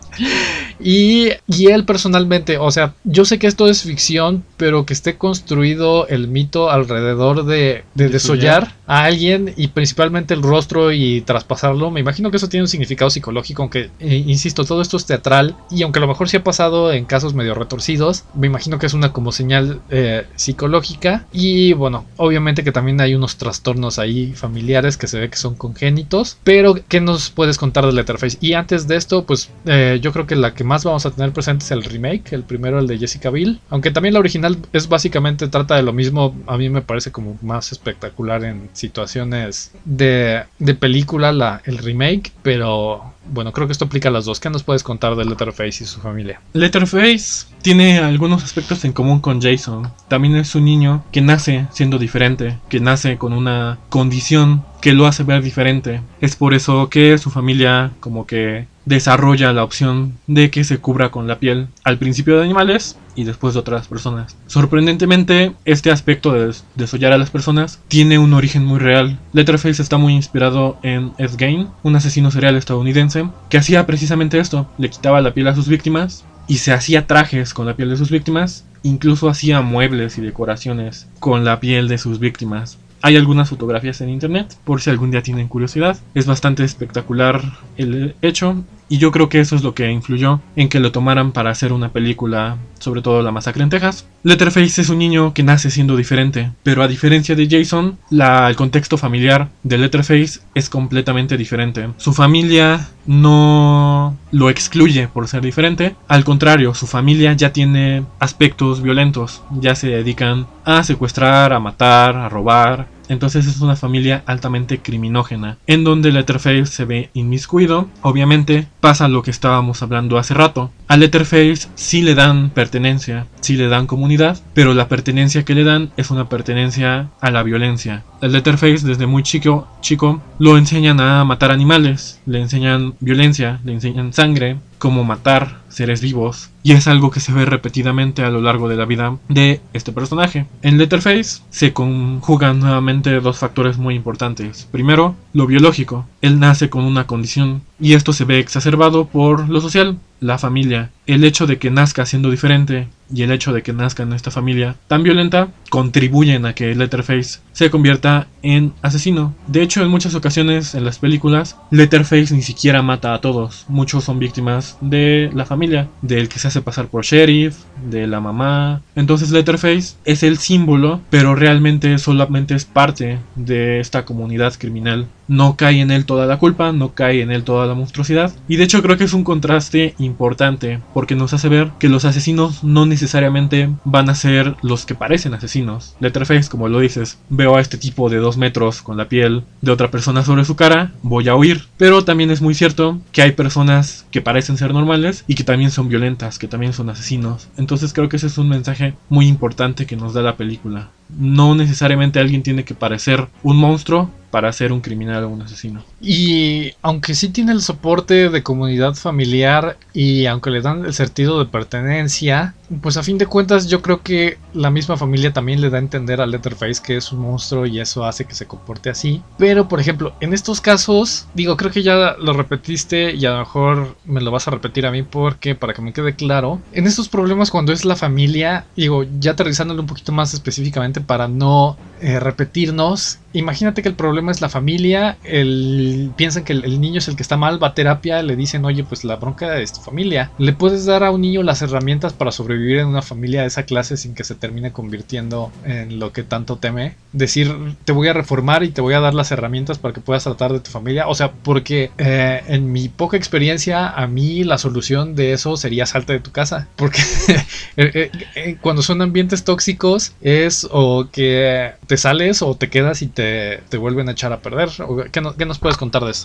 y, 0.80 1.28
y 1.46 1.66
él 1.66 1.84
personalmente, 1.84 2.56
o 2.56 2.70
sea, 2.70 2.94
yo 3.04 3.24
sé 3.24 3.38
que 3.38 3.46
esto 3.46 3.68
es 3.68 3.82
ficción, 3.82 4.44
pero 4.56 4.86
que 4.86 4.94
esté 4.94 5.16
construido 5.16 6.08
el 6.08 6.28
mito 6.28 6.70
alrededor 6.70 7.44
de, 7.44 7.84
de 7.94 8.08
desollar 8.08 8.74
a 8.86 9.04
alguien 9.04 9.52
y 9.56 9.68
principalmente 9.68 10.34
el 10.34 10.42
rostro 10.42 10.92
y 10.92 11.20
traspasarlo, 11.22 11.90
me 11.90 12.00
imagino 12.00 12.30
que 12.30 12.38
eso 12.38 12.48
tiene 12.48 12.64
un 12.64 12.68
significado 12.68 13.10
psicológico, 13.10 13.62
aunque, 13.62 13.90
eh, 14.00 14.24
insisto, 14.26 14.64
todo 14.64 14.80
esto 14.84 14.96
es 14.96 15.06
teatral 15.06 15.56
y 15.70 15.82
aunque 15.82 15.98
a 15.98 16.02
lo 16.02 16.08
mejor 16.08 16.28
sí 16.28 16.36
ha 16.36 16.44
pasado 16.44 16.92
en 16.92 17.04
casos 17.04 17.34
medio 17.34 17.54
retorcidos, 17.54 18.24
me 18.34 18.46
imagino 18.46 18.78
que 18.78 18.86
es 18.86 18.94
una 18.94 19.12
como 19.12 19.32
señal 19.32 19.80
eh, 19.90 20.26
psicológica 20.36 21.26
y 21.32 21.72
bueno, 21.72 22.04
obviamente 22.16 22.62
que 22.62 22.72
también 22.72 23.00
hay 23.00 23.14
unos 23.14 23.36
trastornos 23.36 23.98
ahí 23.98 24.32
familiares 24.32 24.96
que 24.96 25.06
se 25.06 25.18
ve 25.18 25.30
que 25.30 25.36
son 25.36 25.54
congénitos, 25.56 26.38
pero 26.44 26.76
¿qué 26.88 27.00
nos 27.00 27.30
puedes 27.30 27.58
contar 27.58 27.86
de 27.86 27.92
Letterface? 27.92 28.38
Y 28.40 28.52
antes 28.52 28.86
de 28.86 28.96
esto, 28.96 29.24
pues 29.24 29.50
eh, 29.66 29.98
yo 30.00 30.12
creo 30.12 30.26
que 30.26 30.36
la 30.36 30.54
que 30.54 30.64
más 30.64 30.84
vamos 30.84 31.06
a 31.06 31.10
tener 31.10 31.32
presente 31.32 31.64
es 31.64 31.70
el 31.70 31.82
remake, 31.82 32.32
el 32.32 32.44
primero, 32.44 32.78
el 32.78 32.86
de 32.86 32.98
Jessica 32.98 33.30
Biel, 33.30 33.60
aunque 33.70 33.90
también 33.90 34.14
la 34.14 34.20
original 34.20 34.58
es 34.72 34.88
básicamente 34.88 35.48
trata 35.48 35.76
de 35.76 35.82
lo 35.82 35.92
mismo, 35.92 36.36
a 36.46 36.56
mí 36.56 36.68
me 36.68 36.82
parece 36.82 37.10
como 37.10 37.38
más 37.42 37.72
espectacular 37.72 38.44
en 38.44 38.68
situaciones 38.72 39.72
de, 39.84 40.44
de 40.58 40.74
película, 40.74 41.32
la, 41.32 41.62
el 41.64 41.78
remake, 41.78 42.32
pero 42.42 43.13
bueno, 43.26 43.52
creo 43.52 43.66
que 43.66 43.72
esto 43.72 43.86
aplica 43.86 44.08
a 44.08 44.12
las 44.12 44.24
dos. 44.24 44.40
¿Qué 44.40 44.50
nos 44.50 44.62
puedes 44.62 44.82
contar 44.82 45.16
de 45.16 45.24
Letterface 45.24 45.84
y 45.84 45.86
su 45.86 46.00
familia? 46.00 46.40
Letterface 46.52 47.46
tiene 47.62 47.98
algunos 47.98 48.44
aspectos 48.44 48.84
en 48.84 48.92
común 48.92 49.20
con 49.20 49.40
Jason. 49.40 49.90
También 50.08 50.36
es 50.36 50.54
un 50.54 50.64
niño 50.64 51.04
que 51.12 51.20
nace 51.20 51.66
siendo 51.72 51.98
diferente, 51.98 52.58
que 52.68 52.80
nace 52.80 53.16
con 53.16 53.32
una 53.32 53.78
condición 53.88 54.64
que 54.80 54.92
lo 54.92 55.06
hace 55.06 55.22
ver 55.22 55.42
diferente. 55.42 56.02
Es 56.20 56.36
por 56.36 56.54
eso 56.54 56.88
que 56.90 57.16
su 57.18 57.30
familia 57.30 57.92
como 58.00 58.26
que 58.26 58.66
desarrolla 58.84 59.52
la 59.52 59.64
opción 59.64 60.18
de 60.26 60.50
que 60.50 60.64
se 60.64 60.78
cubra 60.78 61.10
con 61.10 61.26
la 61.26 61.38
piel 61.38 61.68
al 61.84 61.98
principio 61.98 62.36
de 62.36 62.44
animales 62.44 62.96
y 63.14 63.24
después 63.24 63.54
de 63.54 63.60
otras 63.60 63.88
personas. 63.88 64.36
Sorprendentemente, 64.46 65.52
este 65.64 65.90
aspecto 65.90 66.32
de 66.32 66.54
desollar 66.74 67.12
a 67.12 67.18
las 67.18 67.30
personas 67.30 67.80
tiene 67.88 68.18
un 68.18 68.34
origen 68.34 68.64
muy 68.64 68.78
real. 68.78 69.18
Letterface 69.32 69.80
está 69.82 69.98
muy 69.98 70.14
inspirado 70.14 70.78
en 70.82 71.12
Ed 71.18 71.30
Gein, 71.38 71.68
un 71.82 71.96
asesino 71.96 72.30
serial 72.30 72.56
estadounidense, 72.56 73.28
que 73.48 73.58
hacía 73.58 73.86
precisamente 73.86 74.38
esto, 74.38 74.68
le 74.78 74.90
quitaba 74.90 75.20
la 75.20 75.34
piel 75.34 75.48
a 75.48 75.54
sus 75.54 75.68
víctimas 75.68 76.24
y 76.46 76.58
se 76.58 76.72
hacía 76.72 77.06
trajes 77.06 77.54
con 77.54 77.66
la 77.66 77.76
piel 77.76 77.90
de 77.90 77.96
sus 77.96 78.10
víctimas, 78.10 78.66
incluso 78.82 79.28
hacía 79.28 79.62
muebles 79.62 80.18
y 80.18 80.20
decoraciones 80.20 81.08
con 81.20 81.44
la 81.44 81.60
piel 81.60 81.88
de 81.88 81.98
sus 81.98 82.18
víctimas. 82.18 82.78
Hay 83.00 83.16
algunas 83.16 83.50
fotografías 83.50 84.00
en 84.00 84.08
internet 84.08 84.56
por 84.64 84.80
si 84.80 84.88
algún 84.88 85.10
día 85.10 85.22
tienen 85.22 85.46
curiosidad. 85.46 85.98
Es 86.14 86.24
bastante 86.24 86.64
espectacular 86.64 87.42
el 87.76 88.14
hecho 88.22 88.64
y 88.88 88.98
yo 88.98 89.10
creo 89.10 89.28
que 89.28 89.40
eso 89.40 89.56
es 89.56 89.62
lo 89.62 89.74
que 89.74 89.90
influyó 89.90 90.40
en 90.56 90.68
que 90.68 90.80
lo 90.80 90.92
tomaran 90.92 91.32
para 91.32 91.50
hacer 91.50 91.72
una 91.72 91.90
película, 91.90 92.56
sobre 92.78 93.02
todo 93.02 93.22
La 93.22 93.32
Masacre 93.32 93.62
en 93.62 93.70
Texas. 93.70 94.06
Letterface 94.22 94.80
es 94.80 94.88
un 94.88 94.98
niño 94.98 95.34
que 95.34 95.42
nace 95.42 95.70
siendo 95.70 95.96
diferente, 95.96 96.52
pero 96.62 96.82
a 96.82 96.88
diferencia 96.88 97.34
de 97.34 97.48
Jason, 97.48 97.98
el 98.10 98.56
contexto 98.56 98.98
familiar 98.98 99.48
de 99.62 99.78
Letterface 99.78 100.40
es 100.54 100.68
completamente 100.68 101.36
diferente. 101.36 101.88
Su 101.96 102.12
familia 102.12 102.88
no 103.06 104.16
lo 104.30 104.50
excluye 104.50 105.08
por 105.08 105.28
ser 105.28 105.42
diferente, 105.42 105.96
al 106.08 106.24
contrario, 106.24 106.74
su 106.74 106.86
familia 106.86 107.32
ya 107.34 107.52
tiene 107.52 108.04
aspectos 108.18 108.82
violentos, 108.82 109.42
ya 109.60 109.74
se 109.74 109.88
dedican 109.88 110.46
a 110.64 110.82
secuestrar, 110.84 111.52
a 111.52 111.60
matar, 111.60 112.16
a 112.16 112.28
robar, 112.28 112.93
entonces 113.08 113.46
es 113.46 113.60
una 113.60 113.76
familia 113.76 114.22
altamente 114.26 114.78
criminógena, 114.78 115.58
en 115.66 115.84
donde 115.84 116.12
Letterface 116.12 116.66
se 116.66 116.84
ve 116.84 117.10
inmiscuido. 117.14 117.88
Obviamente 118.02 118.66
pasa 118.80 119.08
lo 119.08 119.22
que 119.22 119.30
estábamos 119.30 119.82
hablando 119.82 120.18
hace 120.18 120.34
rato. 120.34 120.70
A 120.88 120.96
Letterface 120.96 121.68
sí 121.74 122.02
le 122.02 122.14
dan 122.14 122.50
pertenencia, 122.50 123.26
sí 123.40 123.56
le 123.56 123.68
dan 123.68 123.86
comunidad, 123.86 124.40
pero 124.54 124.74
la 124.74 124.88
pertenencia 124.88 125.44
que 125.44 125.54
le 125.54 125.64
dan 125.64 125.90
es 125.96 126.10
una 126.10 126.28
pertenencia 126.28 127.10
a 127.20 127.30
la 127.30 127.42
violencia. 127.42 128.04
El 128.20 128.32
Letterface 128.32 128.86
desde 128.86 129.06
muy 129.06 129.22
chico, 129.22 129.68
chico 129.80 130.22
lo 130.38 130.58
enseñan 130.58 131.00
a 131.00 131.24
matar 131.24 131.50
animales, 131.50 132.20
le 132.26 132.40
enseñan 132.40 132.94
violencia, 133.00 133.60
le 133.64 133.72
enseñan 133.72 134.12
sangre, 134.12 134.58
cómo 134.84 135.02
matar 135.02 135.62
seres 135.70 136.02
vivos, 136.02 136.50
y 136.62 136.72
es 136.72 136.88
algo 136.88 137.10
que 137.10 137.18
se 137.18 137.32
ve 137.32 137.46
repetidamente 137.46 138.22
a 138.22 138.28
lo 138.28 138.42
largo 138.42 138.68
de 138.68 138.76
la 138.76 138.84
vida 138.84 139.16
de 139.30 139.62
este 139.72 139.92
personaje. 139.92 140.44
En 140.60 140.76
Letterface 140.76 141.40
se 141.48 141.72
conjugan 141.72 142.60
nuevamente 142.60 143.18
dos 143.20 143.38
factores 143.38 143.78
muy 143.78 143.94
importantes. 143.94 144.68
Primero, 144.70 145.14
lo 145.32 145.46
biológico. 145.46 146.06
Él 146.20 146.38
nace 146.38 146.68
con 146.68 146.84
una 146.84 147.06
condición 147.06 147.62
y 147.80 147.94
esto 147.94 148.12
se 148.12 148.26
ve 148.26 148.38
exacerbado 148.38 149.06
por 149.06 149.48
lo 149.48 149.62
social, 149.62 149.96
la 150.20 150.36
familia. 150.36 150.90
El 151.06 151.24
hecho 151.24 151.46
de 151.46 151.58
que 151.58 151.70
nazca 151.70 152.06
siendo 152.06 152.30
diferente 152.30 152.88
y 153.12 153.22
el 153.22 153.30
hecho 153.30 153.52
de 153.52 153.62
que 153.62 153.72
nazca 153.72 154.02
en 154.02 154.12
esta 154.12 154.30
familia 154.30 154.76
tan 154.88 155.02
violenta 155.02 155.48
contribuyen 155.68 156.46
a 156.46 156.54
que 156.54 156.74
Letterface 156.74 157.40
se 157.52 157.70
convierta 157.70 158.28
en 158.42 158.72
asesino. 158.82 159.34
De 159.46 159.62
hecho, 159.62 159.82
en 159.82 159.88
muchas 159.88 160.14
ocasiones 160.14 160.74
en 160.74 160.84
las 160.84 160.98
películas, 160.98 161.56
Letterface 161.70 162.34
ni 162.34 162.42
siquiera 162.42 162.82
mata 162.82 163.14
a 163.14 163.20
todos. 163.20 163.64
Muchos 163.68 164.04
son 164.04 164.18
víctimas 164.18 164.78
de 164.80 165.30
la 165.34 165.44
familia, 165.44 165.88
del 166.02 166.28
que 166.28 166.38
se 166.38 166.48
hace 166.48 166.62
pasar 166.62 166.88
por 166.88 167.04
sheriff, 167.04 167.56
de 167.88 168.06
la 168.06 168.20
mamá. 168.20 168.82
Entonces 168.94 169.30
Letterface 169.30 169.96
es 170.04 170.22
el 170.22 170.38
símbolo, 170.38 171.00
pero 171.10 171.34
realmente 171.34 171.98
solamente 171.98 172.54
es 172.54 172.64
parte 172.64 173.18
de 173.34 173.80
esta 173.80 174.04
comunidad 174.04 174.54
criminal. 174.58 175.06
No 175.26 175.56
cae 175.56 175.80
en 175.80 175.90
él 175.90 176.04
toda 176.04 176.26
la 176.26 176.38
culpa, 176.38 176.72
no 176.72 176.94
cae 176.94 177.22
en 177.22 177.30
él 177.30 177.44
toda 177.44 177.66
la 177.66 177.74
monstruosidad. 177.74 178.32
Y 178.46 178.56
de 178.56 178.64
hecho 178.64 178.82
creo 178.82 178.98
que 178.98 179.04
es 179.04 179.14
un 179.14 179.24
contraste 179.24 179.94
importante 179.98 180.80
porque 180.94 181.16
nos 181.16 181.34
hace 181.34 181.50
ver 181.50 181.72
que 181.78 181.90
los 181.90 182.06
asesinos 182.06 182.64
no 182.64 182.86
necesariamente 182.86 183.68
van 183.84 184.08
a 184.08 184.14
ser 184.14 184.54
los 184.62 184.86
que 184.86 184.94
parecen 184.94 185.34
asesinos. 185.34 185.96
Letterface, 186.00 186.48
como 186.48 186.68
lo 186.68 186.80
dices, 186.80 187.18
veo 187.28 187.56
a 187.56 187.60
este 187.60 187.76
tipo 187.76 188.08
de 188.08 188.18
dos 188.18 188.38
metros 188.38 188.80
con 188.80 188.96
la 188.96 189.08
piel 189.08 189.42
de 189.60 189.72
otra 189.72 189.90
persona 189.90 190.24
sobre 190.24 190.44
su 190.44 190.56
cara, 190.56 190.92
voy 191.02 191.28
a 191.28 191.34
huir. 191.34 191.66
Pero 191.76 192.04
también 192.04 192.30
es 192.30 192.40
muy 192.40 192.54
cierto 192.54 193.00
que 193.12 193.22
hay 193.22 193.32
personas 193.32 194.06
que 194.10 194.22
parecen 194.22 194.56
ser 194.56 194.72
normales 194.72 195.24
y 195.26 195.34
que 195.34 195.44
también 195.44 195.70
son 195.70 195.88
violentas, 195.88 196.38
que 196.38 196.48
también 196.48 196.72
son 196.72 196.88
asesinos. 196.88 197.48
Entonces 197.56 197.92
creo 197.92 198.08
que 198.08 198.16
ese 198.16 198.28
es 198.28 198.38
un 198.38 198.48
mensaje 198.48 198.94
muy 199.08 199.26
importante 199.26 199.86
que 199.86 199.96
nos 199.96 200.14
da 200.14 200.22
la 200.22 200.36
película. 200.36 200.90
No 201.10 201.54
necesariamente 201.54 202.20
alguien 202.20 202.42
tiene 202.42 202.64
que 202.64 202.74
parecer 202.74 203.28
un 203.42 203.56
monstruo 203.56 204.10
para 204.30 204.52
ser 204.52 204.72
un 204.72 204.80
criminal 204.80 205.24
o 205.24 205.28
un 205.28 205.42
asesino. 205.42 205.84
Y 206.04 206.72
aunque 206.82 207.14
sí 207.14 207.30
tiene 207.30 207.52
el 207.52 207.62
soporte 207.62 208.28
de 208.28 208.42
comunidad 208.42 208.94
familiar 208.94 209.78
y 209.94 210.26
aunque 210.26 210.50
le 210.50 210.60
dan 210.60 210.84
el 210.84 210.92
sentido 210.92 211.38
de 211.38 211.46
pertenencia, 211.46 212.54
pues 212.82 212.96
a 212.96 213.02
fin 213.02 213.16
de 213.16 213.26
cuentas 213.26 213.68
yo 213.68 213.80
creo 213.80 214.02
que 214.02 214.38
la 214.52 214.70
misma 214.70 214.96
familia 214.96 215.32
también 215.32 215.60
le 215.60 215.70
da 215.70 215.78
a 215.78 215.80
entender 215.80 216.20
a 216.20 216.26
Letterface 216.26 216.82
que 216.82 216.96
es 216.96 217.12
un 217.12 217.20
monstruo 217.20 217.64
y 217.64 217.80
eso 217.80 218.04
hace 218.04 218.26
que 218.26 218.34
se 218.34 218.46
comporte 218.46 218.90
así. 218.90 219.22
Pero 219.38 219.66
por 219.68 219.80
ejemplo, 219.80 220.14
en 220.20 220.34
estos 220.34 220.60
casos, 220.60 221.26
digo, 221.34 221.56
creo 221.56 221.70
que 221.70 221.82
ya 221.82 222.16
lo 222.18 222.32
repetiste 222.34 223.14
y 223.14 223.24
a 223.24 223.32
lo 223.32 223.38
mejor 223.38 223.96
me 224.04 224.20
lo 224.20 224.30
vas 224.30 224.46
a 224.46 224.50
repetir 224.50 224.86
a 224.86 224.90
mí 224.90 225.02
porque 225.02 225.54
para 225.54 225.72
que 225.72 225.82
me 225.82 225.94
quede 225.94 226.14
claro, 226.14 226.60
en 226.72 226.86
estos 226.86 227.08
problemas 227.08 227.50
cuando 227.50 227.72
es 227.72 227.84
la 227.84 227.96
familia, 227.96 228.66
digo, 228.76 229.04
ya 229.20 229.32
aterrizándolo 229.32 229.80
un 229.80 229.86
poquito 229.86 230.12
más 230.12 230.34
específicamente 230.34 231.00
para 231.00 231.28
no 231.28 231.76
eh, 232.00 232.20
repetirnos, 232.20 233.20
imagínate 233.32 233.82
que 233.82 233.88
el 233.88 233.94
problema 233.94 234.32
es 234.32 234.40
la 234.40 234.48
familia, 234.48 235.16
el, 235.24 235.93
piensan 236.16 236.44
que 236.44 236.52
el, 236.52 236.80
niño 236.80 236.98
es 236.98 237.08
el 237.08 237.16
que 237.16 237.22
está 237.22 237.36
mal, 237.36 237.62
va 237.62 237.68
a 237.68 237.74
terapia, 237.74 238.22
le 238.22 238.36
dicen, 238.36 238.64
oye, 238.64 238.84
pues 238.84 239.04
la 239.04 239.16
bronca 239.16 239.58
es 239.58 239.72
tu 239.72 239.80
familia. 239.80 240.30
Le 240.38 240.52
puedes 240.52 240.86
dar 240.86 241.04
a 241.04 241.10
un 241.10 241.20
niño 241.20 241.42
las 241.42 241.62
herramientas 241.62 242.12
para 242.12 242.32
sobrevivir 242.32 242.78
en 242.78 242.86
una 242.86 243.02
familia 243.02 243.42
de 243.42 243.48
esa 243.48 243.64
clase 243.64 243.96
sin 243.96 244.14
que 244.14 244.24
se 244.24 244.34
termine 244.34 244.72
convirtiendo 244.72 245.52
en 245.64 245.98
lo 245.98 246.12
que 246.12 246.22
tanto 246.22 246.56
teme. 246.56 246.96
Decir, 247.12 247.54
te 247.84 247.92
voy 247.92 248.08
a 248.08 248.12
reformar 248.12 248.62
y 248.62 248.70
te 248.70 248.80
voy 248.80 248.94
a 248.94 249.00
dar 249.00 249.14
las 249.14 249.30
herramientas 249.30 249.78
para 249.78 249.94
que 249.94 250.00
puedas 250.00 250.24
tratar 250.24 250.52
de 250.52 250.60
tu 250.60 250.70
familia. 250.70 251.08
O 251.08 251.14
sea, 251.14 251.32
porque 251.32 251.90
eh, 251.98 252.42
en 252.48 252.72
mi 252.72 252.88
poca 252.88 253.16
experiencia, 253.16 253.88
a 253.88 254.06
mí 254.06 254.44
la 254.44 254.58
solución 254.58 255.14
de 255.14 255.32
eso 255.32 255.56
sería 255.56 255.86
salte 255.86 256.12
de 256.12 256.20
tu 256.20 256.32
casa. 256.32 256.68
Porque 256.76 257.00
eh, 257.76 258.10
eh, 258.34 258.56
cuando 258.60 258.82
son 258.82 259.02
ambientes 259.02 259.44
tóxicos 259.44 260.14
es 260.20 260.66
o 260.70 261.08
que 261.10 261.72
te 261.86 261.96
sales 261.96 262.42
o 262.42 262.56
te 262.56 262.68
quedas 262.68 263.02
y 263.02 263.06
te, 263.06 263.58
te 263.68 263.76
vuelven 263.76 264.08
a 264.08 264.12
echar 264.12 264.32
a 264.32 264.40
perder. 264.40 264.70
¿Qué, 265.12 265.22
¿Qué, 265.38 265.46
nos 265.46 265.58
puedes 265.58 265.76
contar 265.76 265.83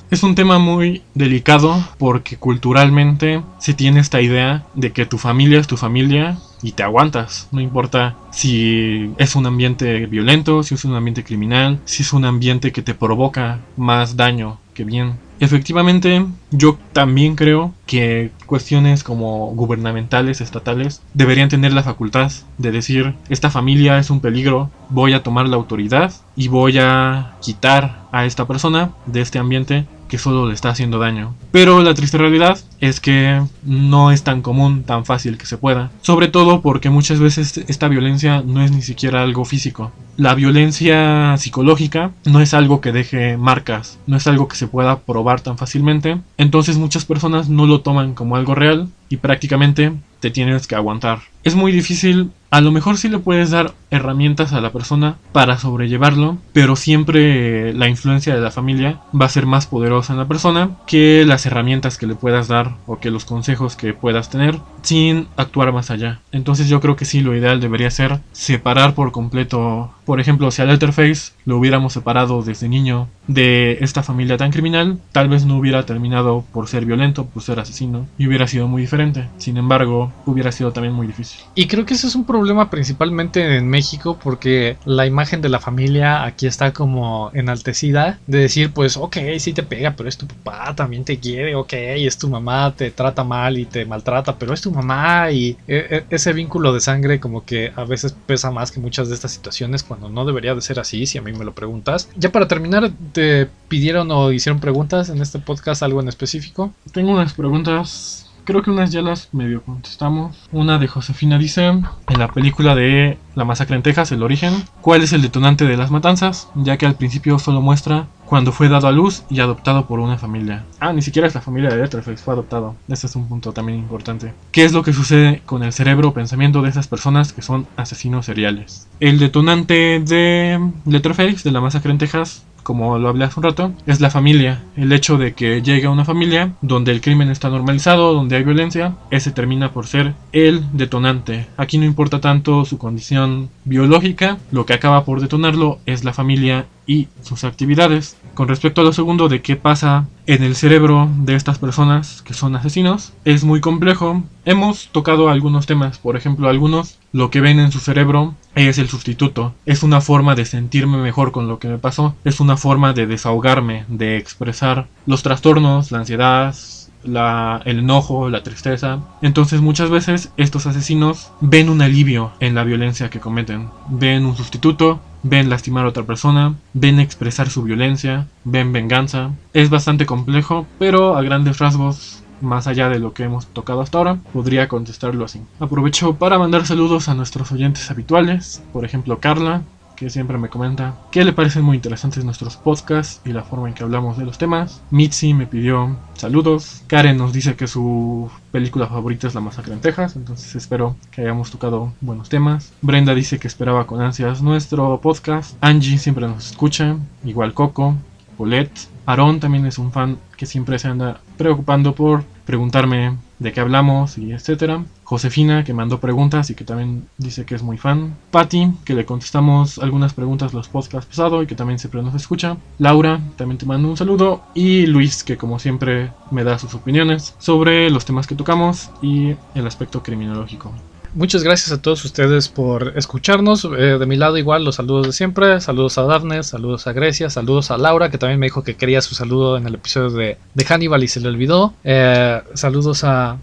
Es 0.10 0.24
un 0.24 0.36
tema 0.36 0.60
muy 0.60 1.04
delicado 1.14 1.76
porque 1.98 2.38
culturalmente 2.38 3.44
se 3.60 3.74
tiene 3.74 4.00
esta 4.00 4.22
idea 4.22 4.66
de 4.76 4.92
que 4.92 5.06
tu 5.06 5.18
familia 5.18 5.60
es 5.60 5.68
tu 5.68 5.78
familia 5.78 6.38
y 6.62 6.74
te 6.74 6.84
aguantas. 6.84 7.48
No 7.52 7.62
importa 7.62 8.16
si 8.32 9.12
es 9.18 9.36
un 9.36 9.46
ambiente 9.46 10.06
violento, 10.06 10.64
si 10.64 10.76
es 10.76 10.86
un 10.86 10.96
ambiente 10.96 11.24
criminal, 11.24 11.80
si 11.86 12.04
es 12.04 12.14
un 12.14 12.26
ambiente 12.26 12.72
que 12.72 12.82
te 12.82 12.94
provoca 12.94 13.60
más 13.78 14.16
daño 14.16 14.60
que 14.74 14.84
bien. 14.84 15.29
Efectivamente, 15.40 16.26
yo 16.52 16.78
también 16.92 17.36
creo 17.36 17.74
que 17.86 18.32
cuestiones 18.46 19.04
como 19.04 19.48
gubernamentales, 19.56 20.42
estatales, 20.42 21.02
deberían 21.14 21.50
tener 21.50 21.72
la 21.72 21.84
facultad 21.84 22.32
de 22.58 22.72
decir, 22.72 23.16
esta 23.30 23.50
familia 23.50 24.00
es 24.00 24.10
un 24.10 24.20
peligro, 24.20 24.70
voy 24.90 25.14
a 25.14 25.24
tomar 25.24 25.48
la 25.48 25.56
autoridad 25.56 26.14
y 26.36 26.50
voy 26.50 26.78
a 26.80 27.36
quitar 27.42 28.04
a 28.12 28.26
esta 28.26 28.48
persona 28.48 28.92
de 29.06 29.22
este 29.22 29.40
ambiente 29.40 29.86
que 30.10 30.18
solo 30.18 30.48
le 30.48 30.54
está 30.54 30.70
haciendo 30.70 31.00
daño. 31.00 31.36
Pero 31.52 31.82
la 31.82 31.94
triste 31.94 32.18
realidad 32.18 32.60
es 32.80 33.00
que 33.00 33.42
no 33.64 34.12
es 34.12 34.24
tan 34.24 34.42
común, 34.42 34.84
tan 34.84 35.06
fácil 35.06 35.38
que 35.38 35.46
se 35.46 35.58
pueda. 35.58 35.92
Sobre 36.02 36.28
todo 36.28 36.62
porque 36.62 36.90
muchas 36.90 37.20
veces 37.20 37.58
esta 37.68 37.88
violencia 37.88 38.44
no 38.46 38.64
es 38.64 38.72
ni 38.72 38.82
siquiera 38.82 39.24
algo 39.24 39.46
físico. 39.46 39.92
La 40.16 40.36
violencia 40.36 41.36
psicológica 41.38 42.12
no 42.26 42.42
es 42.42 42.54
algo 42.54 42.82
que 42.82 42.92
deje 42.92 43.38
marcas, 43.38 43.98
no 44.06 44.18
es 44.18 44.28
algo 44.28 44.48
que 44.48 44.58
se 44.58 44.68
pueda 44.68 45.00
probar 45.00 45.42
tan 45.42 45.58
fácilmente. 45.58 46.20
Entonces 46.38 46.78
muchas 46.78 47.06
personas 47.06 47.50
no 47.50 47.66
lo 47.66 47.82
toman 47.82 48.14
como 48.14 48.36
algo 48.36 48.54
real 48.54 48.90
y 49.10 49.18
prácticamente 49.18 49.94
te 50.20 50.32
tienes 50.32 50.68
que 50.68 50.76
aguantar. 50.76 51.20
Es 51.44 51.56
muy 51.56 51.72
difícil, 51.72 52.32
a 52.52 52.62
lo 52.62 52.72
mejor 52.72 52.98
sí 52.98 53.08
le 53.08 53.20
puedes 53.20 53.52
dar 53.52 53.74
herramientas 53.90 54.52
a 54.52 54.62
la 54.62 54.72
persona 54.72 55.18
para 55.32 55.58
sobrellevarlo, 55.58 56.38
pero 56.52 56.76
siempre 56.76 57.74
la 57.74 57.88
influencia 57.88 58.36
de 58.36 58.42
la 58.42 58.52
familia 58.52 59.00
va 59.20 59.26
a 59.26 59.30
ser 59.30 59.46
más 59.46 59.66
poderosa 59.66 60.14
en 60.14 60.20
la 60.20 60.28
persona 60.28 60.72
que 60.86 61.24
las 61.40 61.46
herramientas 61.46 61.98
que 61.98 62.06
le 62.06 62.16
puedas 62.16 62.50
dar 62.50 62.76
o 62.86 63.00
que 63.00 63.12
los 63.12 63.24
consejos 63.24 63.78
que 63.78 63.94
puedas 63.94 64.30
tener 64.30 64.60
sin 64.82 65.30
actuar 65.38 65.72
más 65.72 65.90
allá. 65.90 66.20
Entonces 66.34 66.68
yo 66.68 66.82
creo 66.82 66.98
que 66.98 67.06
sí, 67.06 67.22
lo 67.22 67.34
ideal 67.34 67.62
debería 67.62 67.90
ser 67.92 68.20
separar 68.34 68.94
por 68.94 69.14
completo, 69.14 69.94
por 70.10 70.20
ejemplo, 70.20 70.50
si 70.50 70.64
a 70.64 70.66
Letterface 70.66 71.34
lo 71.46 71.60
hubiéramos 71.60 71.94
separado 71.94 72.42
desde 72.42 72.68
niño 72.68 73.08
de 73.28 73.78
esta 73.82 74.02
familia 74.02 74.38
tan 74.38 74.50
criminal, 74.50 74.98
tal 75.12 75.30
vez 75.30 75.46
no 75.46 75.56
hubiera 75.56 75.86
terminado 75.86 76.44
por 76.52 76.68
ser 76.68 76.84
violento, 76.84 77.28
por 77.28 77.44
ser 77.44 77.60
asesino, 77.60 78.08
y 78.18 78.26
hubiera 78.26 78.48
sido 78.48 78.68
muy 78.68 78.82
diferente. 78.82 79.30
Sin 79.38 79.58
embargo, 79.58 80.12
hubiera 80.26 80.52
sido 80.52 80.72
también 80.72 80.96
muy 80.96 81.06
difícil. 81.06 81.42
Y 81.54 81.68
creo 81.68 81.86
que 81.86 81.94
ese 81.94 82.08
es 82.08 82.16
un 82.16 82.26
problema 82.26 82.72
principalmente 82.72 83.56
en 83.56 83.70
México 83.70 84.18
porque 84.20 84.78
la 84.84 85.06
imagen 85.06 85.42
de 85.42 85.50
la 85.50 85.60
familia 85.60 86.24
aquí 86.24 86.48
está 86.48 86.74
como 86.74 87.30
enaltecida 87.36 88.18
de 88.26 88.40
decir 88.40 88.72
pues 88.72 88.98
ok, 88.98 89.18
sí 89.38 89.54
te 89.54 89.62
pega, 89.62 89.94
pero 89.96 90.10
es 90.10 90.18
tu 90.18 90.26
papá, 90.26 90.74
también 90.74 91.06
te 91.06 91.20
quiere, 91.20 91.54
ok, 91.54 91.74
es 91.74 92.18
tu 92.18 92.28
mamá, 92.30 92.74
te 92.76 92.90
trata 92.90 93.24
mal 93.24 93.60
y 93.60 93.66
te 93.66 93.86
maltrata, 93.86 94.40
pero 94.40 94.56
es 94.56 94.62
tu 94.62 94.72
mamá 94.72 95.30
y 95.30 95.56
e, 95.68 95.86
e, 95.92 96.06
ese 96.10 96.34
vínculo 96.34 96.74
de 96.74 96.80
sangre 96.80 97.20
como 97.20 97.46
que 97.46 97.72
a 97.76 97.84
veces 97.84 98.16
pesa 98.26 98.50
más 98.50 98.72
que 98.72 98.80
muchas 98.80 99.08
de 99.10 99.14
estas 99.14 99.32
situaciones 99.32 99.84
cuando 99.84 99.99
no 100.08 100.26
debería 100.26 100.56
de 100.56 100.62
ser 100.62 100.80
así, 100.80 101.06
si 101.06 101.18
a 101.18 101.22
mí 101.22 101.34
me 101.34 101.44
lo 101.44 101.54
preguntas. 101.54 102.10
Ya 102.16 102.32
para 102.32 102.48
terminar, 102.48 102.92
¿te 103.12 103.50
pidieron 103.68 104.10
o 104.12 104.32
hicieron 104.32 104.62
preguntas 104.62 105.10
en 105.10 105.22
este 105.22 105.40
podcast, 105.40 105.84
algo 105.84 106.00
en 106.00 106.08
específico? 106.08 106.74
Tengo 106.94 107.12
unas 107.12 107.34
preguntas 107.34 108.29
creo 108.50 108.64
que 108.64 108.72
unas 108.72 108.92
ya 108.92 109.04
las 109.04 109.32
medio 109.32 109.62
contestamos. 109.62 110.50
Una 110.52 110.80
de 110.80 110.88
Josefina 110.88 111.38
dice, 111.38 111.68
en 111.68 111.86
la 112.18 112.30
película 112.30 112.74
de 112.74 113.20
La 113.36 113.46
masacre 113.46 113.76
en 113.76 113.84
Texas, 113.84 114.12
el 114.12 114.24
origen, 114.24 114.64
¿cuál 114.82 115.04
es 115.04 115.14
el 115.14 115.22
detonante 115.22 115.66
de 115.66 115.78
las 115.78 115.92
matanzas? 115.92 116.50
Ya 116.56 116.76
que 116.76 116.88
al 116.88 116.96
principio 116.96 117.38
solo 117.38 117.62
muestra 117.62 118.08
cuando 118.26 118.52
fue 118.52 118.68
dado 118.68 118.88
a 118.88 118.92
luz 118.92 119.24
y 119.30 119.40
adoptado 119.40 119.86
por 119.86 120.00
una 120.00 120.18
familia. 120.18 120.66
Ah, 120.80 120.94
ni 120.94 121.04
siquiera 121.04 121.28
es 121.28 121.36
la 121.36 121.42
familia 121.42 121.70
de 121.70 121.78
Letterface, 121.78 122.18
fue 122.18 122.34
adoptado. 122.34 122.76
Este 122.88 123.06
es 123.06 123.16
un 123.16 123.28
punto 123.28 123.54
también 123.54 123.78
importante. 123.78 124.34
¿Qué 124.52 124.66
es 124.66 124.74
lo 124.74 124.82
que 124.82 124.94
sucede 124.94 125.44
con 125.46 125.62
el 125.62 125.72
cerebro 125.72 126.10
o 126.10 126.14
pensamiento 126.16 126.64
de 126.64 126.70
esas 126.70 126.88
personas 126.88 127.34
que 127.34 127.44
son 127.44 127.68
asesinos 127.78 128.26
seriales? 128.26 128.88
El 129.00 129.20
detonante 129.20 130.00
de 130.00 130.72
Letterface, 130.88 131.44
de 131.44 131.52
la 131.52 131.62
masacre 131.62 131.92
en 131.92 132.00
Texas, 132.00 132.46
como 132.70 133.00
lo 133.00 133.10
hablé 133.10 133.26
hace 133.26 133.40
un 133.40 133.46
rato, 133.46 133.74
es 133.88 134.00
la 134.00 134.12
familia. 134.12 134.62
El 134.78 134.92
hecho 134.92 135.18
de 135.18 135.34
que 135.34 135.64
llegue 135.64 135.88
a 135.88 135.90
una 135.90 136.06
familia 136.06 136.52
donde 136.62 136.92
el 136.92 137.02
crimen 137.02 137.32
está 137.32 137.50
normalizado, 137.50 138.14
donde 138.14 138.36
hay 138.36 138.44
violencia, 138.44 138.94
ese 139.10 139.32
termina 139.32 139.74
por 139.74 139.88
ser 139.88 140.14
el 140.34 140.64
detonante. 140.74 141.48
Aquí 141.58 141.80
no 141.80 141.86
importa 141.86 142.22
tanto 142.22 142.66
su 142.66 142.78
condición 142.78 143.50
biológica, 143.66 144.38
lo 144.52 144.68
que 144.68 144.74
acaba 144.74 145.04
por 145.04 145.20
detonarlo 145.20 145.80
es 145.88 146.04
la 146.04 146.14
familia 146.14 146.68
y 146.90 147.08
sus 147.22 147.44
actividades. 147.44 148.18
Con 148.34 148.48
respecto 148.48 148.82
a 148.82 148.84
lo 148.84 148.94
segundo 148.94 149.30
de 149.30 149.44
qué 149.44 149.56
pasa 149.56 150.08
en 150.26 150.42
el 150.42 150.56
cerebro 150.56 151.08
de 151.20 151.36
estas 151.36 151.60
personas 151.60 152.24
que 152.24 152.34
son 152.34 152.56
asesinos, 152.56 153.14
es 153.26 153.44
muy 153.44 153.62
complejo. 153.62 154.24
Hemos 154.44 154.90
tocado 154.92 155.30
algunos 155.30 155.68
temas, 155.68 156.00
por 156.00 156.18
ejemplo, 156.18 156.50
algunos 156.50 156.98
lo 157.14 157.30
que 157.30 157.42
ven 157.42 157.60
en 157.60 157.72
su 157.72 157.80
cerebro 157.80 158.34
es 158.56 158.80
el 158.80 158.90
sustituto. 158.90 159.54
Es 159.68 159.84
una 159.84 160.02
forma 160.02 160.34
de 160.34 160.46
sentirme 160.46 160.98
mejor 160.98 161.32
con 161.32 161.48
lo 161.48 161.60
que 161.60 161.68
me 161.68 161.78
pasó, 161.78 162.16
es 162.24 162.40
una 162.40 162.58
forma 162.58 162.94
de 162.94 163.06
desahogarme, 163.06 163.86
de 163.88 164.18
expresar 164.18 164.88
los 165.06 165.22
trastornos, 165.22 165.92
la 165.92 166.00
ansiedad, 166.00 166.56
la, 167.04 167.62
el 167.66 167.80
enojo, 167.80 168.30
la 168.30 168.42
tristeza. 168.42 169.00
Entonces 169.22 169.62
muchas 169.62 169.92
veces 169.92 170.32
estos 170.38 170.66
asesinos 170.66 171.32
ven 171.40 171.70
un 171.70 171.84
alivio 171.84 172.32
en 172.40 172.56
la 172.56 172.64
violencia 172.64 173.12
que 173.12 173.20
cometen. 173.20 173.70
Ven 173.90 174.26
un 174.26 174.36
sustituto, 174.36 175.00
ven 175.24 175.50
lastimar 175.50 175.86
a 175.86 175.90
otra 175.90 176.04
persona, 176.04 176.56
ven 176.74 177.00
expresar 177.00 177.50
su 177.50 177.64
violencia, 177.64 178.28
ven 178.44 178.72
venganza. 178.74 179.32
Es 179.54 179.70
bastante 179.70 180.06
complejo, 180.06 180.66
pero 180.78 181.16
a 181.16 181.22
grandes 181.22 181.60
rasgos 181.60 182.24
más 182.42 182.68
allá 182.68 182.90
de 182.90 183.00
lo 183.00 183.14
que 183.14 183.24
hemos 183.24 183.48
tocado 183.48 183.82
hasta 183.82 183.98
ahora, 183.98 184.18
podría 184.34 184.68
contestarlo 184.68 185.26
así. 185.26 185.42
Aprovecho 185.60 186.16
para 186.16 186.40
mandar 186.40 186.66
saludos 186.66 187.10
a 187.10 187.14
nuestros 187.14 187.52
oyentes 187.52 187.92
habituales, 187.92 188.64
por 188.72 188.86
ejemplo 188.86 189.20
Carla, 189.20 189.64
que 190.00 190.10
siempre 190.10 190.38
me 190.38 190.48
comenta 190.48 190.96
que 191.12 191.26
le 191.26 191.34
parecen 191.34 191.64
muy 191.64 191.76
interesantes 191.76 192.24
nuestros 192.24 192.56
podcasts 192.56 193.20
y 193.26 193.34
la 193.34 193.44
forma 193.44 193.68
en 193.68 193.74
que 193.74 193.84
hablamos 193.84 194.18
de 194.18 194.24
los 194.24 194.38
temas. 194.38 194.82
Mitzi 194.92 195.34
me 195.34 195.46
pidió 195.46 195.98
saludos. 196.14 196.84
Karen 196.88 197.18
nos 197.18 197.34
dice 197.34 197.58
que 197.58 197.68
su 197.68 198.32
película 198.54 198.88
favorita 198.88 199.28
es 199.28 199.36
La 199.36 199.42
Masacre 199.42 199.74
en 199.74 199.82
Texas, 199.82 200.16
entonces 200.16 200.56
espero 200.56 200.96
que 201.12 201.22
hayamos 201.22 201.52
tocado 201.52 201.92
buenos 202.00 202.30
temas. 202.30 202.72
Brenda 202.82 203.14
dice 203.14 203.40
que 203.40 203.50
esperaba 203.50 203.88
con 203.88 204.02
ansias 204.02 204.42
nuestro 204.42 205.02
podcast. 205.02 205.58
Angie 205.60 205.98
siempre 205.98 206.26
nos 206.28 206.52
escucha, 206.52 206.96
igual 207.26 207.54
Coco, 207.54 207.96
Paulette. 208.38 208.88
Aaron 209.06 209.42
también 209.42 209.66
es 209.66 209.78
un 209.80 209.92
fan 209.92 210.18
que 210.38 210.46
siempre 210.46 210.80
se 210.80 210.88
anda 210.88 211.20
preocupando 211.36 211.94
por 211.94 212.24
preguntarme 212.46 213.18
de 213.40 213.52
qué 213.52 213.62
hablamos 213.62 214.18
y 214.18 214.32
etcétera. 214.32 214.84
Josefina, 215.04 215.64
que 215.64 215.74
mandó 215.74 216.00
preguntas 216.00 216.50
y 216.50 216.56
que 216.56 216.64
también 216.64 217.08
dice 217.18 217.46
que 217.46 217.56
es 217.56 217.64
muy 217.64 217.78
fan. 217.78 218.16
Patty, 218.32 218.74
que 218.86 218.94
le 218.94 219.06
contestamos 219.06 219.80
algunas 219.80 220.14
preguntas 220.14 220.54
los 220.54 220.68
podcasts 220.68 221.10
pasados 221.10 221.44
y 221.44 221.48
que 221.48 221.56
también 221.56 221.80
siempre 221.80 222.04
nos 222.04 222.14
escucha. 222.14 222.58
Laura, 222.78 223.20
también 223.36 223.58
te 223.58 223.66
mando 223.66 223.90
un 223.90 223.98
saludo. 223.98 224.44
Y 224.54 224.86
Luis, 224.86 225.24
que 225.24 225.38
como 225.38 225.58
siempre 225.58 226.12
me 226.30 226.44
da 226.44 226.60
sus 226.60 226.76
opiniones 226.76 227.36
sobre 227.40 227.90
los 227.90 228.06
temas 228.06 228.28
que 228.28 228.36
tocamos 228.36 228.92
y 229.02 229.36
el 229.56 229.66
aspecto 229.66 230.04
criminológico. 230.04 230.72
Muchas 231.16 231.44
gracias 231.44 231.72
a 231.72 231.82
todos 231.82 232.06
ustedes 232.06 232.50
por 232.50 232.94
escucharnos. 232.96 233.66
Eh, 233.66 233.98
de 233.98 234.06
mi 234.06 234.16
lado 234.16 234.38
igual 234.38 234.64
los 234.64 234.76
saludos 234.76 235.08
de 235.08 235.14
siempre. 235.14 235.60
Saludos 235.60 235.98
a 235.98 236.04
Daphne, 236.04 236.44
saludos 236.44 236.86
a 236.86 236.94
Grecia, 236.94 237.30
saludos 237.30 237.72
a 237.72 237.78
Laura 237.78 238.12
que 238.12 238.20
también 238.20 238.40
me 238.40 238.46
dijo 238.46 238.64
que 238.64 238.76
quería 238.76 239.02
su 239.02 239.16
saludo 239.16 239.58
en 239.58 239.66
el 239.66 239.76
episodio 239.76 240.12
de, 240.12 240.38
Hannibal 240.68 241.04
y 241.04 241.08
se 241.08 241.20
le 241.20 241.30
olvidó. 241.30 241.74
Eh, 241.84 242.42
saludos 242.54 243.04
a, 243.04 243.38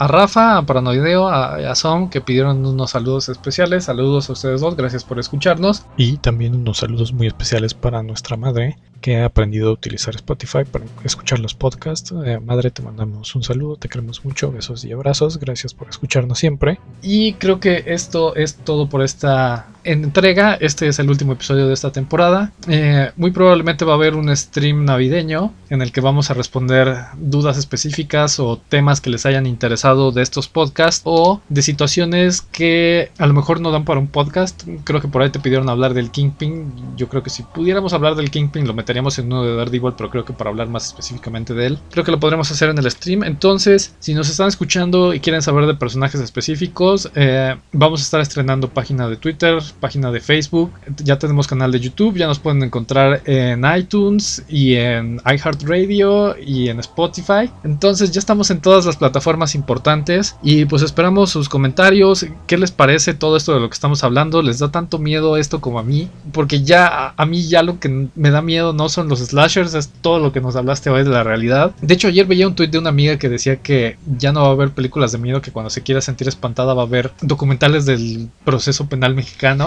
a 0.00 0.06
Rafa, 0.06 0.56
a 0.56 0.62
Paranoideo, 0.64 1.28
a, 1.28 1.56
a 1.56 1.74
Som 1.74 2.08
que 2.08 2.22
pidieron 2.22 2.64
unos 2.64 2.92
saludos 2.92 3.28
especiales. 3.28 3.84
Saludos 3.84 4.30
a 4.30 4.32
ustedes 4.32 4.62
dos, 4.62 4.74
gracias 4.74 5.04
por 5.04 5.18
escucharnos. 5.18 5.84
Y 5.98 6.16
también 6.16 6.54
unos 6.54 6.78
saludos 6.78 7.12
muy 7.12 7.26
especiales 7.26 7.74
para 7.74 8.02
nuestra 8.02 8.38
madre, 8.38 8.78
que 9.02 9.18
ha 9.18 9.26
aprendido 9.26 9.68
a 9.68 9.72
utilizar 9.72 10.14
Spotify 10.14 10.64
para 10.64 10.86
escuchar 11.04 11.38
los 11.38 11.54
podcasts. 11.54 12.14
Eh, 12.24 12.40
madre, 12.40 12.70
te 12.70 12.80
mandamos 12.80 13.34
un 13.34 13.42
saludo, 13.42 13.76
te 13.76 13.90
queremos 13.90 14.24
mucho, 14.24 14.50
besos 14.50 14.86
y 14.86 14.92
abrazos, 14.92 15.38
gracias 15.38 15.74
por 15.74 15.90
escucharnos 15.90 16.38
siempre. 16.38 16.80
Y 17.02 17.34
creo 17.34 17.60
que 17.60 17.84
esto 17.86 18.34
es 18.36 18.56
todo 18.56 18.88
por 18.88 19.02
esta 19.02 19.66
entrega. 19.84 20.54
Este 20.54 20.88
es 20.88 20.98
el 20.98 21.10
último 21.10 21.32
episodio 21.32 21.66
de 21.66 21.74
esta 21.74 21.92
temporada. 21.92 22.52
Eh, 22.68 23.10
muy 23.16 23.30
probablemente 23.30 23.84
va 23.84 23.92
a 23.92 23.96
haber 23.96 24.14
un 24.14 24.34
stream 24.36 24.84
navideño 24.84 25.52
en 25.70 25.82
el 25.82 25.92
que 25.92 26.00
vamos 26.00 26.30
a 26.30 26.34
responder 26.34 26.96
dudas 27.16 27.56
específicas 27.56 28.40
o 28.40 28.60
temas 28.68 29.00
que 29.00 29.10
les 29.10 29.26
hayan 29.26 29.46
interesado 29.46 30.12
de 30.12 30.22
estos 30.22 30.48
podcasts 30.48 31.02
o 31.04 31.40
de 31.48 31.62
situaciones 31.62 32.42
que 32.42 33.10
a 33.18 33.26
lo 33.26 33.34
mejor 33.34 33.60
no 33.60 33.70
dan 33.70 33.84
para 33.84 34.00
un 34.00 34.08
podcast. 34.08 34.62
Creo 34.84 35.00
que 35.00 35.08
por 35.08 35.22
ahí 35.22 35.30
te 35.30 35.40
pidieron 35.40 35.68
hablar 35.68 35.94
del 35.94 36.10
Kingpin. 36.10 36.72
Yo 36.96 37.08
creo 37.08 37.22
que 37.22 37.30
si 37.30 37.42
pudiéramos 37.42 37.92
hablar 37.92 38.14
del 38.14 38.30
Kingpin 38.30 38.66
lo 38.66 38.74
meteríamos 38.74 39.18
en 39.18 39.26
uno 39.26 39.44
de 39.44 39.56
Daredevil, 39.56 39.94
pero 39.96 40.10
creo 40.10 40.24
que 40.24 40.32
para 40.32 40.50
hablar 40.50 40.68
más 40.68 40.86
específicamente 40.86 41.54
de 41.54 41.66
él, 41.66 41.78
creo 41.90 42.04
que 42.04 42.10
lo 42.10 42.20
podremos 42.20 42.50
hacer 42.50 42.68
en 42.70 42.78
el 42.78 42.90
stream. 42.90 43.24
Entonces, 43.24 43.94
si 44.00 44.14
nos 44.14 44.28
están 44.28 44.48
escuchando 44.48 45.14
y 45.14 45.20
quieren 45.20 45.42
saber 45.42 45.66
de 45.66 45.74
personajes 45.74 46.20
específicos, 46.20 47.10
eh, 47.14 47.56
vamos 47.72 48.00
a 48.00 48.04
estar 48.04 48.20
estrenando 48.20 48.68
página 48.68 49.08
de 49.08 49.16
Twitter, 49.16 49.60
página 49.72 50.10
de 50.10 50.20
Facebook, 50.20 50.72
ya 51.02 51.18
tenemos 51.18 51.46
canal 51.46 51.72
de 51.72 51.80
YouTube, 51.80 52.16
ya 52.16 52.26
nos 52.26 52.38
pueden 52.38 52.62
encontrar 52.62 53.22
en 53.24 53.64
iTunes 53.76 54.44
y 54.48 54.74
en 54.74 55.20
iHeartRadio 55.24 56.36
y 56.38 56.68
en 56.68 56.80
Spotify. 56.80 57.50
Entonces 57.64 58.10
ya 58.10 58.18
estamos 58.18 58.50
en 58.50 58.60
todas 58.60 58.86
las 58.86 58.96
plataformas 58.96 59.54
importantes 59.54 60.36
y 60.42 60.64
pues 60.64 60.82
esperamos 60.82 61.30
sus 61.30 61.48
comentarios, 61.48 62.26
qué 62.46 62.58
les 62.58 62.70
parece 62.70 63.14
todo 63.14 63.36
esto 63.36 63.54
de 63.54 63.60
lo 63.60 63.68
que 63.68 63.74
estamos 63.74 64.04
hablando, 64.04 64.42
les 64.42 64.58
da 64.58 64.70
tanto 64.70 64.98
miedo 64.98 65.36
esto 65.36 65.60
como 65.60 65.78
a 65.78 65.82
mí, 65.82 66.08
porque 66.32 66.62
ya 66.62 67.14
a 67.16 67.26
mí 67.26 67.48
ya 67.48 67.62
lo 67.62 67.78
que 67.78 68.08
me 68.14 68.30
da 68.30 68.42
miedo 68.42 68.72
no 68.72 68.88
son 68.88 69.08
los 69.08 69.20
slashers, 69.20 69.74
es 69.74 69.90
todo 70.00 70.18
lo 70.18 70.32
que 70.32 70.40
nos 70.40 70.56
hablaste 70.56 70.90
hoy 70.90 71.04
de 71.04 71.10
la 71.10 71.24
realidad. 71.24 71.74
De 71.80 71.94
hecho 71.94 72.08
ayer 72.08 72.26
veía 72.26 72.48
un 72.48 72.54
tuit 72.54 72.70
de 72.70 72.78
una 72.78 72.90
amiga 72.90 73.18
que 73.18 73.28
decía 73.28 73.56
que 73.56 73.96
ya 74.18 74.32
no 74.32 74.42
va 74.42 74.48
a 74.48 74.52
haber 74.52 74.70
películas 74.70 75.12
de 75.12 75.18
miedo, 75.18 75.42
que 75.42 75.52
cuando 75.52 75.70
se 75.70 75.82
quiera 75.82 76.00
sentir 76.00 76.28
espantada 76.28 76.74
va 76.74 76.82
a 76.82 76.86
haber 76.86 77.12
documentales 77.20 77.86
del 77.86 78.28
proceso 78.44 78.88
penal 78.88 79.14
mexicano. 79.14 79.59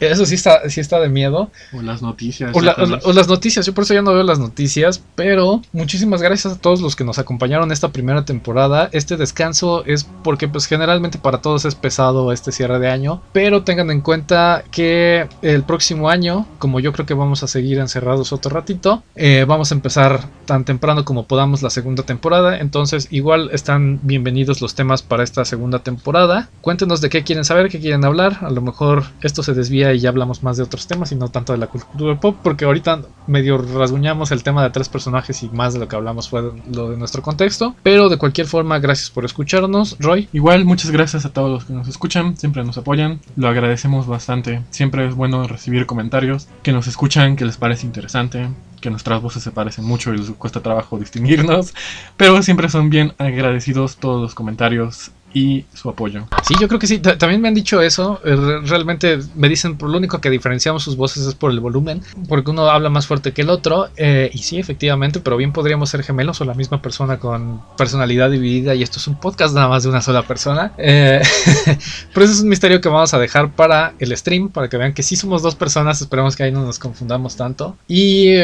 Eso 0.00 0.26
sí 0.26 0.34
está, 0.34 0.68
sí 0.68 0.80
está 0.80 1.00
de 1.00 1.08
miedo. 1.08 1.50
O 1.72 1.82
las 1.82 2.02
noticias. 2.02 2.52
O, 2.54 2.60
las 2.60 3.28
noticias, 3.28 3.66
yo 3.66 3.74
por 3.74 3.84
eso 3.84 3.94
ya 3.94 4.02
no 4.02 4.12
veo 4.12 4.22
las 4.22 4.38
noticias, 4.38 5.02
pero 5.14 5.62
muchísimas 5.72 6.22
gracias 6.22 6.54
a 6.54 6.58
todos 6.58 6.80
los 6.80 6.96
que 6.96 7.04
nos 7.04 7.18
acompañaron 7.18 7.72
esta 7.72 7.90
primera 7.90 8.24
temporada. 8.24 8.88
Este 8.92 9.16
descanso 9.16 9.84
es 9.86 10.04
porque 10.22 10.48
pues 10.48 10.66
generalmente 10.66 11.18
para 11.18 11.40
todos 11.40 11.64
es 11.64 11.74
pesado 11.74 12.32
este 12.32 12.52
cierre 12.52 12.78
de 12.78 12.88
año, 12.88 13.22
pero 13.32 13.62
tengan 13.62 13.90
en 13.90 14.00
cuenta 14.00 14.64
que 14.70 15.28
el 15.42 15.62
próximo 15.62 16.08
año, 16.08 16.46
como 16.58 16.80
yo 16.80 16.92
creo 16.92 17.06
que 17.06 17.14
vamos 17.14 17.42
a 17.42 17.48
seguir 17.48 17.78
encerrados 17.78 18.32
otro 18.32 18.50
ratito, 18.50 19.02
eh, 19.14 19.44
vamos 19.46 19.72
a 19.72 19.74
empezar 19.74 20.28
tan 20.46 20.64
temprano 20.64 21.04
como 21.04 21.26
podamos 21.26 21.62
la 21.62 21.70
segunda 21.70 22.02
temporada, 22.04 22.58
entonces 22.58 23.08
igual 23.10 23.50
están 23.52 24.00
bienvenidos 24.02 24.60
los 24.60 24.74
temas 24.74 25.02
para 25.02 25.22
esta 25.22 25.44
segunda 25.44 25.80
temporada. 25.80 26.48
Cuéntenos 26.60 27.00
de 27.00 27.08
qué 27.08 27.24
quieren 27.24 27.44
saber, 27.44 27.68
qué 27.68 27.80
quieren 27.80 28.04
hablar, 28.04 28.38
a 28.42 28.50
lo 28.50 28.60
mejor 28.60 29.04
esto 29.22 29.42
se 29.42 29.54
desvía 29.54 29.92
y 29.92 30.00
ya 30.00 30.08
hablamos 30.08 30.42
más 30.42 30.56
de 30.56 30.62
otros 30.62 30.86
temas 30.86 31.12
y 31.12 31.16
no 31.16 31.28
tanto 31.28 31.52
de 31.52 31.58
la 31.58 31.66
cultura 31.66 32.18
pop, 32.18 32.36
porque 32.42 32.64
ahorita 32.64 33.02
medio 33.26 33.58
rasguñamos 33.58 34.30
el 34.32 34.42
tema 34.42 34.62
de 34.62 34.70
tres 34.70 34.88
personajes 34.88 35.42
y 35.42 35.48
más 35.48 35.74
de 35.74 35.80
lo 35.80 35.88
que 35.88 35.96
hablamos 35.96 36.28
fue 36.28 36.52
lo 36.72 36.90
de 36.90 36.96
nuestro 36.96 37.22
contexto. 37.22 37.74
Pero 37.82 38.08
de 38.08 38.18
cualquier 38.18 38.46
forma, 38.46 38.78
gracias 38.78 39.10
por 39.10 39.24
escucharnos. 39.24 39.96
Roy. 39.98 40.28
Igual, 40.32 40.64
muchas 40.64 40.90
gracias 40.90 41.24
a 41.24 41.32
todos 41.32 41.50
los 41.50 41.64
que 41.64 41.72
nos 41.72 41.88
escuchan, 41.88 42.36
siempre 42.36 42.64
nos 42.64 42.78
apoyan, 42.78 43.20
lo 43.36 43.48
agradecemos 43.48 44.06
bastante. 44.06 44.62
Siempre 44.70 45.06
es 45.06 45.14
bueno 45.14 45.46
recibir 45.46 45.86
comentarios, 45.86 46.48
que 46.62 46.72
nos 46.72 46.86
escuchan, 46.86 47.36
que 47.36 47.44
les 47.44 47.56
parece 47.56 47.86
interesante 47.86 48.48
que 48.80 48.90
nuestras 48.90 49.20
voces 49.22 49.42
se 49.42 49.50
parecen 49.50 49.84
mucho 49.84 50.12
y 50.12 50.18
les 50.18 50.30
cuesta 50.30 50.60
trabajo 50.60 50.98
distinguirnos, 50.98 51.74
pero 52.16 52.42
siempre 52.42 52.68
son 52.68 52.90
bien 52.90 53.14
agradecidos 53.18 53.96
todos 53.96 54.20
los 54.20 54.34
comentarios 54.34 55.10
y 55.32 55.64
su 55.74 55.90
apoyo. 55.90 56.26
Sí, 56.42 56.54
yo 56.60 56.66
creo 56.66 56.80
que 56.80 56.86
sí. 56.86 56.98
También 56.98 57.40
me 57.40 57.48
han 57.48 57.54
dicho 57.54 57.80
eso. 57.82 58.20
Eh, 58.24 58.36
realmente 58.64 59.18
me 59.34 59.48
dicen, 59.48 59.76
por 59.76 59.90
lo 59.90 59.98
único 59.98 60.20
que 60.20 60.30
diferenciamos 60.30 60.82
sus 60.82 60.96
voces 60.96 61.26
es 61.26 61.34
por 61.34 61.50
el 61.50 61.60
volumen, 61.60 62.02
porque 62.28 62.50
uno 62.50 62.68
habla 62.70 62.88
más 62.88 63.06
fuerte 63.06 63.32
que 63.32 63.42
el 63.42 63.50
otro. 63.50 63.88
Eh, 63.96 64.30
y 64.32 64.38
sí, 64.38 64.58
efectivamente, 64.58 65.20
pero 65.20 65.36
bien 65.36 65.52
podríamos 65.52 65.90
ser 65.90 66.02
gemelos 66.02 66.40
o 66.40 66.44
la 66.44 66.54
misma 66.54 66.80
persona 66.80 67.18
con 67.18 67.60
personalidad 67.76 68.30
dividida. 68.30 68.74
Y 68.74 68.82
esto 68.82 68.98
es 68.98 69.06
un 69.08 69.20
podcast 69.20 69.54
nada 69.54 69.68
más 69.68 69.82
de 69.82 69.90
una 69.90 70.00
sola 70.00 70.22
persona. 70.22 70.72
Eh, 70.78 71.20
pero 72.14 72.24
eso 72.24 72.34
es 72.34 72.40
un 72.40 72.48
misterio 72.48 72.80
que 72.80 72.88
vamos 72.88 73.12
a 73.12 73.18
dejar 73.18 73.54
para 73.54 73.94
el 73.98 74.16
stream, 74.16 74.48
para 74.48 74.68
que 74.68 74.76
vean 74.78 74.94
que 74.94 75.02
sí 75.02 75.16
somos 75.16 75.42
dos 75.42 75.54
personas. 75.54 76.00
Esperemos 76.00 76.34
que 76.34 76.44
ahí 76.44 76.52
no 76.52 76.62
nos 76.62 76.78
confundamos 76.78 77.36
tanto. 77.36 77.76
Y 77.88 78.36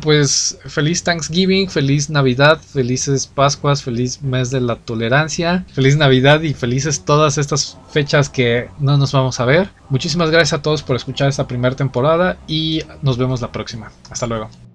pues 0.00 0.58
feliz 0.66 1.02
Thanksgiving, 1.02 1.68
feliz 1.68 2.10
Navidad, 2.10 2.60
felices 2.60 3.26
Pascuas, 3.26 3.82
feliz 3.82 4.22
mes 4.22 4.50
de 4.50 4.60
la 4.60 4.76
tolerancia, 4.76 5.64
feliz 5.72 5.96
Navidad 5.96 6.42
y 6.42 6.54
felices 6.54 7.04
todas 7.04 7.38
estas 7.38 7.78
fechas 7.90 8.28
que 8.28 8.68
no 8.78 8.96
nos 8.96 9.12
vamos 9.12 9.40
a 9.40 9.44
ver. 9.44 9.70
Muchísimas 9.88 10.30
gracias 10.30 10.58
a 10.58 10.62
todos 10.62 10.82
por 10.82 10.96
escuchar 10.96 11.28
esta 11.28 11.46
primera 11.46 11.76
temporada 11.76 12.38
y 12.46 12.82
nos 13.02 13.18
vemos 13.18 13.40
la 13.40 13.52
próxima. 13.52 13.92
Hasta 14.10 14.26
luego. 14.26 14.71